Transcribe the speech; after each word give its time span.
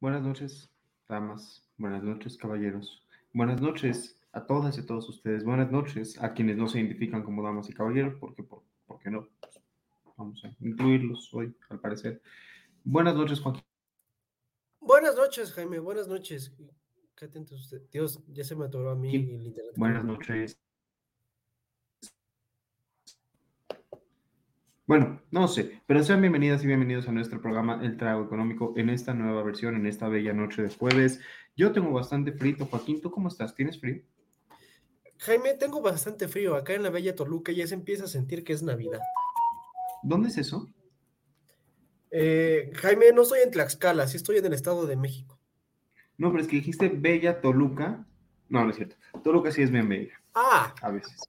Buenas 0.00 0.22
noches, 0.22 0.70
damas. 1.08 1.68
Buenas 1.76 2.04
noches, 2.04 2.36
caballeros. 2.36 3.04
Buenas 3.32 3.60
noches 3.60 4.16
a 4.30 4.46
todas 4.46 4.76
y 4.76 4.82
a 4.82 4.86
todos 4.86 5.08
ustedes. 5.08 5.42
Buenas 5.42 5.72
noches 5.72 6.22
a 6.22 6.34
quienes 6.34 6.56
no 6.56 6.68
se 6.68 6.78
identifican 6.78 7.24
como 7.24 7.42
damas 7.42 7.68
y 7.68 7.72
caballeros, 7.72 8.14
porque 8.20 8.44
por, 8.44 8.62
qué 9.02 9.10
no? 9.10 9.26
vamos 10.16 10.44
a 10.44 10.54
incluirlos 10.60 11.34
hoy, 11.34 11.52
al 11.68 11.80
parecer. 11.80 12.22
Buenas 12.84 13.16
noches, 13.16 13.40
Joaquín. 13.40 13.64
Buenas 14.78 15.16
noches, 15.16 15.52
Jaime. 15.52 15.80
Buenas 15.80 16.06
noches. 16.06 16.54
Qué 17.16 17.24
atento 17.24 17.56
usted. 17.56 17.82
Dios, 17.90 18.22
ya 18.28 18.44
se 18.44 18.54
me 18.54 18.66
atoró 18.66 18.90
a 18.90 18.94
mí 18.94 19.16
el 19.16 19.46
internet. 19.48 19.74
Buenas 19.76 20.04
noches. 20.04 20.56
Bueno, 24.88 25.20
no 25.30 25.48
sé, 25.48 25.82
pero 25.84 26.02
sean 26.02 26.22
bienvenidas 26.22 26.64
y 26.64 26.66
bienvenidos 26.66 27.06
a 27.08 27.12
nuestro 27.12 27.42
programa 27.42 27.78
El 27.82 27.98
Trago 27.98 28.24
Económico 28.24 28.72
en 28.74 28.88
esta 28.88 29.12
nueva 29.12 29.42
versión, 29.42 29.76
en 29.76 29.86
esta 29.86 30.08
bella 30.08 30.32
noche 30.32 30.62
de 30.62 30.70
jueves. 30.70 31.20
Yo 31.54 31.72
tengo 31.72 31.92
bastante 31.92 32.32
frío. 32.32 32.56
Joaquín, 32.64 33.02
¿tú 33.02 33.10
cómo 33.10 33.28
estás? 33.28 33.54
¿Tienes 33.54 33.78
frío? 33.78 34.00
Jaime, 35.18 35.52
tengo 35.58 35.82
bastante 35.82 36.26
frío. 36.26 36.56
Acá 36.56 36.72
en 36.72 36.84
la 36.84 36.88
bella 36.88 37.14
Toluca 37.14 37.52
ya 37.52 37.66
se 37.66 37.74
empieza 37.74 38.04
a 38.04 38.08
sentir 38.08 38.44
que 38.44 38.54
es 38.54 38.62
Navidad. 38.62 39.00
¿Dónde 40.02 40.30
es 40.30 40.38
eso? 40.38 40.66
Eh, 42.10 42.70
Jaime, 42.76 43.12
no 43.12 43.24
estoy 43.24 43.40
en 43.40 43.50
Tlaxcala, 43.50 44.08
sí 44.08 44.16
estoy 44.16 44.38
en 44.38 44.46
el 44.46 44.54
Estado 44.54 44.86
de 44.86 44.96
México. 44.96 45.38
No, 46.16 46.30
pero 46.30 46.40
es 46.40 46.48
que 46.48 46.56
dijiste 46.56 46.88
bella 46.88 47.42
Toluca. 47.42 48.06
No, 48.48 48.64
no 48.64 48.70
es 48.70 48.76
cierto. 48.76 48.96
Toluca 49.22 49.52
sí 49.52 49.60
es 49.60 49.70
bien 49.70 49.86
bella. 49.86 50.18
Ah. 50.32 50.74
A 50.80 50.90
veces. 50.90 51.28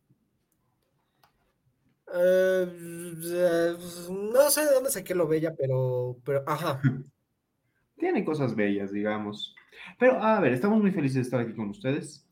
Eh, 2.14 3.76
no 4.10 4.50
sé 4.50 4.66
de 4.66 4.74
dónde 4.74 4.90
saqué 4.90 5.14
lo 5.14 5.28
bella, 5.28 5.54
pero, 5.56 6.18
pero, 6.24 6.44
ajá. 6.48 6.82
Tiene 7.98 8.24
cosas 8.24 8.56
bellas, 8.56 8.92
digamos. 8.92 9.56
Pero, 9.98 10.22
a 10.24 10.40
ver, 10.40 10.54
estamos 10.54 10.82
muy 10.82 10.92
felices 10.92 11.16
de 11.16 11.22
estar 11.22 11.40
aquí 11.40 11.54
con 11.54 11.70
ustedes. 11.70 12.26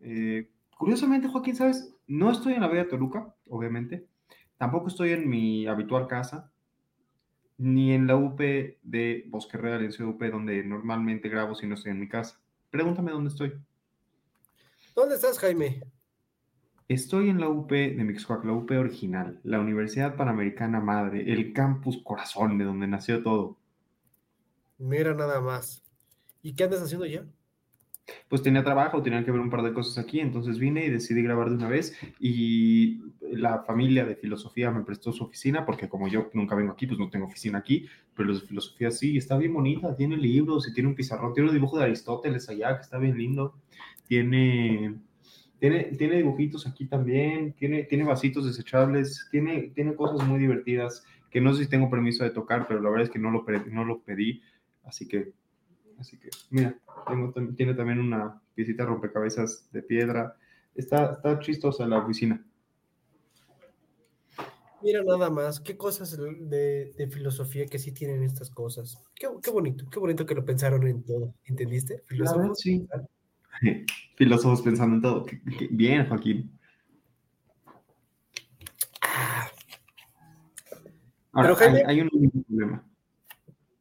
Eh, 0.00 0.50
curiosamente, 0.76 1.28
Joaquín, 1.28 1.56
¿sabes? 1.56 1.94
No 2.06 2.30
estoy 2.30 2.54
en 2.54 2.60
la 2.60 2.68
Bella 2.68 2.88
Toluca, 2.88 3.34
obviamente. 3.48 4.06
Tampoco 4.58 4.88
estoy 4.88 5.12
en 5.12 5.28
mi 5.28 5.66
habitual 5.66 6.06
casa, 6.08 6.52
ni 7.58 7.92
en 7.92 8.06
la 8.06 8.16
UP 8.16 8.40
de 8.82 9.24
Bosque 9.28 9.56
Real, 9.56 9.84
en 9.84 9.92
CUP, 9.92 10.22
donde 10.24 10.64
normalmente 10.64 11.28
grabo 11.28 11.54
si 11.54 11.66
no 11.66 11.74
estoy 11.74 11.92
en 11.92 12.00
mi 12.00 12.08
casa. 12.08 12.40
Pregúntame 12.70 13.12
dónde 13.12 13.30
estoy. 13.30 13.52
¿Dónde 14.94 15.14
estás, 15.14 15.38
Jaime? 15.38 15.82
Estoy 16.92 17.30
en 17.30 17.40
la 17.40 17.48
UP 17.48 17.70
de 17.70 18.04
Mixcoac, 18.04 18.44
la 18.44 18.52
UP 18.52 18.70
original, 18.72 19.40
la 19.44 19.60
Universidad 19.60 20.14
Panamericana 20.14 20.78
Madre, 20.78 21.32
el 21.32 21.54
campus 21.54 22.02
corazón 22.04 22.58
de 22.58 22.66
donde 22.66 22.86
nació 22.86 23.22
todo. 23.22 23.56
Mira 24.76 25.14
nada 25.14 25.40
más. 25.40 25.82
¿Y 26.42 26.52
qué 26.52 26.64
andas 26.64 26.82
haciendo 26.82 27.06
ya? 27.06 27.24
Pues 28.28 28.42
tenía 28.42 28.62
trabajo, 28.62 29.00
tenía 29.00 29.24
que 29.24 29.30
ver 29.30 29.40
un 29.40 29.48
par 29.48 29.62
de 29.62 29.72
cosas 29.72 29.96
aquí, 29.96 30.20
entonces 30.20 30.58
vine 30.58 30.84
y 30.84 30.90
decidí 30.90 31.22
grabar 31.22 31.48
de 31.48 31.56
una 31.56 31.68
vez 31.70 31.96
y 32.20 33.00
la 33.22 33.62
familia 33.62 34.04
de 34.04 34.16
filosofía 34.16 34.70
me 34.70 34.84
prestó 34.84 35.12
su 35.12 35.24
oficina 35.24 35.64
porque 35.64 35.88
como 35.88 36.08
yo 36.08 36.28
nunca 36.34 36.54
vengo 36.54 36.72
aquí, 36.72 36.86
pues 36.86 36.98
no 36.98 37.08
tengo 37.08 37.24
oficina 37.24 37.56
aquí, 37.56 37.86
pero 38.14 38.28
los 38.28 38.42
de 38.42 38.48
filosofía 38.48 38.90
sí, 38.90 39.16
está 39.16 39.38
bien 39.38 39.54
bonita, 39.54 39.96
tiene 39.96 40.18
libros 40.18 40.68
y 40.68 40.74
tiene 40.74 40.90
un 40.90 40.94
pizarrón, 40.94 41.32
tiene 41.32 41.48
un 41.48 41.54
dibujo 41.54 41.78
de 41.78 41.84
Aristóteles 41.84 42.50
allá 42.50 42.76
que 42.76 42.82
está 42.82 42.98
bien 42.98 43.16
lindo, 43.16 43.54
tiene 44.06 45.00
tiene, 45.70 46.16
dibujitos 46.16 46.66
aquí 46.66 46.86
también, 46.86 47.52
tiene, 47.52 47.84
tiene 47.84 48.02
vasitos 48.02 48.44
desechables, 48.44 49.28
tiene, 49.30 49.70
tiene 49.74 49.94
cosas 49.94 50.26
muy 50.26 50.40
divertidas 50.40 51.04
que 51.30 51.40
no 51.40 51.54
sé 51.54 51.62
si 51.64 51.70
tengo 51.70 51.88
permiso 51.88 52.24
de 52.24 52.30
tocar, 52.30 52.66
pero 52.66 52.80
la 52.80 52.90
verdad 52.90 53.06
es 53.06 53.10
que 53.10 53.20
no 53.20 53.30
lo, 53.30 53.44
no 53.70 53.84
lo 53.84 54.02
pedí, 54.02 54.42
así 54.82 55.06
que, 55.06 55.32
así 55.98 56.18
que, 56.18 56.30
mira, 56.50 56.76
tiene 57.56 57.74
también 57.74 58.00
una 58.00 58.42
visita 58.56 58.84
rompecabezas 58.84 59.68
de 59.70 59.82
piedra, 59.82 60.36
está, 60.74 61.12
está 61.12 61.38
chistosa 61.38 61.86
la 61.86 61.98
oficina. 61.98 62.44
Mira 64.82 65.04
nada 65.04 65.30
más, 65.30 65.60
qué 65.60 65.76
cosas 65.76 66.18
de, 66.18 66.92
de, 66.92 67.06
filosofía 67.08 67.66
que 67.66 67.78
sí 67.78 67.92
tienen 67.92 68.24
estas 68.24 68.50
cosas. 68.50 69.00
Qué, 69.14 69.28
qué, 69.40 69.52
bonito, 69.52 69.84
qué 69.88 70.00
bonito 70.00 70.26
que 70.26 70.34
lo 70.34 70.44
pensaron 70.44 70.84
en 70.88 71.04
todo, 71.04 71.34
¿entendiste? 71.44 72.02
Filosofía. 72.08 72.50
Sí. 72.56 72.88
Filósofos 74.16 74.62
pensando 74.62 74.96
en 74.96 75.02
todo. 75.02 75.26
Bien, 75.70 76.06
Joaquín. 76.08 76.58
Ahora, 81.32 81.56
hay, 81.86 82.00
un 82.00 82.44
problema. 82.46 82.84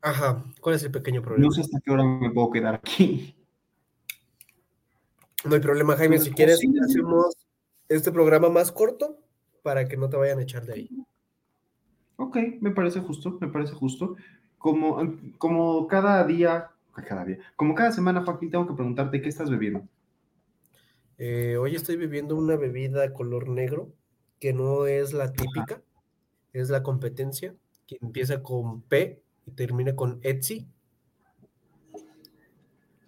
Ajá, 0.02 0.46
¿cuál 0.62 0.76
es 0.76 0.84
el 0.84 0.92
pequeño 0.92 1.22
problema? 1.22 1.48
No 1.48 1.52
sé 1.52 1.62
hasta 1.62 1.82
qué 1.82 1.92
hora 1.92 2.04
me 2.04 2.32
puedo 2.32 2.50
quedar 2.50 2.76
aquí. 2.76 3.36
No 5.44 5.56
hay 5.56 5.62
problema, 5.62 5.98
Jaime. 5.98 6.18
Si 6.20 6.32
quieres, 6.32 6.62
hacemos 6.82 7.36
este 7.90 8.12
programa 8.12 8.50
más 8.50 8.72
corto 8.72 9.20
para 9.64 9.88
que 9.88 9.98
no 9.98 10.10
te 10.10 10.16
vayan 10.16 10.40
a 10.40 10.44
echar 10.44 10.66
de 10.66 10.74
ahí. 10.74 10.90
Ok, 12.16 12.38
me 12.62 12.72
parece 12.72 13.02
justo, 13.02 13.38
me 13.42 13.50
parece 13.50 13.74
justo. 13.74 14.16
Como, 14.58 15.18
como 15.38 15.88
cada 15.88 16.24
día 16.26 16.71
cada 16.92 17.26
día. 17.26 17.40
Como 17.56 17.76
cada 17.76 17.92
semana, 17.92 18.24
Joaquín, 18.24 18.52
tengo 18.52 18.68
que 18.68 18.74
preguntarte 18.74 19.22
qué 19.22 19.30
estás 19.30 19.50
bebiendo. 19.50 19.88
Eh, 21.18 21.58
hoy 21.58 21.76
estoy 21.76 21.98
bebiendo 21.98 22.36
una 22.36 22.56
bebida 22.56 23.14
color 23.14 23.48
negro, 23.48 23.94
que 24.40 24.54
no 24.54 24.88
es 24.88 25.14
la 25.14 25.32
típica, 25.32 25.82
es 26.52 26.70
la 26.70 26.84
competencia, 26.84 27.56
que 27.88 27.98
empieza 28.02 28.42
con 28.42 28.82
P 28.82 29.22
y 29.46 29.52
termina 29.52 29.96
con 29.96 30.20
Etsy. 30.24 30.68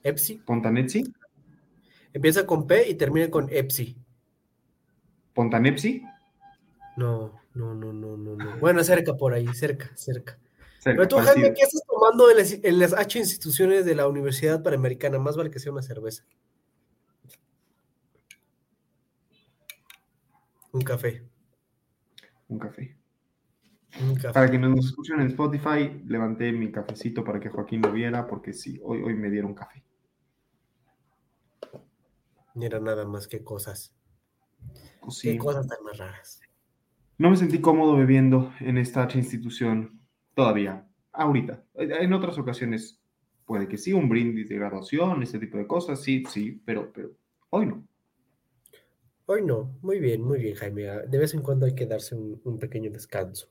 Epsi. 0.03 0.35
¿Pontanetsi? 0.45 1.03
Empieza 2.13 2.45
con 2.45 2.67
P 2.67 2.89
y 2.89 2.95
termina 2.95 3.29
con 3.29 3.47
Epsi. 3.49 3.97
¿Pontanepsi? 5.33 6.03
No, 6.97 7.33
no, 7.55 7.73
no, 7.73 7.91
no, 7.91 8.17
no, 8.17 8.35
no. 8.35 8.57
Bueno, 8.59 8.83
cerca 8.83 9.15
por 9.15 9.33
ahí, 9.33 9.47
cerca, 9.53 9.89
cerca. 9.95 10.37
Pero 10.83 11.07
tú, 11.07 11.17
Jaime, 11.17 11.53
¿qué 11.53 11.61
estás 11.61 11.81
tomando 11.87 12.29
en 12.29 12.79
las, 12.79 12.93
H 12.93 13.19
instituciones 13.19 13.85
de 13.85 13.95
la 13.95 14.07
Universidad 14.07 14.61
Panamericana? 14.61 15.19
Más 15.19 15.37
vale 15.37 15.49
que 15.49 15.59
sea 15.59 15.71
una 15.71 15.81
cerveza. 15.81 16.23
Un 20.71 20.81
café. 20.81 21.23
Un 22.47 22.59
café. 22.59 22.97
Un 24.01 24.15
café. 24.15 24.33
Para 24.33 24.49
quienes 24.49 24.69
nos 24.71 24.85
escuchan 24.85 25.21
en 25.21 25.27
Spotify, 25.27 26.01
levanté 26.05 26.51
mi 26.51 26.71
cafecito 26.71 27.23
para 27.23 27.39
que 27.39 27.49
Joaquín 27.49 27.81
lo 27.81 27.91
viera, 27.91 28.27
porque 28.27 28.53
sí, 28.53 28.79
hoy, 28.83 29.03
hoy 29.03 29.13
me 29.13 29.29
dieron 29.29 29.53
café. 29.53 29.83
Mira 32.55 32.79
nada 32.79 33.05
más 33.05 33.27
qué 33.27 33.43
cosas. 33.43 33.95
Pues 35.01 35.21
qué 35.21 35.37
cosas 35.37 35.67
tan 35.67 35.83
más 35.83 35.97
raras. 35.97 36.41
No 37.17 37.29
me 37.29 37.37
sentí 37.37 37.61
cómodo 37.61 37.95
bebiendo 37.95 38.51
en 38.59 38.77
esta 38.77 39.03
H 39.03 39.17
institución 39.17 40.02
todavía, 40.33 40.87
ahorita. 41.11 41.63
En 41.75 42.13
otras 42.13 42.37
ocasiones 42.37 42.99
puede 43.45 43.67
que 43.67 43.77
sí, 43.77 43.93
un 43.93 44.09
brindis 44.09 44.49
de 44.49 44.55
graduación, 44.55 45.23
ese 45.23 45.39
tipo 45.39 45.57
de 45.57 45.67
cosas, 45.67 46.01
sí, 46.01 46.23
sí, 46.29 46.61
pero, 46.65 46.91
pero 46.93 47.11
hoy 47.49 47.65
no. 47.65 47.87
Hoy 49.25 49.41
no, 49.41 49.77
muy 49.81 49.99
bien, 49.99 50.21
muy 50.21 50.39
bien, 50.39 50.55
Jaime. 50.55 50.83
De 51.07 51.17
vez 51.17 51.33
en 51.33 51.41
cuando 51.41 51.65
hay 51.65 51.75
que 51.75 51.85
darse 51.85 52.15
un, 52.15 52.59
pequeño 52.59 52.91
descanso. 52.91 53.47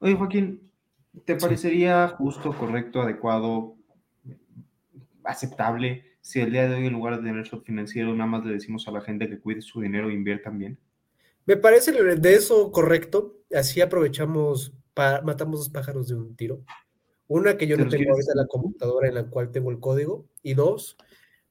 Oye, 0.00 0.14
Joaquín, 0.14 0.70
¿te 1.24 1.36
parecería 1.36 2.08
justo, 2.08 2.52
correcto, 2.52 3.02
adecuado, 3.02 3.76
aceptable 5.22 6.04
si 6.20 6.40
el 6.40 6.50
día 6.50 6.68
de 6.68 6.74
hoy 6.74 6.86
en 6.86 6.92
lugar 6.92 7.16
de 7.16 7.28
tener 7.28 7.46
financiero 7.62 8.12
nada 8.14 8.28
más 8.28 8.44
le 8.44 8.52
decimos 8.52 8.86
a 8.88 8.90
la 8.90 9.00
gente 9.00 9.28
que 9.28 9.38
cuide 9.38 9.62
su 9.62 9.80
dinero 9.80 10.10
e 10.10 10.14
inviertan 10.14 10.58
bien? 10.58 10.78
Me 11.46 11.56
parece 11.56 11.92
de 11.92 12.34
eso 12.34 12.72
correcto. 12.72 13.38
Así 13.54 13.80
aprovechamos, 13.80 14.72
matamos 14.96 15.60
dos 15.60 15.70
pájaros 15.70 16.08
de 16.08 16.14
un 16.14 16.34
tiro. 16.36 16.62
Una, 17.28 17.56
que 17.56 17.66
yo 17.66 17.76
¿Se 17.76 17.84
no 17.84 17.88
tengo 17.90 18.10
ahorita 18.12 18.32
la 18.34 18.46
computadora 18.46 19.08
en 19.08 19.14
la 19.14 19.24
cual 19.24 19.50
tengo 19.52 19.70
el 19.70 19.78
código. 19.78 20.26
Y 20.42 20.54
dos, 20.54 20.96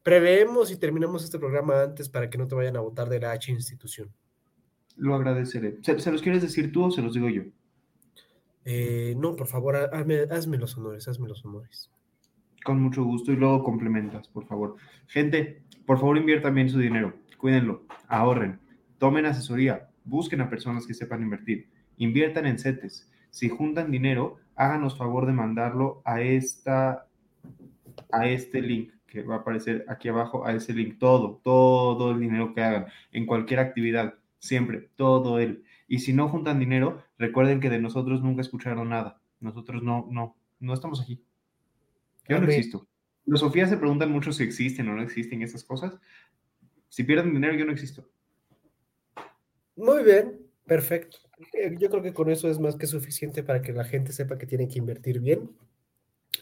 preveemos 0.04 0.72
y 0.72 0.78
terminamos 0.78 1.24
este 1.24 1.40
programa 1.40 1.84
antes 1.84 2.10
para 2.10 2.30
que 2.30 2.38
no 2.38 2.48
te 2.48 2.56
vayan 2.56 2.76
a 2.76 2.82
votar 2.82 3.08
de 3.10 3.20
la 3.20 3.32
H 3.32 3.52
institución. 3.52 4.12
Lo 4.98 5.16
agradeceré. 5.16 5.78
¿Se, 5.82 5.98
se 6.00 6.12
los 6.12 6.22
quieres 6.22 6.42
decir 6.42 6.72
tú 6.74 6.84
o 6.84 6.92
se 6.92 7.02
los 7.02 7.14
digo 7.14 7.30
yo? 7.30 7.44
Eh, 8.66 9.16
no, 9.18 9.36
por 9.36 9.48
favor, 9.48 9.76
ha- 9.78 9.86
hazme, 9.86 10.22
hazme 10.30 10.58
los 10.58 10.78
honores, 10.78 11.08
hazme 11.08 11.28
los 11.28 11.44
honores. 11.46 11.90
Con 12.64 12.82
mucho 12.82 13.04
gusto 13.06 13.32
y 13.32 13.38
luego 13.38 13.64
complementas, 13.64 14.28
por 14.28 14.46
favor. 14.46 14.76
Gente, 15.08 15.64
por 15.86 15.98
favor 15.98 16.18
inviertan 16.18 16.54
bien 16.56 16.70
su 16.70 16.78
dinero, 16.78 17.14
cuídenlo, 17.38 17.86
ahorren, 18.10 18.60
tomen 18.98 19.26
asesoría, 19.26 19.90
busquen 20.04 20.42
a 20.42 20.50
personas 20.50 20.86
que 20.86 20.94
sepan 20.94 21.24
invertir, 21.24 21.70
inviertan 21.98 22.46
en 22.46 22.60
CETES. 22.60 23.09
Si 23.30 23.50
juntan 23.50 23.92
dinero, 23.92 24.38
háganos 24.56 24.98
favor 24.98 25.26
de 25.26 25.34
mandarlo 25.34 26.02
a 26.06 26.22
esta 26.22 27.06
a 28.12 28.28
este 28.28 28.62
link 28.62 28.92
que 29.08 29.24
va 29.24 29.36
a 29.36 29.38
aparecer 29.40 29.86
aquí 29.88 30.08
abajo, 30.08 30.46
a 30.46 30.54
ese 30.54 30.74
link, 30.74 31.00
todo, 31.00 31.42
todo 31.44 32.12
el 32.12 32.20
dinero 32.20 32.54
que 32.54 32.62
hagan 32.62 32.86
en 33.12 33.26
cualquier 33.26 33.60
actividad, 33.60 34.16
siempre, 34.38 34.90
todo 34.96 35.40
él. 35.40 35.64
Y 35.88 36.00
si 36.00 36.14
no 36.14 36.30
juntan 36.30 36.60
dinero, 36.60 37.04
recuerden 37.18 37.60
que 37.60 37.70
de 37.70 37.80
nosotros 37.80 38.22
nunca 38.22 38.42
escucharon 38.42 38.90
nada. 38.90 39.20
Nosotros 39.40 39.82
no, 39.82 40.08
no, 40.12 40.36
no 40.60 40.74
estamos 40.74 41.02
aquí. 41.02 41.24
Yo 42.28 42.40
no 42.40 42.48
existo. 42.48 42.88
Los 43.26 43.40
Sofía 43.40 43.68
se 43.68 43.78
preguntan 43.78 44.12
mucho 44.12 44.32
si 44.32 44.44
existen 44.44 44.88
o 44.90 44.96
no 44.96 45.02
existen 45.02 45.42
esas 45.42 45.64
cosas. 45.64 45.98
Si 46.90 47.04
pierden 47.04 47.34
dinero, 47.34 47.56
yo 47.56 47.66
no 47.66 47.72
existo. 47.72 48.08
Muy 49.76 50.04
bien, 50.04 50.40
perfecto. 50.66 51.18
Eh, 51.54 51.76
Yo 51.80 51.90
creo 51.90 52.02
que 52.04 52.14
con 52.14 52.30
eso 52.30 52.50
es 52.50 52.60
más 52.60 52.76
que 52.76 52.88
suficiente 52.88 53.44
para 53.44 53.62
que 53.62 53.74
la 53.74 53.84
gente 53.84 54.12
sepa 54.14 54.38
que 54.38 54.46
tiene 54.46 54.68
que 54.68 54.80
invertir 54.80 55.20
bien, 55.20 55.52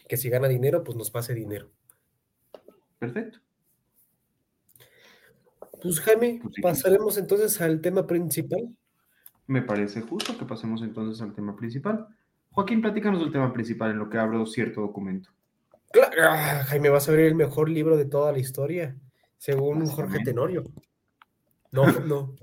que 0.08 0.16
si 0.16 0.28
gana 0.28 0.48
dinero, 0.48 0.82
pues 0.84 0.96
nos 0.96 1.10
pase 1.10 1.34
dinero. 1.34 1.70
Perfecto. 2.98 3.38
Pues 5.80 6.00
Jaime, 6.00 6.40
Pues 6.42 6.54
sí. 6.56 6.62
pasaremos 6.62 7.16
entonces 7.18 7.60
al 7.60 7.80
tema 7.80 8.06
principal. 8.06 8.68
Me 9.46 9.62
parece 9.62 10.02
justo 10.02 10.36
que 10.36 10.44
pasemos 10.44 10.82
entonces 10.82 11.22
al 11.22 11.32
tema 11.34 11.56
principal. 11.56 12.06
Joaquín, 12.50 12.82
platícanos 12.82 13.20
del 13.20 13.32
tema 13.32 13.52
principal 13.52 13.92
en 13.92 13.98
lo 13.98 14.10
que 14.10 14.18
abro 14.18 14.44
cierto 14.46 14.80
documento. 14.80 15.30
Claro, 15.92 16.16
ah, 16.22 16.64
Jaime, 16.66 16.90
vas 16.90 17.08
a 17.08 17.12
ver 17.12 17.20
el 17.20 17.34
mejor 17.34 17.70
libro 17.70 17.96
de 17.96 18.04
toda 18.04 18.32
la 18.32 18.38
historia, 18.40 18.96
según 19.38 19.86
Jorge. 19.86 20.18
Tenorio. 20.24 20.64
No, 21.70 21.86
no. 22.00 22.34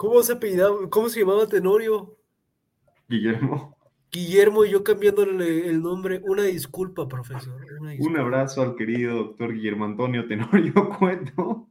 ¿Cómo 0.00 0.22
se 0.22 0.32
apellidaba? 0.32 0.88
¿Cómo 0.88 1.10
se 1.10 1.20
llamaba 1.20 1.46
Tenorio? 1.46 2.16
Guillermo, 3.06 3.76
Guillermo 4.10 4.64
y 4.64 4.70
yo 4.70 4.82
cambiándole 4.82 5.68
el 5.68 5.82
nombre. 5.82 6.22
Una 6.24 6.44
disculpa, 6.44 7.06
profesor. 7.06 7.62
Una 7.78 7.92
un 7.98 8.16
abrazo 8.16 8.62
al 8.62 8.76
querido 8.76 9.14
doctor 9.16 9.52
Guillermo 9.52 9.84
Antonio 9.84 10.26
Tenorio 10.26 10.72
Cueto. 10.98 11.68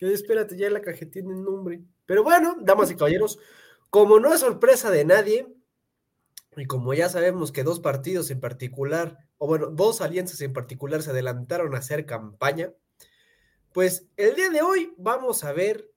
Ya 0.00 0.08
espérate, 0.08 0.56
ya 0.56 0.68
la 0.70 0.80
caja 0.80 1.06
tiene 1.08 1.34
el 1.34 1.44
nombre. 1.44 1.84
Pero 2.04 2.24
bueno, 2.24 2.56
damas 2.60 2.90
y 2.90 2.96
caballeros, 2.96 3.38
como 3.90 4.18
no 4.18 4.34
es 4.34 4.40
sorpresa 4.40 4.90
de 4.90 5.04
nadie, 5.04 5.46
y 6.56 6.66
como 6.66 6.94
ya 6.94 7.08
sabemos 7.08 7.52
que 7.52 7.62
dos 7.62 7.78
partidos 7.78 8.28
en 8.32 8.40
particular, 8.40 9.18
o 9.38 9.46
bueno, 9.46 9.68
dos 9.68 10.00
alianzas 10.00 10.40
en 10.40 10.52
particular 10.52 11.00
se 11.00 11.10
adelantaron 11.10 11.76
a 11.76 11.78
hacer 11.78 12.06
campaña, 12.06 12.72
pues 13.72 14.08
el 14.16 14.34
día 14.34 14.50
de 14.50 14.62
hoy 14.62 14.92
vamos 14.98 15.44
a 15.44 15.52
ver 15.52 15.93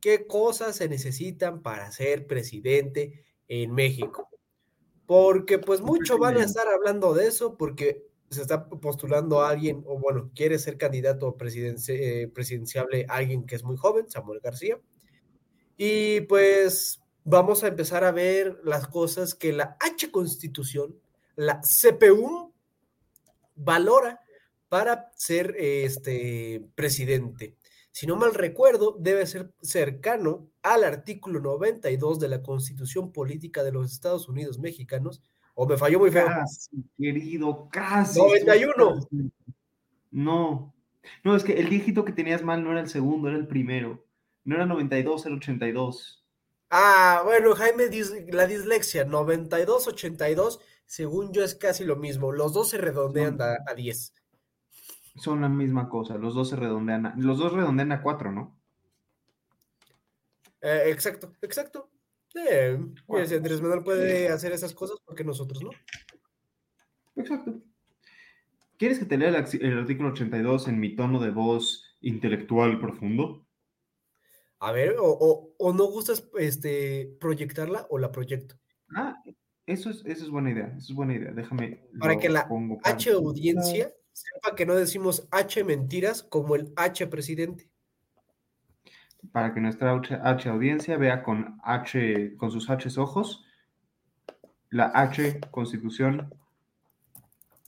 qué 0.00 0.26
cosas 0.26 0.76
se 0.76 0.88
necesitan 0.88 1.62
para 1.62 1.90
ser 1.92 2.26
presidente 2.26 3.24
en 3.48 3.72
México. 3.72 4.28
Porque 5.06 5.58
pues 5.58 5.80
mucho 5.80 6.18
van 6.18 6.36
a 6.36 6.44
estar 6.44 6.68
hablando 6.68 7.14
de 7.14 7.28
eso 7.28 7.56
porque 7.56 8.06
se 8.30 8.42
está 8.42 8.68
postulando 8.68 9.40
a 9.40 9.48
alguien, 9.48 9.82
o 9.86 9.98
bueno, 9.98 10.30
quiere 10.34 10.58
ser 10.58 10.76
candidato 10.76 11.36
presidenci- 11.38 11.98
eh, 11.98 12.28
presidenciable 12.28 13.06
alguien 13.08 13.46
que 13.46 13.54
es 13.54 13.64
muy 13.64 13.78
joven, 13.78 14.10
Samuel 14.10 14.40
García. 14.40 14.78
Y 15.78 16.20
pues 16.22 17.00
vamos 17.24 17.64
a 17.64 17.68
empezar 17.68 18.04
a 18.04 18.12
ver 18.12 18.60
las 18.64 18.86
cosas 18.86 19.34
que 19.34 19.52
la 19.52 19.76
H 19.80 20.10
Constitución, 20.10 21.00
la 21.36 21.60
CPU, 21.62 22.52
valora 23.54 24.20
para 24.68 25.10
ser 25.16 25.56
eh, 25.58 25.84
este 25.84 26.62
presidente. 26.74 27.56
Si 27.90 28.06
no 28.06 28.16
mal 28.16 28.34
recuerdo, 28.34 28.96
debe 28.98 29.26
ser 29.26 29.52
cercano 29.60 30.50
al 30.62 30.84
artículo 30.84 31.40
92 31.40 32.20
de 32.20 32.28
la 32.28 32.42
Constitución 32.42 33.12
Política 33.12 33.64
de 33.64 33.72
los 33.72 33.92
Estados 33.92 34.28
Unidos 34.28 34.58
Mexicanos. 34.58 35.22
O 35.54 35.66
me 35.66 35.76
falló 35.76 35.98
muy 35.98 36.10
feo. 36.10 36.26
Casi, 36.26 36.84
querido, 36.96 37.68
casi. 37.70 38.20
91. 38.20 39.08
No. 40.12 40.74
No, 41.24 41.36
es 41.36 41.42
que 41.42 41.54
el 41.54 41.68
dígito 41.68 42.04
que 42.04 42.12
tenías 42.12 42.42
mal 42.42 42.62
no 42.62 42.70
era 42.72 42.80
el 42.80 42.88
segundo, 42.88 43.28
era 43.28 43.36
el 43.36 43.46
primero. 43.46 44.04
No 44.44 44.54
era 44.54 44.66
92, 44.66 45.26
era 45.26 45.34
82. 45.34 46.24
Ah, 46.70 47.22
bueno, 47.24 47.54
Jaime, 47.54 47.84
la 48.30 48.46
dislexia, 48.46 49.06
92-82, 49.06 50.60
según 50.84 51.32
yo 51.32 51.42
es 51.42 51.54
casi 51.54 51.84
lo 51.84 51.96
mismo. 51.96 52.30
Los 52.30 52.52
dos 52.52 52.70
se 52.70 52.78
redondean 52.78 53.40
a, 53.40 53.56
a 53.66 53.74
10. 53.74 54.14
Son 55.18 55.40
la 55.40 55.48
misma 55.48 55.88
cosa, 55.88 56.16
los 56.16 56.34
dos 56.34 56.48
se 56.50 56.56
redondean 56.56 57.06
a, 57.06 57.14
los 57.16 57.38
dos 57.38 57.52
redondean 57.52 57.92
a 57.92 58.02
4, 58.02 58.32
¿no? 58.32 58.58
Eh, 60.60 60.84
exacto, 60.86 61.34
exacto. 61.42 61.90
Eh, 62.34 62.78
mira, 63.08 63.26
si 63.26 63.34
Andrés 63.34 63.60
Manuel 63.60 63.82
puede 63.82 64.28
hacer 64.28 64.52
esas 64.52 64.74
cosas, 64.74 64.98
porque 65.04 65.24
nosotros 65.24 65.62
no? 65.62 65.70
Exacto. 67.16 67.60
¿Quieres 68.76 68.98
que 68.98 69.06
te 69.06 69.18
lea 69.18 69.28
el, 69.28 69.36
artículo 69.78 70.10
82 70.10 70.68
en 70.68 70.78
mi 70.78 70.94
tono 70.94 71.20
de 71.20 71.30
voz 71.30 71.96
intelectual 72.00 72.78
profundo? 72.78 73.44
A 74.60 74.72
ver, 74.72 74.96
o, 74.98 75.06
o- 75.06 75.54
o 75.58 75.72
no 75.72 75.84
gustas 75.86 76.28
este, 76.38 77.16
proyectarla 77.20 77.86
o 77.90 77.98
la 77.98 78.12
proyecto. 78.12 78.56
Ah, 78.94 79.20
eso 79.66 79.90
es, 79.90 80.02
eso 80.04 80.24
es 80.24 80.30
buena 80.30 80.50
idea, 80.50 80.66
eso 80.76 80.92
es 80.92 80.94
buena 80.94 81.14
idea. 81.14 81.32
Déjame. 81.32 81.88
Para 81.98 82.18
que 82.18 82.28
la 82.28 82.48
H 82.84 83.10
audiencia 83.10 83.92
sepa 84.18 84.54
que 84.54 84.66
no 84.66 84.74
decimos 84.74 85.28
H 85.30 85.64
mentiras 85.64 86.22
como 86.22 86.54
el 86.54 86.72
H 86.76 87.06
presidente. 87.06 87.70
Para 89.32 89.52
que 89.52 89.60
nuestra 89.60 89.92
H, 89.92 90.48
audiencia 90.48 90.96
vea 90.96 91.22
con 91.22 91.58
H, 91.62 92.36
con 92.36 92.50
sus 92.50 92.70
H 92.70 92.88
ojos, 92.98 93.44
la 94.70 94.90
H 94.94 95.40
constitución, 95.50 96.32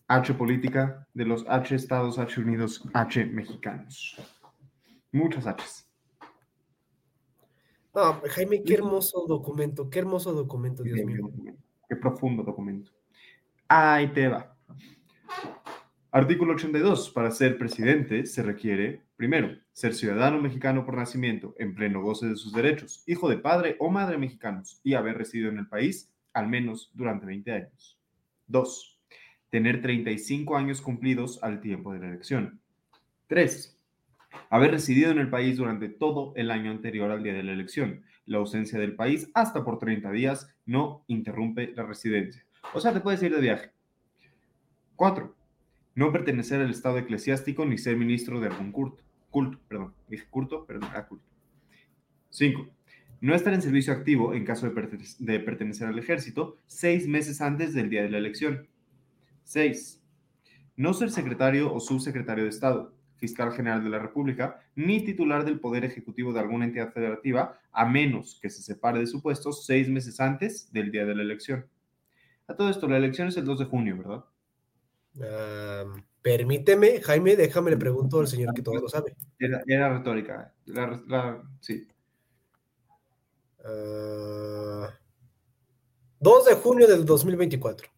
H 0.07 0.35
política 0.35 1.07
de 1.15 1.25
los 1.25 1.45
H 1.49 1.75
estados, 1.75 2.19
H 2.19 2.41
unidos, 2.41 2.85
H 2.95 3.25
mexicanos. 3.27 4.17
Muchas 5.13 5.45
Hs. 5.45 5.87
No, 7.95 8.21
Jaime, 8.31 8.63
qué 8.63 8.75
hermoso 8.75 9.25
documento, 9.27 9.91
qué 9.91 9.99
hermoso 9.99 10.33
documento, 10.33 10.85
Dios 10.85 10.99
Qué 10.99 11.05
mío. 11.05 11.31
Qué 11.89 11.97
profundo 11.97 12.45
documento. 12.45 12.93
Ahí 13.67 14.13
te 14.13 14.29
va. 14.29 14.57
Artículo 16.13 16.55
82. 16.55 17.11
Para 17.11 17.31
ser 17.31 17.57
presidente 17.57 18.27
se 18.27 18.43
requiere, 18.43 19.01
primero, 19.17 19.57
ser 19.73 19.95
ciudadano 19.95 20.43
mexicano 20.43 20.85
por 20.85 20.97
nacimiento, 20.97 21.55
en 21.57 21.73
pleno 21.73 22.03
goce 22.03 22.27
de 22.27 22.35
sus 22.35 22.53
derechos, 22.53 23.05
hijo 23.07 23.29
de 23.29 23.39
padre 23.39 23.77
o 23.79 23.91
madre 23.91 24.19
mexicanos 24.19 24.81
y 24.83 24.95
haber 24.95 25.17
residido 25.17 25.51
en 25.51 25.59
el 25.59 25.69
país 25.69 26.11
al 26.33 26.49
menos 26.49 26.91
durante 26.95 27.27
20 27.27 27.53
años. 27.53 27.97
Dos, 28.49 28.99
tener 29.51 29.83
35 29.83 30.57
años 30.57 30.81
cumplidos 30.81 31.41
al 31.45 31.61
tiempo 31.61 31.93
de 31.93 32.01
la 32.01 32.09
elección. 32.09 32.61
Tres, 33.29 33.79
haber 34.49 34.73
residido 34.73 35.13
en 35.13 35.21
el 35.21 35.31
país 35.31 35.59
durante 35.59 35.89
todo 35.89 36.33
el 36.35 36.51
año 36.51 36.73
anterior 36.73 37.13
al 37.13 37.23
día 37.23 37.35
de 37.35 37.45
la 37.45 37.53
elección. 37.53 38.03
La 38.27 38.39
ausencia 38.39 38.81
del 38.81 38.97
país 38.97 39.31
hasta 39.33 39.63
por 39.63 39.79
30 39.79 40.11
días 40.11 40.53
no 40.67 41.05
interrumpe 41.07 41.73
la 41.77 41.85
residencia. 41.85 42.45
O 42.75 42.81
sea, 42.81 42.93
te 42.93 43.01
puedes 43.01 43.23
ir 43.23 43.33
de 43.33 43.41
viaje. 43.41 43.71
4. 44.97 45.40
No 46.01 46.13
pertenecer 46.13 46.63
al 46.63 46.71
estado 46.71 46.97
eclesiástico 46.97 47.67
ni 47.67 47.77
ser 47.77 47.95
ministro 47.95 48.41
de 48.41 48.47
algún 48.47 48.73
culto. 48.73 49.03
Culto, 49.29 49.61
perdón. 49.69 49.93
Dije 50.09 50.25
culto, 50.31 50.65
perdón, 50.65 50.89
era 50.93 51.07
culto. 51.07 51.27
5. 52.31 52.71
No 53.21 53.35
estar 53.35 53.53
en 53.53 53.61
servicio 53.61 53.93
activo 53.93 54.33
en 54.33 54.47
caso 54.47 54.67
de 54.67 55.41
pertenecer 55.41 55.89
al 55.89 55.99
ejército 55.99 56.57
seis 56.67 57.07
meses 57.07 57.43
antes 57.43 57.75
del 57.75 57.91
día 57.91 58.01
de 58.01 58.09
la 58.09 58.17
elección. 58.17 58.67
6. 59.45 60.03
No 60.75 60.95
ser 60.95 61.11
secretario 61.11 61.71
o 61.71 61.81
subsecretario 61.81 62.45
de 62.45 62.51
Estado, 62.51 62.95
fiscal 63.19 63.53
general 63.53 63.85
de 63.85 63.91
la 63.91 63.99
República, 63.99 64.59
ni 64.75 65.05
titular 65.05 65.45
del 65.45 65.61
Poder 65.61 65.85
Ejecutivo 65.85 66.33
de 66.33 66.41
alguna 66.41 66.65
entidad 66.65 66.95
federativa, 66.95 67.61
a 67.73 67.85
menos 67.85 68.39
que 68.41 68.49
se 68.49 68.63
separe 68.63 69.01
de 69.01 69.07
su 69.07 69.21
puesto 69.21 69.53
seis 69.53 69.91
meses 69.91 70.19
antes 70.19 70.73
del 70.73 70.93
día 70.93 71.05
de 71.05 71.15
la 71.15 71.21
elección. 71.21 71.67
A 72.47 72.55
todo 72.55 72.71
esto, 72.71 72.89
la 72.89 72.97
elección 72.97 73.29
es 73.29 73.37
el 73.37 73.45
2 73.45 73.59
de 73.59 73.65
junio, 73.67 73.99
¿verdad? 73.99 74.25
Ah, 75.23 75.85
Permíteme, 76.23 77.01
Jaime, 77.01 77.35
déjame 77.35 77.71
le 77.71 77.79
pregunto 77.79 78.21
al 78.21 78.27
señor 78.29 78.53
que 78.53 78.61
todo 78.61 78.75
lo 78.75 78.89
sabe. 78.89 79.17
Era, 79.39 79.63
era 79.67 79.89
retórica. 79.97 80.53
La- 80.67 81.03
la- 81.07 81.43
sí. 81.61 81.89
Ah, 83.65 84.91
2 86.21 86.45
de 86.47 86.55
junio 86.55 86.87
del 86.87 87.05
2024. 87.05 87.89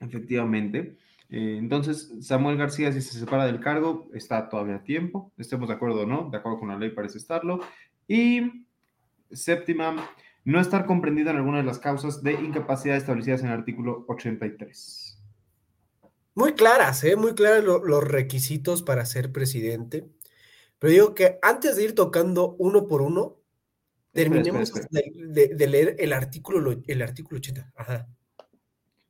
Efectivamente. 0.00 0.96
Eh, 1.30 1.56
entonces, 1.58 2.12
Samuel 2.20 2.56
García, 2.58 2.92
si 2.92 3.00
se 3.00 3.18
separa 3.18 3.46
del 3.46 3.60
cargo, 3.60 4.08
está 4.12 4.48
todavía 4.48 4.76
a 4.76 4.82
tiempo. 4.84 5.32
Estemos 5.38 5.68
de 5.68 5.74
acuerdo 5.74 6.02
o 6.02 6.06
no, 6.06 6.28
de 6.30 6.36
acuerdo 6.38 6.58
con 6.58 6.68
la 6.68 6.76
ley 6.78 6.90
parece 6.90 7.18
estarlo. 7.18 7.60
Y 8.08 8.66
séptima, 9.30 10.10
no 10.44 10.60
estar 10.60 10.84
comprendido 10.86 11.30
en 11.30 11.36
alguna 11.36 11.58
de 11.58 11.64
las 11.64 11.78
causas 11.78 12.22
de 12.22 12.32
incapacidad 12.32 12.96
establecidas 12.96 13.40
en 13.42 13.46
el 13.48 13.54
artículo 13.54 14.04
83. 14.08 15.09
Muy 16.40 16.54
claras, 16.54 17.04
¿eh? 17.04 17.16
Muy 17.16 17.34
claras 17.34 17.62
lo- 17.62 17.84
los 17.84 18.02
requisitos 18.02 18.82
para 18.82 19.04
ser 19.04 19.30
presidente. 19.30 20.08
Pero 20.78 20.90
digo 20.92 21.14
que 21.14 21.38
antes 21.42 21.76
de 21.76 21.84
ir 21.84 21.94
tocando 21.94 22.56
uno 22.58 22.88
por 22.88 23.02
uno, 23.02 23.36
Espera, 24.14 24.30
terminemos 24.42 24.70
espera, 24.74 24.88
De, 24.90 25.12
de- 25.48 25.54
de 25.54 25.66
leer 25.68 25.96
el 25.98 26.12
artículo, 26.14 26.58
lo- 26.60 26.82
el 26.86 27.02
artículo 27.02 27.36
80. 27.38 27.70
Ajá. 27.76 28.08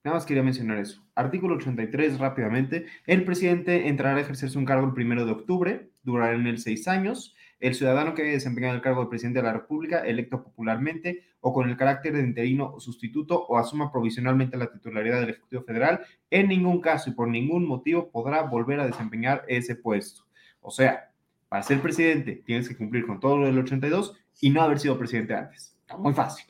Nada 0.02 0.16
más 0.16 0.26
quería 0.26 0.42
mencionar 0.42 0.78
eso. 0.78 1.06
Artículo 1.14 1.54
83, 1.56 2.18
rápidamente. 2.18 2.86
El 3.06 3.24
presidente 3.24 3.86
entrará 3.86 4.16
a 4.18 4.22
ejercer 4.22 4.50
su 4.50 4.64
cargo 4.64 4.86
el 4.86 4.94
primero 4.94 5.24
de 5.24 5.32
octubre, 5.32 5.90
durará 6.02 6.34
en 6.34 6.46
él 6.48 6.58
seis 6.58 6.88
años. 6.88 7.36
El 7.60 7.74
ciudadano 7.74 8.14
que 8.14 8.22
haya 8.22 8.32
desempeñado 8.32 8.74
el 8.74 8.80
cargo 8.82 9.02
de 9.02 9.08
presidente 9.10 9.38
de 9.38 9.44
la 9.44 9.52
República, 9.52 10.00
electo 10.00 10.42
popularmente 10.42 11.22
o 11.40 11.52
con 11.52 11.68
el 11.68 11.76
carácter 11.76 12.12
de 12.12 12.22
interino 12.22 12.72
o 12.74 12.80
sustituto, 12.80 13.46
o 13.46 13.58
asuma 13.58 13.90
provisionalmente 13.90 14.56
la 14.56 14.70
titularidad 14.70 15.20
del 15.20 15.30
Ejecutivo 15.30 15.62
Federal, 15.62 16.00
en 16.30 16.48
ningún 16.48 16.80
caso 16.80 17.10
y 17.10 17.14
por 17.14 17.28
ningún 17.28 17.66
motivo 17.66 18.10
podrá 18.10 18.42
volver 18.42 18.80
a 18.80 18.86
desempeñar 18.86 19.44
ese 19.48 19.74
puesto. 19.76 20.24
O 20.60 20.70
sea, 20.70 21.10
para 21.48 21.62
ser 21.62 21.80
presidente 21.80 22.42
tienes 22.44 22.68
que 22.68 22.76
cumplir 22.76 23.06
con 23.06 23.18
todo 23.20 23.38
lo 23.38 23.46
del 23.46 23.58
82 23.58 24.14
y 24.40 24.50
no 24.50 24.62
haber 24.62 24.78
sido 24.78 24.98
presidente 24.98 25.34
antes. 25.34 25.76
Muy 25.98 26.12
fácil. 26.12 26.46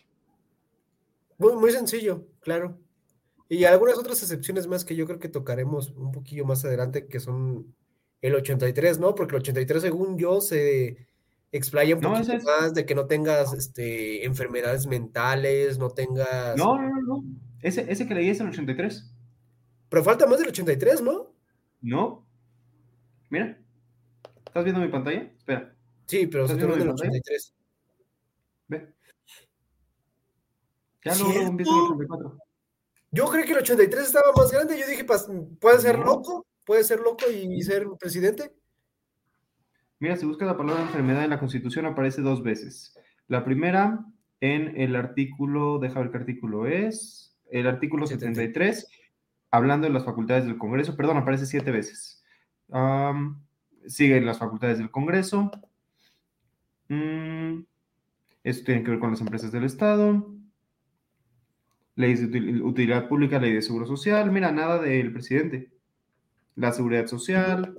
Muy, 1.38 1.54
muy 1.54 1.70
sencillo, 1.70 2.26
claro. 2.40 2.78
Y 3.48 3.64
algunas 3.64 3.98
otras 3.98 4.22
excepciones 4.22 4.66
más 4.66 4.84
que 4.84 4.94
yo 4.94 5.06
creo 5.06 5.18
que 5.18 5.28
tocaremos 5.28 5.90
un 5.90 6.12
poquillo 6.12 6.44
más 6.44 6.64
adelante, 6.64 7.06
que 7.06 7.18
son 7.18 7.74
el 8.20 8.34
83, 8.34 8.98
¿no? 9.00 9.14
Porque 9.14 9.34
el 9.34 9.42
83, 9.42 9.82
según 9.82 10.18
yo, 10.18 10.40
se 10.40 11.08
explaya 11.52 11.94
un 11.96 12.00
No, 12.00 12.10
poquito 12.12 12.28
ese 12.28 12.36
es- 12.38 12.44
más 12.44 12.74
de 12.74 12.86
que 12.86 12.94
no 12.94 13.06
tengas 13.06 13.52
este, 13.52 14.24
enfermedades 14.24 14.86
mentales, 14.86 15.78
no 15.78 15.90
tengas... 15.90 16.56
No, 16.56 16.76
no, 16.80 16.88
no, 16.88 17.00
no. 17.00 17.24
Ese, 17.62 17.90
ese 17.90 18.06
que 18.06 18.14
leí 18.14 18.28
es 18.30 18.40
el 18.40 18.48
83. 18.48 19.12
Pero 19.88 20.04
falta 20.04 20.26
más 20.26 20.38
del 20.38 20.48
83, 20.48 21.02
¿no? 21.02 21.34
No. 21.82 22.26
Mira. 23.28 23.58
¿Estás 24.46 24.64
viendo 24.64 24.80
mi 24.80 24.88
pantalla? 24.88 25.22
Espera. 25.36 25.74
Sí, 26.06 26.26
pero 26.26 26.46
se 26.46 26.54
¿Estás 26.54 26.66
viendo 26.68 26.76
del 26.76 26.84
mi 26.84 26.88
pantalla? 26.90 27.10
83. 27.10 27.54
Ve. 28.68 28.94
Ya 31.04 31.14
luego 31.16 31.40
empieza 31.40 31.70
el 31.72 31.76
¿Cierto? 31.76 31.94
84. 31.94 32.38
Yo 33.12 33.26
creo 33.26 33.44
que 33.44 33.52
el 33.52 33.58
83 33.58 34.04
estaba 34.06 34.32
más 34.36 34.52
grande. 34.52 34.78
Yo 34.78 34.86
dije, 34.86 35.04
puede 35.04 35.78
ser 35.80 35.98
No. 35.98 36.04
loco, 36.04 36.46
puede 36.64 36.84
ser 36.84 37.00
loco 37.00 37.24
y 37.30 37.60
ser 37.62 37.86
presidente. 37.98 38.54
Mira, 40.00 40.16
si 40.16 40.24
buscas 40.26 40.48
la 40.48 40.56
palabra 40.56 40.82
enfermedad 40.82 41.24
en 41.24 41.30
la 41.30 41.38
Constitución 41.38 41.84
aparece 41.86 42.22
dos 42.22 42.42
veces. 42.42 42.96
La 43.28 43.44
primera 43.44 44.04
en 44.40 44.80
el 44.80 44.96
artículo, 44.96 45.78
deja 45.78 46.00
ver 46.00 46.10
qué 46.10 46.16
artículo 46.18 46.66
es, 46.66 47.38
el 47.50 47.66
artículo 47.66 48.06
73, 48.06 48.88
hablando 49.50 49.86
de 49.86 49.92
las 49.92 50.04
facultades 50.04 50.46
del 50.46 50.56
Congreso, 50.56 50.96
perdón, 50.96 51.18
aparece 51.18 51.44
siete 51.44 51.70
veces. 51.70 52.24
Am, 52.70 53.42
siguen 53.86 54.24
las 54.24 54.38
facultades 54.38 54.78
del 54.78 54.90
Congreso. 54.90 55.50
Mm, 56.88 57.60
esto 58.42 58.64
tiene 58.64 58.82
que 58.82 58.90
ver 58.92 59.00
con 59.00 59.10
las 59.10 59.20
empresas 59.20 59.52
del 59.52 59.64
Estado. 59.64 60.26
Leyes 61.96 62.20
de 62.20 62.28
util- 62.40 62.62
utilidad 62.62 63.06
pública, 63.08 63.38
ley 63.38 63.52
de 63.52 63.60
seguro 63.60 63.84
social. 63.84 64.30
Mira, 64.32 64.50
nada 64.50 64.80
del 64.80 65.12
presidente. 65.12 65.70
La 66.56 66.72
seguridad 66.72 67.06
social. 67.06 67.76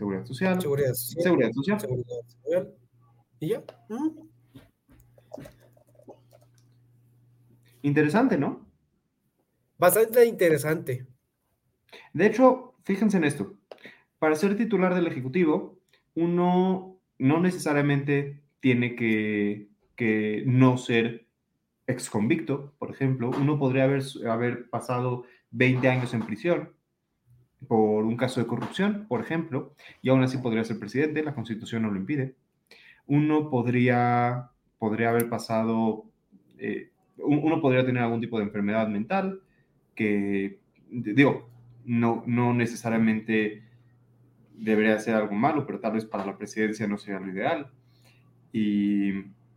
Seguridad 0.00 0.24
social. 0.24 0.60
Seguridad 0.62 0.94
social. 0.94 1.22
Seguridad 1.22 1.52
social. 1.52 1.80
seguridad 1.80 2.06
social. 2.42 2.74
Y 3.38 3.48
ya. 3.48 3.62
Interesante, 7.82 8.38
¿no? 8.38 8.66
Bastante 9.76 10.24
interesante. 10.24 11.06
De 12.14 12.26
hecho, 12.26 12.76
fíjense 12.82 13.18
en 13.18 13.24
esto. 13.24 13.58
Para 14.18 14.36
ser 14.36 14.56
titular 14.56 14.94
del 14.94 15.06
Ejecutivo, 15.06 15.78
uno 16.14 16.98
no 17.18 17.40
necesariamente 17.40 18.42
tiene 18.60 18.96
que, 18.96 19.68
que 19.96 20.44
no 20.46 20.78
ser 20.78 21.26
exconvicto, 21.86 22.74
por 22.78 22.90
ejemplo. 22.90 23.32
Uno 23.38 23.58
podría 23.58 23.84
haber, 23.84 24.02
haber 24.26 24.70
pasado 24.70 25.24
20 25.50 25.86
años 25.90 26.14
en 26.14 26.24
prisión 26.24 26.79
por 27.68 28.04
un 28.04 28.16
caso 28.16 28.40
de 28.40 28.46
corrupción, 28.46 29.06
por 29.08 29.20
ejemplo, 29.20 29.74
y 30.02 30.08
aún 30.10 30.22
así 30.22 30.38
podría 30.38 30.64
ser 30.64 30.78
presidente, 30.78 31.22
la 31.22 31.34
Constitución 31.34 31.82
no 31.82 31.90
lo 31.90 31.98
impide. 31.98 32.34
Uno 33.06 33.50
podría, 33.50 34.50
podría 34.78 35.10
haber 35.10 35.28
pasado, 35.28 36.04
eh, 36.58 36.90
un- 37.18 37.40
uno 37.42 37.60
podría 37.60 37.84
tener 37.84 38.02
algún 38.02 38.20
tipo 38.20 38.38
de 38.38 38.44
enfermedad 38.44 38.88
mental, 38.88 39.40
que, 39.94 40.58
digo, 40.90 41.48
no, 41.84 42.22
no 42.26 42.54
necesariamente 42.54 43.62
debería 44.54 44.98
ser 44.98 45.14
algo 45.14 45.34
malo, 45.34 45.66
pero 45.66 45.80
tal 45.80 45.92
vez 45.92 46.04
para 46.04 46.24
la 46.24 46.36
presidencia 46.38 46.86
no 46.86 46.98
sea 46.98 47.20
lo 47.20 47.30
ideal. 47.32 47.70
Y, 48.52 49.10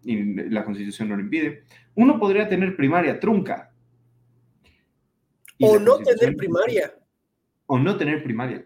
y 0.03 0.49
la 0.49 0.63
constitución 0.63 1.09
no 1.09 1.15
lo 1.15 1.21
impide. 1.21 1.63
Uno 1.95 2.19
podría 2.19 2.47
tener 2.47 2.75
primaria 2.75 3.19
trunca. 3.19 3.71
O 5.61 5.79
no 5.79 5.97
tener 5.97 6.35
primaria. 6.37 6.93
O 7.65 7.79
no 7.79 7.97
tener 7.97 8.23
primaria. 8.23 8.65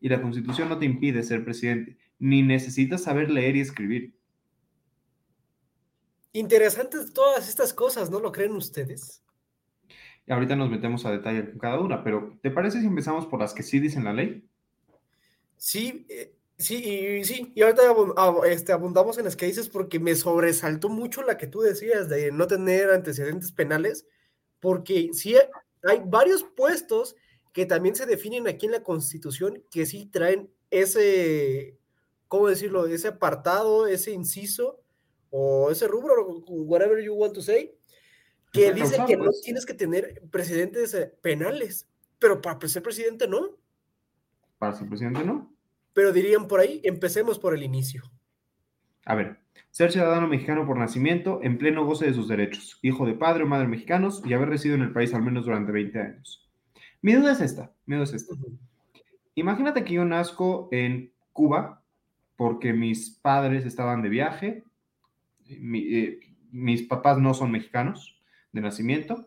Y 0.00 0.08
la 0.08 0.20
constitución 0.20 0.68
no 0.68 0.78
te 0.78 0.86
impide 0.86 1.22
ser 1.22 1.44
presidente, 1.44 1.96
ni 2.18 2.42
necesitas 2.42 3.02
saber 3.02 3.30
leer 3.30 3.56
y 3.56 3.60
escribir. 3.60 4.14
Interesantes 6.32 7.12
todas 7.12 7.48
estas 7.48 7.72
cosas, 7.72 8.10
¿no 8.10 8.18
lo 8.18 8.32
creen 8.32 8.52
ustedes? 8.52 9.22
Y 10.26 10.32
ahorita 10.32 10.56
nos 10.56 10.70
metemos 10.70 11.04
a 11.04 11.12
detalle 11.12 11.50
con 11.50 11.58
cada 11.58 11.80
una, 11.80 12.02
pero 12.02 12.38
¿te 12.42 12.50
parece 12.50 12.80
si 12.80 12.86
empezamos 12.86 13.26
por 13.26 13.40
las 13.40 13.52
que 13.52 13.62
sí 13.62 13.78
dicen 13.78 14.04
la 14.04 14.12
ley? 14.12 14.48
Sí, 15.56 16.06
eh, 16.08 16.34
sí, 16.56 16.76
y, 16.76 17.24
sí, 17.24 17.52
y 17.54 17.62
ahorita 17.62 17.82
este, 18.46 18.72
abundamos 18.72 19.18
en 19.18 19.26
las 19.26 19.36
que 19.36 19.46
dices 19.46 19.68
porque 19.68 20.00
me 20.00 20.14
sobresaltó 20.14 20.88
mucho 20.88 21.22
la 21.22 21.36
que 21.36 21.46
tú 21.46 21.60
decías 21.60 22.08
de 22.08 22.32
no 22.32 22.46
tener 22.46 22.90
antecedentes 22.90 23.52
penales, 23.52 24.06
porque 24.60 25.10
sí 25.12 25.36
hay 25.82 26.02
varios 26.06 26.42
puestos 26.42 27.16
que 27.54 27.66
también 27.66 27.94
se 27.94 28.04
definen 28.04 28.48
aquí 28.48 28.66
en 28.66 28.72
la 28.72 28.82
Constitución 28.82 29.62
que 29.70 29.86
sí 29.86 30.06
traen 30.06 30.50
ese, 30.70 31.78
¿cómo 32.26 32.48
decirlo? 32.48 32.86
Ese 32.86 33.08
apartado, 33.08 33.86
ese 33.86 34.10
inciso 34.10 34.82
o 35.30 35.70
ese 35.70 35.86
rubro, 35.86 36.42
whatever 36.48 37.00
you 37.00 37.14
want 37.14 37.32
to 37.32 37.40
say, 37.40 37.72
que 38.52 38.72
dice 38.72 38.96
que 39.06 39.16
no 39.16 39.30
tienes 39.42 39.64
que 39.64 39.72
tener 39.72 40.20
precedentes 40.32 40.94
eh, 40.94 41.14
penales, 41.22 41.88
pero 42.18 42.42
para 42.42 42.58
ser 42.66 42.82
presidente 42.82 43.28
no. 43.28 43.56
Para 44.58 44.74
ser 44.74 44.88
presidente, 44.88 45.24
no. 45.24 45.54
Pero 45.92 46.12
dirían 46.12 46.48
por 46.48 46.58
ahí, 46.58 46.80
empecemos 46.82 47.38
por 47.38 47.54
el 47.54 47.62
inicio. 47.62 48.02
A 49.04 49.14
ver, 49.14 49.38
ser 49.70 49.92
ciudadano 49.92 50.26
mexicano 50.26 50.66
por 50.66 50.76
nacimiento, 50.76 51.38
en 51.44 51.56
pleno 51.58 51.86
goce 51.86 52.06
de 52.06 52.14
sus 52.14 52.26
derechos, 52.26 52.80
hijo 52.82 53.06
de 53.06 53.14
padre 53.14 53.44
o 53.44 53.46
madre 53.46 53.68
mexicanos 53.68 54.22
y 54.24 54.32
haber 54.32 54.48
residido 54.48 54.74
en 54.74 54.82
el 54.82 54.92
país 54.92 55.14
al 55.14 55.22
menos 55.22 55.44
durante 55.44 55.70
20 55.70 56.00
años. 56.00 56.44
Mi 57.04 57.12
duda 57.12 57.32
es 57.32 57.42
esta, 57.42 57.70
mi 57.84 57.96
duda 57.96 58.04
es 58.04 58.14
esta. 58.14 58.34
Imagínate 59.34 59.84
que 59.84 59.92
yo 59.92 60.06
nazco 60.06 60.70
en 60.72 61.12
Cuba 61.34 61.82
porque 62.34 62.72
mis 62.72 63.10
padres 63.10 63.66
estaban 63.66 64.00
de 64.00 64.08
viaje, 64.08 64.64
mi- 65.60 65.94
eh, 65.94 66.20
mis 66.50 66.82
papás 66.84 67.18
no 67.18 67.34
son 67.34 67.50
mexicanos 67.50 68.18
de 68.52 68.62
nacimiento. 68.62 69.26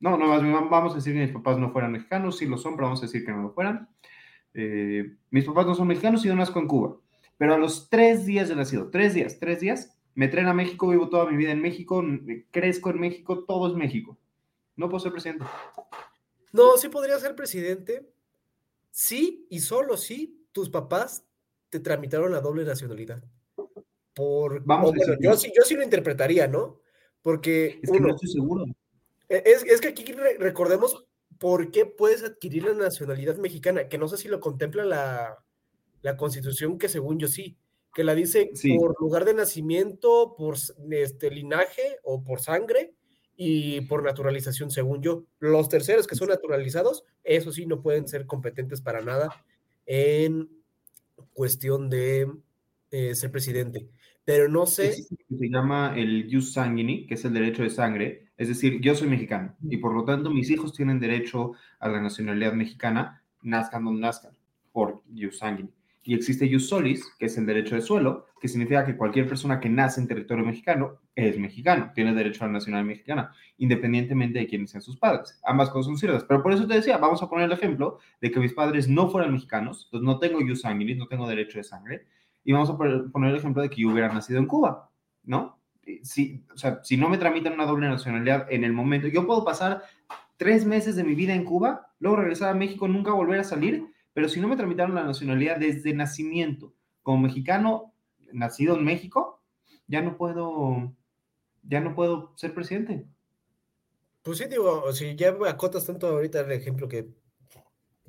No, 0.00 0.16
no, 0.16 0.28
más 0.28 0.40
vamos 0.70 0.92
a 0.92 0.96
decir 0.96 1.12
que 1.12 1.20
mis 1.20 1.32
papás 1.32 1.58
no 1.58 1.72
fueran 1.72 1.92
mexicanos, 1.92 2.38
sí 2.38 2.46
lo 2.46 2.56
son, 2.56 2.74
pero 2.74 2.86
vamos 2.86 3.00
a 3.02 3.06
decir 3.06 3.22
que 3.22 3.32
no 3.32 3.42
lo 3.42 3.50
fueran. 3.52 3.90
Eh, 4.54 5.14
mis 5.30 5.44
papás 5.44 5.66
no 5.66 5.74
son 5.74 5.88
mexicanos 5.88 6.24
y 6.24 6.28
yo 6.28 6.34
nazco 6.34 6.58
en 6.58 6.68
Cuba. 6.68 6.96
Pero 7.36 7.52
a 7.52 7.58
los 7.58 7.90
tres 7.90 8.24
días 8.24 8.48
de 8.48 8.56
nacido, 8.56 8.88
tres 8.88 9.12
días, 9.12 9.38
tres 9.38 9.60
días, 9.60 9.94
me 10.14 10.28
traen 10.28 10.48
a 10.48 10.54
México, 10.54 10.88
vivo 10.88 11.10
toda 11.10 11.30
mi 11.30 11.36
vida 11.36 11.50
en 11.52 11.60
México, 11.60 12.02
crezco 12.50 12.88
en 12.88 12.98
México, 13.00 13.44
todo 13.44 13.68
es 13.68 13.74
México. 13.74 14.16
No 14.74 14.88
puedo 14.88 15.00
ser 15.00 15.12
presidente. 15.12 15.44
No, 16.52 16.76
sí 16.76 16.88
podría 16.88 17.18
ser 17.18 17.34
presidente. 17.34 18.10
Sí 18.90 19.46
y 19.50 19.60
solo 19.60 19.96
sí 19.96 20.46
tus 20.52 20.68
papás 20.70 21.24
te 21.68 21.78
tramitaron 21.80 22.32
la 22.32 22.40
doble 22.40 22.64
nacionalidad. 22.64 23.22
Por, 24.14 24.64
Vamos 24.64 24.92
bueno, 24.94 25.14
yo 25.20 25.34
sí, 25.36 25.52
yo 25.56 25.62
sí 25.62 25.74
lo 25.76 25.84
interpretaría, 25.84 26.48
¿no? 26.48 26.80
Porque 27.22 27.78
Es 27.82 27.90
que 27.90 27.98
uno, 27.98 28.08
no 28.08 28.14
estoy 28.14 28.28
seguro. 28.30 28.64
e- 29.28 29.42
es, 29.46 29.62
es 29.64 29.80
que 29.80 29.88
aquí 29.88 30.04
re- 30.12 30.36
recordemos 30.38 31.06
¿por 31.38 31.70
qué 31.70 31.86
puedes 31.86 32.22
adquirir 32.24 32.64
la 32.64 32.74
nacionalidad 32.74 33.36
mexicana? 33.36 33.88
Que 33.88 33.96
no 33.98 34.08
sé 34.08 34.16
si 34.16 34.28
lo 34.28 34.40
contempla 34.40 34.84
la, 34.84 35.38
la 36.02 36.16
constitución, 36.16 36.76
que 36.78 36.88
según 36.88 37.18
yo 37.18 37.28
sí, 37.28 37.56
que 37.94 38.04
la 38.04 38.14
dice 38.14 38.50
Sí. 38.54 38.76
por 38.76 39.00
lugar 39.00 39.24
de 39.24 39.34
nacimiento, 39.34 40.34
por 40.36 40.56
este, 40.90 41.30
linaje 41.30 41.98
o 42.02 42.22
por 42.24 42.40
sangre 42.40 42.94
y 43.42 43.80
por 43.80 44.04
naturalización, 44.04 44.70
según 44.70 45.00
yo. 45.00 45.24
Los 45.38 45.70
terceros 45.70 46.06
que 46.06 46.14
son 46.14 46.28
naturalizados, 46.28 47.04
eso 47.24 47.52
sí, 47.52 47.64
no 47.64 47.80
pueden 47.80 48.06
ser 48.06 48.26
competentes 48.26 48.82
para 48.82 49.00
nada 49.00 49.30
en 49.86 50.50
cuestión 51.32 51.88
de 51.88 52.30
eh, 52.90 53.14
ser 53.14 53.30
presidente. 53.30 53.88
Pero 54.26 54.50
no 54.50 54.66
sé, 54.66 54.92
se 54.92 55.08
llama 55.48 55.94
el 55.96 56.28
jus 56.30 56.52
sanguini, 56.52 57.06
que 57.06 57.14
es 57.14 57.24
el 57.24 57.32
derecho 57.32 57.62
de 57.62 57.70
sangre. 57.70 58.26
Es 58.36 58.48
decir, 58.48 58.78
yo 58.82 58.94
soy 58.94 59.08
mexicano 59.08 59.56
y 59.62 59.78
por 59.78 59.94
lo 59.94 60.04
tanto 60.04 60.28
mis 60.28 60.50
hijos 60.50 60.74
tienen 60.74 61.00
derecho 61.00 61.52
a 61.78 61.88
la 61.88 61.98
nacionalidad 61.98 62.52
mexicana, 62.52 63.22
nazcan 63.40 63.86
donde 63.86 64.02
nazcan, 64.02 64.36
por 64.70 65.02
jus 65.18 65.38
sanguini. 65.38 65.70
Y 66.10 66.14
existe 66.14 66.52
jus 66.52 66.68
solis, 66.68 67.08
que 67.20 67.26
es 67.26 67.38
el 67.38 67.46
derecho 67.46 67.76
de 67.76 67.82
suelo, 67.82 68.26
que 68.40 68.48
significa 68.48 68.84
que 68.84 68.96
cualquier 68.96 69.28
persona 69.28 69.60
que 69.60 69.68
nace 69.68 70.00
en 70.00 70.08
territorio 70.08 70.44
mexicano 70.44 70.98
es 71.14 71.38
mexicano, 71.38 71.92
tiene 71.94 72.12
derecho 72.12 72.42
a 72.42 72.48
la 72.48 72.54
nacionalidad 72.54 72.88
mexicana, 72.88 73.32
independientemente 73.58 74.40
de 74.40 74.48
quiénes 74.48 74.72
sean 74.72 74.82
sus 74.82 74.96
padres. 74.96 75.40
Ambas 75.44 75.70
cosas 75.70 75.86
son 75.86 75.98
ciertas, 75.98 76.24
pero 76.24 76.42
por 76.42 76.52
eso 76.52 76.66
te 76.66 76.74
decía, 76.74 76.98
vamos 76.98 77.22
a 77.22 77.28
poner 77.28 77.44
el 77.44 77.52
ejemplo 77.52 78.00
de 78.20 78.32
que 78.32 78.40
mis 78.40 78.52
padres 78.52 78.88
no 78.88 79.08
fueran 79.08 79.32
mexicanos, 79.32 79.84
entonces 79.84 80.04
no 80.04 80.18
tengo 80.18 80.40
jus 80.40 80.62
sanguinis, 80.62 80.96
no 80.96 81.06
tengo 81.06 81.28
derecho 81.28 81.58
de 81.58 81.62
sangre, 81.62 82.06
y 82.42 82.50
vamos 82.50 82.70
a 82.70 82.76
poner 82.76 83.30
el 83.30 83.36
ejemplo 83.36 83.62
de 83.62 83.70
que 83.70 83.82
yo 83.82 83.90
hubiera 83.90 84.12
nacido 84.12 84.40
en 84.40 84.46
Cuba, 84.46 84.90
¿no? 85.22 85.60
Si, 86.02 86.44
si 86.82 86.96
no 86.96 87.08
me 87.08 87.18
tramitan 87.18 87.52
una 87.52 87.66
doble 87.66 87.86
nacionalidad 87.86 88.48
en 88.50 88.64
el 88.64 88.72
momento, 88.72 89.06
yo 89.06 89.28
puedo 89.28 89.44
pasar 89.44 89.82
tres 90.38 90.66
meses 90.66 90.96
de 90.96 91.04
mi 91.04 91.14
vida 91.14 91.34
en 91.34 91.44
Cuba, 91.44 91.92
luego 92.00 92.16
regresar 92.16 92.48
a 92.48 92.54
México, 92.54 92.88
nunca 92.88 93.12
volver 93.12 93.38
a 93.38 93.44
salir, 93.44 93.86
pero 94.12 94.28
si 94.28 94.40
no 94.40 94.48
me 94.48 94.56
tramitaron 94.56 94.94
la 94.94 95.04
nacionalidad 95.04 95.58
desde 95.58 95.94
nacimiento, 95.94 96.74
como 97.02 97.18
mexicano 97.22 97.94
nacido 98.32 98.76
en 98.76 98.84
México, 98.84 99.42
ya 99.86 100.02
no 100.02 100.16
puedo, 100.16 100.94
ya 101.62 101.80
no 101.80 101.94
puedo 101.94 102.32
ser 102.36 102.54
presidente. 102.54 103.06
pues 104.22 104.38
sí, 104.38 104.46
digo, 104.48 104.92
si 104.92 105.14
ya 105.16 105.30
acotas 105.48 105.86
tanto 105.86 106.06
ahorita 106.08 106.40
el 106.40 106.52
ejemplo 106.52 106.88
que, 106.88 107.08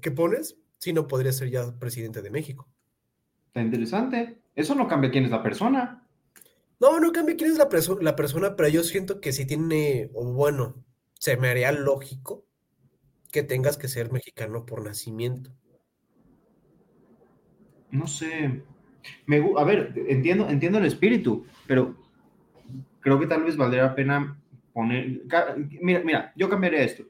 que 0.01 0.11
pones, 0.11 0.57
sí 0.79 0.93
no 0.93 1.07
podría 1.07 1.31
ser 1.33 1.49
ya 1.49 1.77
presidente 1.79 2.21
de 2.21 2.29
México. 2.31 2.69
Está 3.47 3.61
interesante. 3.61 4.41
Eso 4.55 4.73
no 4.73 4.87
cambia 4.87 5.11
quién 5.11 5.25
es 5.25 5.31
la 5.31 5.43
persona. 5.43 6.07
No, 6.79 6.99
no 6.99 7.11
cambia 7.11 7.35
quién 7.37 7.51
es 7.51 7.57
la, 7.57 7.69
perso- 7.69 7.99
la 8.01 8.15
persona, 8.15 8.55
pero 8.55 8.69
yo 8.69 8.83
siento 8.83 9.21
que 9.21 9.31
sí 9.33 9.45
tiene, 9.45 10.09
o 10.13 10.25
bueno, 10.33 10.83
se 11.13 11.37
me 11.37 11.49
haría 11.49 11.71
lógico 11.71 12.45
que 13.31 13.43
tengas 13.43 13.77
que 13.77 13.87
ser 13.89 14.11
mexicano 14.11 14.65
por 14.65 14.83
nacimiento. 14.83 15.51
No 17.91 18.07
sé. 18.07 18.63
Me, 19.25 19.43
a 19.57 19.63
ver, 19.63 19.93
entiendo, 20.07 20.49
entiendo 20.49 20.77
el 20.77 20.85
espíritu, 20.85 21.45
pero 21.67 21.95
creo 22.99 23.19
que 23.19 23.27
tal 23.27 23.43
vez 23.43 23.57
valdría 23.57 23.83
la 23.83 23.95
pena 23.95 24.39
poner. 24.73 25.21
Mira, 25.81 26.01
mira, 26.03 26.33
yo 26.35 26.49
cambiaría 26.49 26.83
esto. 26.83 27.03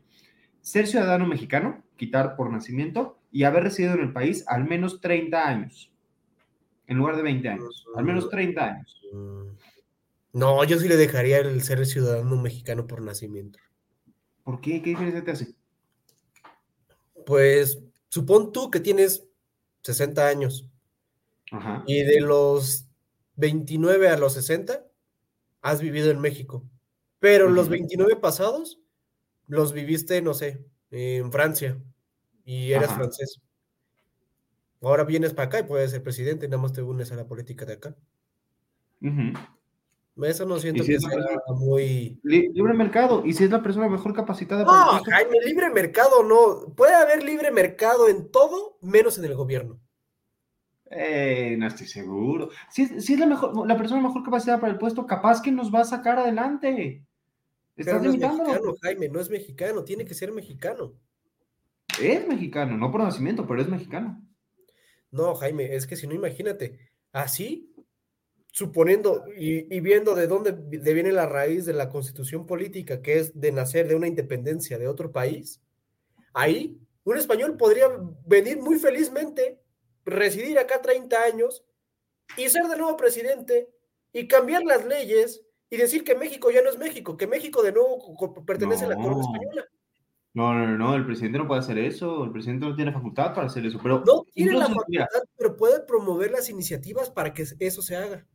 Ser 0.62 0.88
ciudadano 0.88 1.28
mexicano, 1.28 1.84
quitar 1.98 2.36
por 2.36 2.52
nacimiento 2.52 3.20
y 3.32 3.44
haber 3.44 3.64
residido 3.64 3.94
en 3.94 4.02
el 4.02 4.14
país 4.14 4.44
al 4.48 4.66
menos 4.66 5.02
30 5.02 5.48
años, 5.48 5.92
en 6.88 6.98
lugar 6.98 7.16
de 7.16 7.24
20 7.24 7.50
años. 7.50 7.86
Al 7.96 8.06
menos 8.06 8.30
30 8.30 8.64
años. 8.64 9.02
No, 10.34 10.64
yo 10.64 10.80
sí 10.80 10.88
le 10.88 10.98
dejaría 10.98 11.40
el 11.40 11.62
ser 11.62 11.86
ciudadano 11.86 12.38
mexicano 12.38 12.88
por 12.88 13.02
nacimiento. 13.02 13.60
¿Por 14.44 14.62
qué? 14.62 14.82
¿Qué 14.82 14.92
diferencia 14.92 15.24
te 15.24 15.32
hace? 15.32 15.56
Pues 17.26 17.80
supón 18.10 18.52
tú 18.52 18.72
que 18.72 18.80
tienes 18.80 19.28
60 19.84 20.28
años 20.28 20.71
Ajá. 21.52 21.84
y 21.86 22.04
de 22.04 22.22
los 22.22 22.88
29 23.36 24.08
a 24.10 24.18
los 24.18 24.34
60 24.34 24.86
has 25.62 25.82
vivido 25.82 26.10
en 26.10 26.20
México, 26.20 26.64
pero 27.20 27.50
los 27.50 27.66
Ujú. 27.66 27.72
29 27.72 28.16
pasados 28.16 28.80
los 29.48 29.74
viviste, 29.74 30.22
no 30.22 30.34
sé, 30.34 30.66
en 30.92 31.32
Francia 31.32 31.78
y 32.46 32.72
eres 32.72 32.88
Ajá. 32.90 32.98
francés. 32.98 33.42
Ahora 34.82 35.04
vienes 35.04 35.34
para 35.34 35.48
acá 35.48 35.60
y 35.60 35.64
puedes 35.64 35.92
ser 35.92 36.02
presidente, 36.04 36.48
nada 36.48 36.62
más 36.62 36.74
te 36.74 36.82
unes 36.82 37.12
a 37.12 37.16
la 37.16 37.28
política 37.28 37.66
de 37.66 37.74
acá. 37.74 37.96
Eso 40.24 40.46
no 40.46 40.60
siento 40.60 40.84
si 40.84 40.90
que 40.90 41.00
la 41.00 41.10
sea 41.10 41.40
muy... 41.56 42.20
Li- 42.24 42.50
Libre 42.54 42.74
mercado. 42.74 43.24
¿Y 43.26 43.34
si 43.34 43.44
es 43.46 43.50
la 43.52 43.64
persona 43.64 43.88
mejor 43.90 44.14
capacitada 44.14 44.66
para 44.66 44.98
No? 45.00 45.04
Jaime, 45.04 45.38
libre 45.46 45.70
mercado 45.70 46.24
no. 46.24 46.74
Puede 46.76 46.94
haber 46.94 47.24
libre 47.24 47.52
mercado 47.52 48.08
en 48.08 48.30
todo, 48.30 48.78
menos 48.82 49.18
en 49.18 49.26
el 49.26 49.36
gobierno. 49.36 49.80
Eh, 50.92 51.56
no 51.58 51.68
estoy 51.68 51.88
seguro. 51.88 52.50
Si 52.70 52.84
es, 52.84 53.06
si 53.06 53.14
es 53.14 53.20
la, 53.20 53.26
mejor, 53.26 53.66
la 53.66 53.78
persona 53.78 54.02
mejor 54.02 54.24
capacitada 54.24 54.60
para 54.60 54.74
el 54.74 54.80
puesto, 54.80 55.08
capaz 55.08 55.42
que 55.42 55.52
nos 55.52 55.74
va 55.74 55.82
a 55.82 55.86
sacar 55.86 56.20
adelante. 56.20 57.06
Pero 57.76 57.98
Estás 57.98 58.04
no 58.04 58.10
es 58.12 58.18
mexicano, 58.20 58.76
Jaime, 58.82 59.10
no 59.10 59.20
es 59.20 59.30
mexicano, 59.30 59.84
tiene 59.86 60.04
que 60.04 60.14
ser 60.14 60.34
mexicano. 60.34 60.94
Es 62.02 62.28
mexicano, 62.28 62.78
no 62.78 62.92
por 62.92 63.02
nacimiento, 63.02 63.48
pero 63.48 63.62
es 63.62 63.70
mexicano. 63.70 64.22
No, 65.12 65.34
Jaime, 65.36 65.76
es 65.76 65.88
que 65.88 65.96
si 65.96 66.08
no, 66.08 66.14
imagínate, 66.14 66.92
así, 67.14 67.74
suponiendo 68.48 69.24
y, 69.38 69.74
y 69.74 69.80
viendo 69.80 70.14
de 70.14 70.28
dónde 70.28 70.52
de 70.52 70.94
viene 70.94 71.14
la 71.14 71.26
raíz 71.26 71.66
de 71.66 71.74
la 71.74 71.90
constitución 71.90 72.46
política, 72.46 73.02
que 73.02 73.18
es 73.18 73.40
de 73.40 73.54
nacer 73.54 73.88
de 73.88 73.96
una 73.96 74.08
independencia 74.08 74.78
de 74.78 74.90
otro 74.90 75.12
país, 75.12 75.62
ahí 76.34 76.82
un 77.04 77.18
español 77.18 77.56
podría 77.58 77.88
venir 78.26 78.62
muy 78.62 78.78
felizmente, 78.78 79.61
residir 80.06 80.58
acá 80.60 80.82
30 80.82 81.22
años 81.22 81.64
y 82.38 82.50
ser 82.50 82.64
de 82.64 82.78
nuevo 82.78 82.98
presidente 82.98 83.70
y 84.14 84.28
cambiar 84.28 84.64
las 84.64 84.86
leyes 84.86 85.44
y 85.70 85.78
decir 85.78 86.04
que 86.04 86.16
México 86.16 86.52
ya 86.52 86.62
no 86.62 86.70
es 86.70 86.78
México, 86.78 87.16
que 87.18 87.28
México 87.28 87.64
de 87.64 87.72
nuevo 87.72 87.98
pertenece 88.46 88.86
a 88.86 88.90
la 88.90 88.96
corona 88.96 89.22
española. 89.22 89.66
No, 90.34 90.54
no, 90.54 90.78
no, 90.78 90.96
el 90.96 91.06
presidente 91.06 91.38
no 91.38 91.48
puede 91.48 91.60
hacer 91.60 91.78
eso. 91.78 92.24
El 92.24 92.32
presidente 92.32 92.66
no 92.66 92.76
tiene 92.76 92.94
facultad 92.94 93.34
para 93.34 93.48
hacer 93.48 93.66
eso. 93.66 93.80
Pero 93.84 94.02
No 94.06 94.24
tiene 94.34 94.54
la 94.54 94.70
mira, 94.70 95.08
facultad, 95.08 95.30
pero 95.38 95.58
puede 95.58 95.82
promover 95.82 96.32
las 96.32 96.50
iniciativas 96.50 97.10
para 97.10 97.34
que 97.34 97.46
eso 97.60 97.82
se 97.82 97.96
haga. 97.98 98.26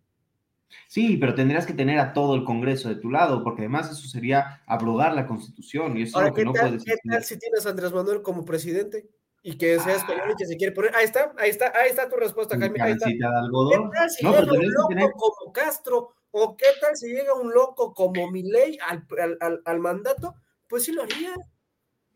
sí, 0.88 1.16
pero 1.16 1.34
tendrías 1.34 1.64
que 1.64 1.72
tener 1.72 1.98
a 1.98 2.12
todo 2.12 2.34
el 2.34 2.44
Congreso 2.44 2.88
de 2.88 2.96
tu 2.96 3.10
lado, 3.10 3.42
porque 3.42 3.62
además 3.62 3.90
eso 3.90 4.08
sería 4.08 4.62
abrogar 4.66 5.14
la 5.14 5.26
Constitución 5.26 5.96
y 5.96 6.02
eso 6.02 6.20
es 6.20 6.28
lo 6.28 6.34
que 6.34 6.40
¿qué, 6.40 6.44
no 6.44 6.52
tal, 6.52 6.68
puedes 6.68 6.84
qué 6.84 6.96
tal 7.08 7.24
si 7.24 7.38
tienes 7.38 7.66
a 7.66 7.70
Andrés 7.70 7.92
Manuel 7.92 8.20
como 8.20 8.44
presidente 8.44 9.08
y 9.48 9.56
que 9.58 9.78
sea 9.78 9.94
español 9.94 10.24
Ah. 10.28 10.32
y 10.32 10.36
que 10.36 10.46
se 10.46 10.56
quiere 10.56 10.74
poner? 10.74 10.94
Ahí 10.96 11.04
está, 11.04 11.32
ahí 11.38 11.50
está, 11.50 11.72
ahí 11.78 11.88
está 11.90 12.08
tu 12.08 12.16
respuesta, 12.16 12.58
Jaime. 12.58 12.80
Ahí 12.82 12.92
está. 12.92 13.08
De 13.08 13.16
¿Qué 13.16 13.24
algodón. 13.24 13.90
tal 13.92 14.10
si 14.10 14.24
No, 14.24 14.30
llega 14.32 14.42
un 14.42 14.48
tendrías 14.50 14.70
que 14.72 14.76
loco 14.76 14.88
tener 14.88 15.10
como 15.12 15.52
Castro? 15.52 16.12
¿O 16.32 16.56
qué 16.56 16.66
tal 16.80 16.96
si 16.96 17.08
llega 17.08 17.32
un 17.34 17.52
loco 17.52 17.94
como 17.94 18.30
Milei 18.30 18.76
al, 18.86 19.06
al, 19.22 19.36
al- 19.40 19.62
al 19.64 19.78
mandato? 19.78 20.34
Pues 20.68 20.84
sí 20.84 20.92
lo 20.92 21.02
haría. 21.04 21.32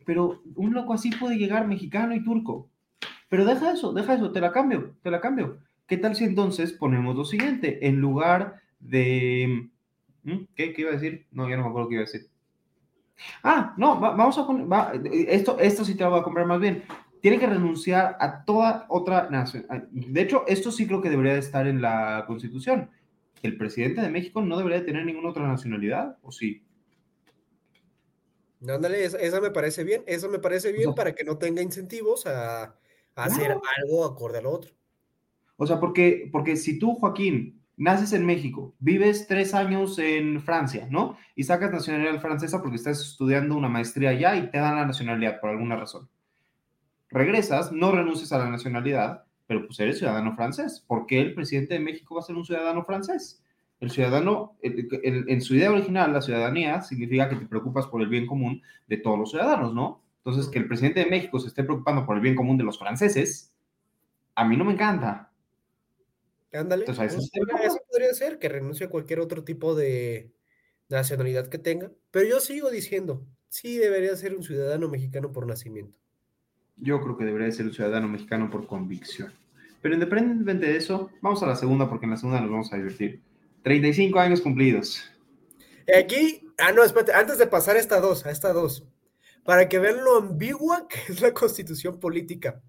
pero 0.05 0.43
un 0.57 0.75
loco 0.75 0.93
así 0.95 1.11
puede 1.13 1.37
llegar 1.37 1.67
mexicano 1.69 2.15
y 2.17 2.25
turco. 2.25 2.69
Pero 3.29 3.45
deja 3.45 3.73
eso, 3.73 3.93
deja 3.93 4.15
eso, 4.15 4.33
te 4.33 4.41
la 4.41 4.51
cambio, 4.51 4.97
te 5.03 5.11
la 5.13 5.21
cambio. 5.21 5.59
¿Qué 5.87 5.97
tal 5.99 6.17
si 6.17 6.25
entonces 6.25 6.73
ponemos 6.73 7.15
lo 7.15 7.25
siguiente? 7.25 7.87
En 7.87 7.97
lugar 8.01 8.61
de... 8.81 9.69
¿Mm? 10.25 10.39
¿Qué, 10.57 10.73
qué 10.73 10.81
iba 10.83 10.91
a 10.91 10.95
decir? 10.95 11.27
No, 11.31 11.49
ya 11.49 11.57
no 11.57 11.63
me 11.63 11.69
acuerdo 11.69 11.89
qué 11.89 11.95
iba 11.95 12.03
a 12.03 12.07
decir. 12.07 12.29
Ah, 13.45 13.75
no, 13.77 14.01
va- 14.01 14.17
vamos 14.17 14.37
a 14.39 14.47
poner... 14.47 14.71
va- 14.71 14.93
esto, 15.13 15.59
esto 15.61 15.85
sí 15.85 15.95
te 15.95 16.03
lo 16.05 16.11
voy 16.11 16.21
a 16.21 16.25
comprar 16.25 16.47
más 16.47 16.59
bien. 16.61 16.83
Tiene 17.21 17.39
que 17.39 17.47
renunciar 17.47 18.17
a 18.19 18.45
toda 18.45 18.87
otra 18.89 19.29
nación. 19.31 19.67
De 19.91 20.21
hecho, 20.23 20.45
esto 20.47 20.71
sí 20.73 20.87
creo 20.87 21.03
que 21.03 21.11
debería 21.11 21.35
de 21.35 21.41
estar 21.41 21.67
en 21.67 21.83
la 21.83 22.25
Constitución. 22.27 22.91
El 23.43 23.57
presidente 23.57 24.01
de 24.01 24.11
México 24.11 24.43
no 24.43 24.57
debería 24.57 24.81
de 24.81 24.87
tener 24.87 25.05
ninguna 25.05 25.31
otra 25.31 25.47
nacionalidad, 25.47 26.19
¿o 26.23 26.33
sí? 26.33 26.63
Ándale, 28.67 29.05
esa, 29.05 29.19
esa 29.19 29.41
me 29.41 29.51
parece 29.51 29.85
bien. 29.85 30.03
Eso 30.07 30.29
me 30.29 30.39
parece 30.39 30.73
bien 30.73 30.85
sea- 30.85 30.95
para 30.95 31.15
que 31.15 31.25
no 31.25 31.39
tenga 31.39 31.63
incentivos 31.63 32.27
a, 32.27 32.63
a 32.65 32.75
hacer 33.15 33.53
algo 33.79 34.05
acorde 34.05 34.39
a 34.39 34.43
lo 34.43 34.51
otro. 34.51 34.73
O 35.57 35.67
sea, 35.67 35.81
porque, 35.81 36.29
porque 36.33 36.57
si 36.57 36.79
tú, 36.79 36.95
Joaquín, 36.95 37.63
naces 37.77 38.13
en 38.13 38.27
México, 38.27 38.75
vives 38.79 39.27
tres 39.27 39.55
años 39.55 39.99
en 39.99 40.43
Francia, 40.43 40.87
¿no? 40.91 41.17
Y 41.35 41.45
sacas 41.45 41.73
nacionalidad 41.73 42.21
francesa 42.21 42.61
porque 42.61 42.77
estás 42.77 43.01
estudiando 43.01 43.57
una 43.57 43.69
maestría 43.69 44.11
allá 44.11 44.37
y 44.37 44.51
te 44.51 44.59
dan 44.59 44.77
la 44.77 44.87
nacionalidad 44.87 45.41
por 45.41 45.51
alguna 45.51 45.77
razón. 45.77 46.09
Regresas, 47.11 47.73
no 47.73 47.93
renuncias 47.93 48.33
a 48.33 48.39
la 48.39 48.49
nacionalidad, 48.51 49.25
pero 49.47 49.67
pues 49.67 49.81
eres 49.81 49.99
ciudadano 49.99 50.35
francés. 50.37 50.85
¿Por 50.87 51.07
qué 51.07 51.21
el 51.21 51.35
presidente 51.35 51.75
de 51.75 51.81
México 51.81 52.15
va 52.15 52.21
a 52.21 52.25
ser 52.25 52.37
un 52.37 52.45
ciudadano 52.45 52.85
francés? 52.85 53.43
El 53.81 53.91
ciudadano, 53.91 54.57
el- 54.63 54.89
el- 55.03 55.25
en 55.29 55.41
su 55.41 55.55
idea 55.57 55.73
original, 55.73 56.13
la 56.13 56.21
ciudadanía 56.23 56.83
significa 56.83 57.29
que 57.29 57.37
te 57.37 57.47
preocupas 57.47 57.87
por 57.87 58.03
el 58.03 58.09
bien 58.09 58.27
común 58.27 58.63
de 58.87 58.99
todos 58.99 59.19
los 59.19 59.31
ciudadanos, 59.31 59.75
¿no? 59.75 60.03
Entonces, 60.19 60.49
que 60.49 60.59
el 60.59 60.69
presidente 60.69 61.01
de 61.01 61.07
México 61.07 61.41
se 61.41 61.49
esté 61.49 61.65
preocupando 61.65 62.05
por 62.05 62.15
el 62.17 62.23
bien 62.23 62.37
común 62.37 62.59
de 62.59 62.65
los 62.65 62.79
franceses, 62.79 63.53
a 64.35 64.45
mí 64.45 64.57
no 64.57 64.65
me 64.65 64.75
encanta. 64.75 65.33
Ándale. 66.53 66.83
Entonces, 66.87 67.15
eso 67.15 67.29
pues, 67.33 67.65
eso 67.65 67.79
podría 67.89 68.13
ser 68.13 68.39
que 68.39 68.49
renuncie 68.49 68.87
a 68.87 68.91
cualquier 68.91 69.21
otro 69.21 69.45
tipo 69.45 69.75
de 69.75 70.31
nacionalidad 70.89 71.49
que 71.49 71.59
tenga. 71.59 71.91
Pero 72.11 72.29
yo 72.29 72.41
sigo 72.41 72.71
diciendo, 72.71 73.25
sí 73.49 73.79
debería 73.79 74.15
ser 74.17 74.35
un 74.35 74.43
ciudadano 74.43 74.89
mexicano 74.89 75.33
por 75.33 75.47
nacimiento. 75.47 76.00
Yo 76.77 77.01
creo 77.01 77.17
que 77.17 77.25
debería 77.25 77.51
ser 77.53 77.67
un 77.67 77.73
ciudadano 77.73 78.09
mexicano 78.09 78.51
por 78.51 78.67
convicción. 78.67 79.33
Pero 79.83 79.95
independientemente 79.95 80.67
de 80.67 80.77
eso, 80.77 81.11
vamos 81.21 81.43
a 81.43 81.47
la 81.47 81.57
segunda 81.57 81.89
porque 81.89 82.07
en 82.07 82.11
la 82.11 82.17
segunda 82.17 82.41
nos 82.41 82.51
vamos 82.51 82.73
a 82.73 82.77
divertir. 82.77 83.21
35 83.63 84.19
años 84.19 84.41
cumplidos. 84.41 85.03
Aquí, 85.99 86.49
ah, 86.59 86.73
no, 86.73 86.83
espérate, 86.83 87.13
antes 87.13 87.39
de 87.39 87.47
pasar 87.47 87.77
a 87.77 87.81
esta 87.81 88.01
dos, 88.01 88.25
a 88.27 88.31
esta 88.31 88.53
dos, 88.53 88.85
para 89.45 89.69
que 89.69 89.79
vean 89.79 90.05
lo 90.05 90.19
ambigua 90.19 90.87
que 90.89 91.13
es 91.13 91.21
la 91.21 91.33
constitución 91.33 91.99
política. 91.99 92.63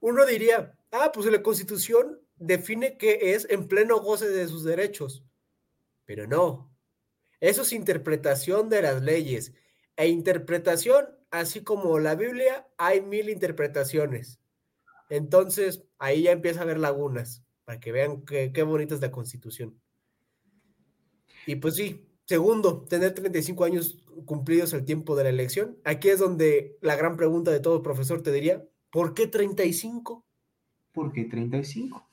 Uno 0.00 0.26
diría, 0.26 0.74
ah, 0.92 1.10
pues 1.12 1.26
la 1.26 1.42
constitución 1.42 2.20
define 2.36 2.96
que 2.96 3.34
es 3.34 3.46
en 3.50 3.68
pleno 3.68 4.00
goce 4.00 4.28
de 4.28 4.48
sus 4.48 4.64
derechos, 4.64 5.24
pero 6.04 6.26
no. 6.26 6.70
Eso 7.40 7.62
es 7.62 7.72
interpretación 7.72 8.68
de 8.68 8.82
las 8.82 9.02
leyes. 9.02 9.54
E 9.96 10.08
interpretación, 10.08 11.06
así 11.30 11.62
como 11.62 11.98
la 11.98 12.14
Biblia, 12.14 12.66
hay 12.76 13.00
mil 13.00 13.28
interpretaciones. 13.28 14.40
Entonces, 15.08 15.84
ahí 15.98 16.22
ya 16.22 16.32
empieza 16.32 16.60
a 16.60 16.62
haber 16.62 16.78
lagunas, 16.78 17.44
para 17.64 17.80
que 17.80 17.92
vean 17.92 18.22
qué, 18.24 18.62
bonita 18.62 18.94
es 18.94 19.00
la 19.00 19.10
constitución. 19.10 19.78
Y 21.46 21.56
pues 21.56 21.76
sí, 21.76 22.06
segundo, 22.26 22.84
tener 22.84 23.14
35 23.14 23.64
años 23.64 24.04
cumplidos 24.24 24.72
al 24.74 24.84
tiempo 24.84 25.16
de 25.16 25.24
la 25.24 25.30
elección. 25.30 25.78
Aquí 25.84 26.08
es 26.08 26.18
donde 26.18 26.76
la 26.80 26.96
gran 26.96 27.16
pregunta 27.16 27.50
de 27.50 27.60
todo 27.60 27.82
profesor 27.82 28.22
te 28.22 28.32
diría, 28.32 28.64
¿por 28.90 29.14
qué 29.14 29.26
35? 29.26 30.24
¿Por 30.92 31.12
qué 31.12 31.24
35? 31.24 32.08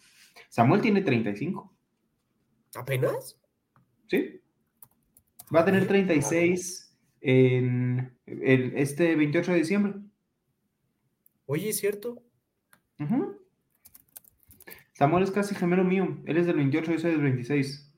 Samuel 0.50 0.82
tiene 0.82 1.02
35. 1.02 1.74
¿Apenas? 2.76 3.38
Sí. 4.08 4.42
Va 5.54 5.62
a 5.62 5.66
tener 5.66 5.88
36 5.88 6.87
en, 7.22 8.18
en 8.26 8.78
este 8.78 9.16
28 9.16 9.52
de 9.54 9.58
diciembre. 9.60 9.94
Oye, 11.48 11.70
¿es 11.70 11.78
cierto? 11.80 12.24
Samuel 14.92 15.24
es 15.24 15.32
casi 15.32 15.56
gemelo 15.56 15.86
mío. 15.86 16.22
Él 16.26 16.36
es 16.36 16.46
del 16.46 16.58
28, 16.58 16.92
yo 16.92 17.00
soy 17.00 17.12
del 17.12 17.22
26. 17.22 17.94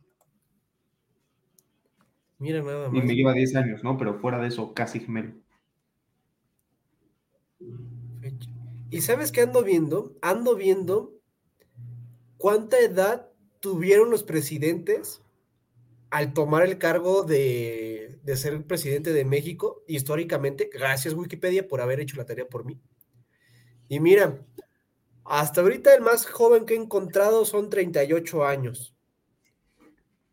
Mira 2.40 2.62
nada 2.64 2.90
Y 2.92 3.02
más. 3.02 3.04
me 3.04 3.16
lleva 3.16 3.34
10 3.34 3.56
años, 3.56 3.84
¿no? 3.84 3.98
Pero 3.98 4.20
fuera 4.20 4.38
de 4.40 4.48
eso, 4.50 4.74
casi 4.76 5.00
gemelo. 5.00 5.34
Fecha. 8.22 8.50
¿Y 8.90 9.02
sabes 9.02 9.32
qué 9.32 9.42
ando 9.42 9.64
viendo? 9.64 10.16
Ando 10.22 10.56
viendo 10.56 11.14
cuánta 12.38 12.80
edad 12.80 13.30
tuvieron 13.60 14.10
los 14.10 14.24
presidentes 14.24 15.22
al 16.12 16.34
tomar 16.34 16.64
el 16.64 16.78
cargo 16.78 17.24
de, 17.24 18.20
de 18.24 18.38
ser 18.38 18.64
presidente 18.66 19.14
de 19.14 19.26
México 19.26 19.84
históricamente. 19.88 20.70
Gracias 20.74 21.14
Wikipedia 21.14 21.68
por 21.68 21.82
haber 21.82 22.00
hecho 22.00 22.18
la 22.18 22.26
tarea 22.26 22.48
por 22.48 22.66
mí. 22.66 22.80
Y 23.88 24.00
mira, 24.00 24.40
hasta 25.26 25.62
ahorita 25.62 25.94
el 25.94 26.02
más 26.02 26.26
joven 26.26 26.66
que 26.66 26.74
he 26.74 26.78
encontrado 26.78 27.46
son 27.46 27.70
38 27.70 28.46
años. 28.46 28.96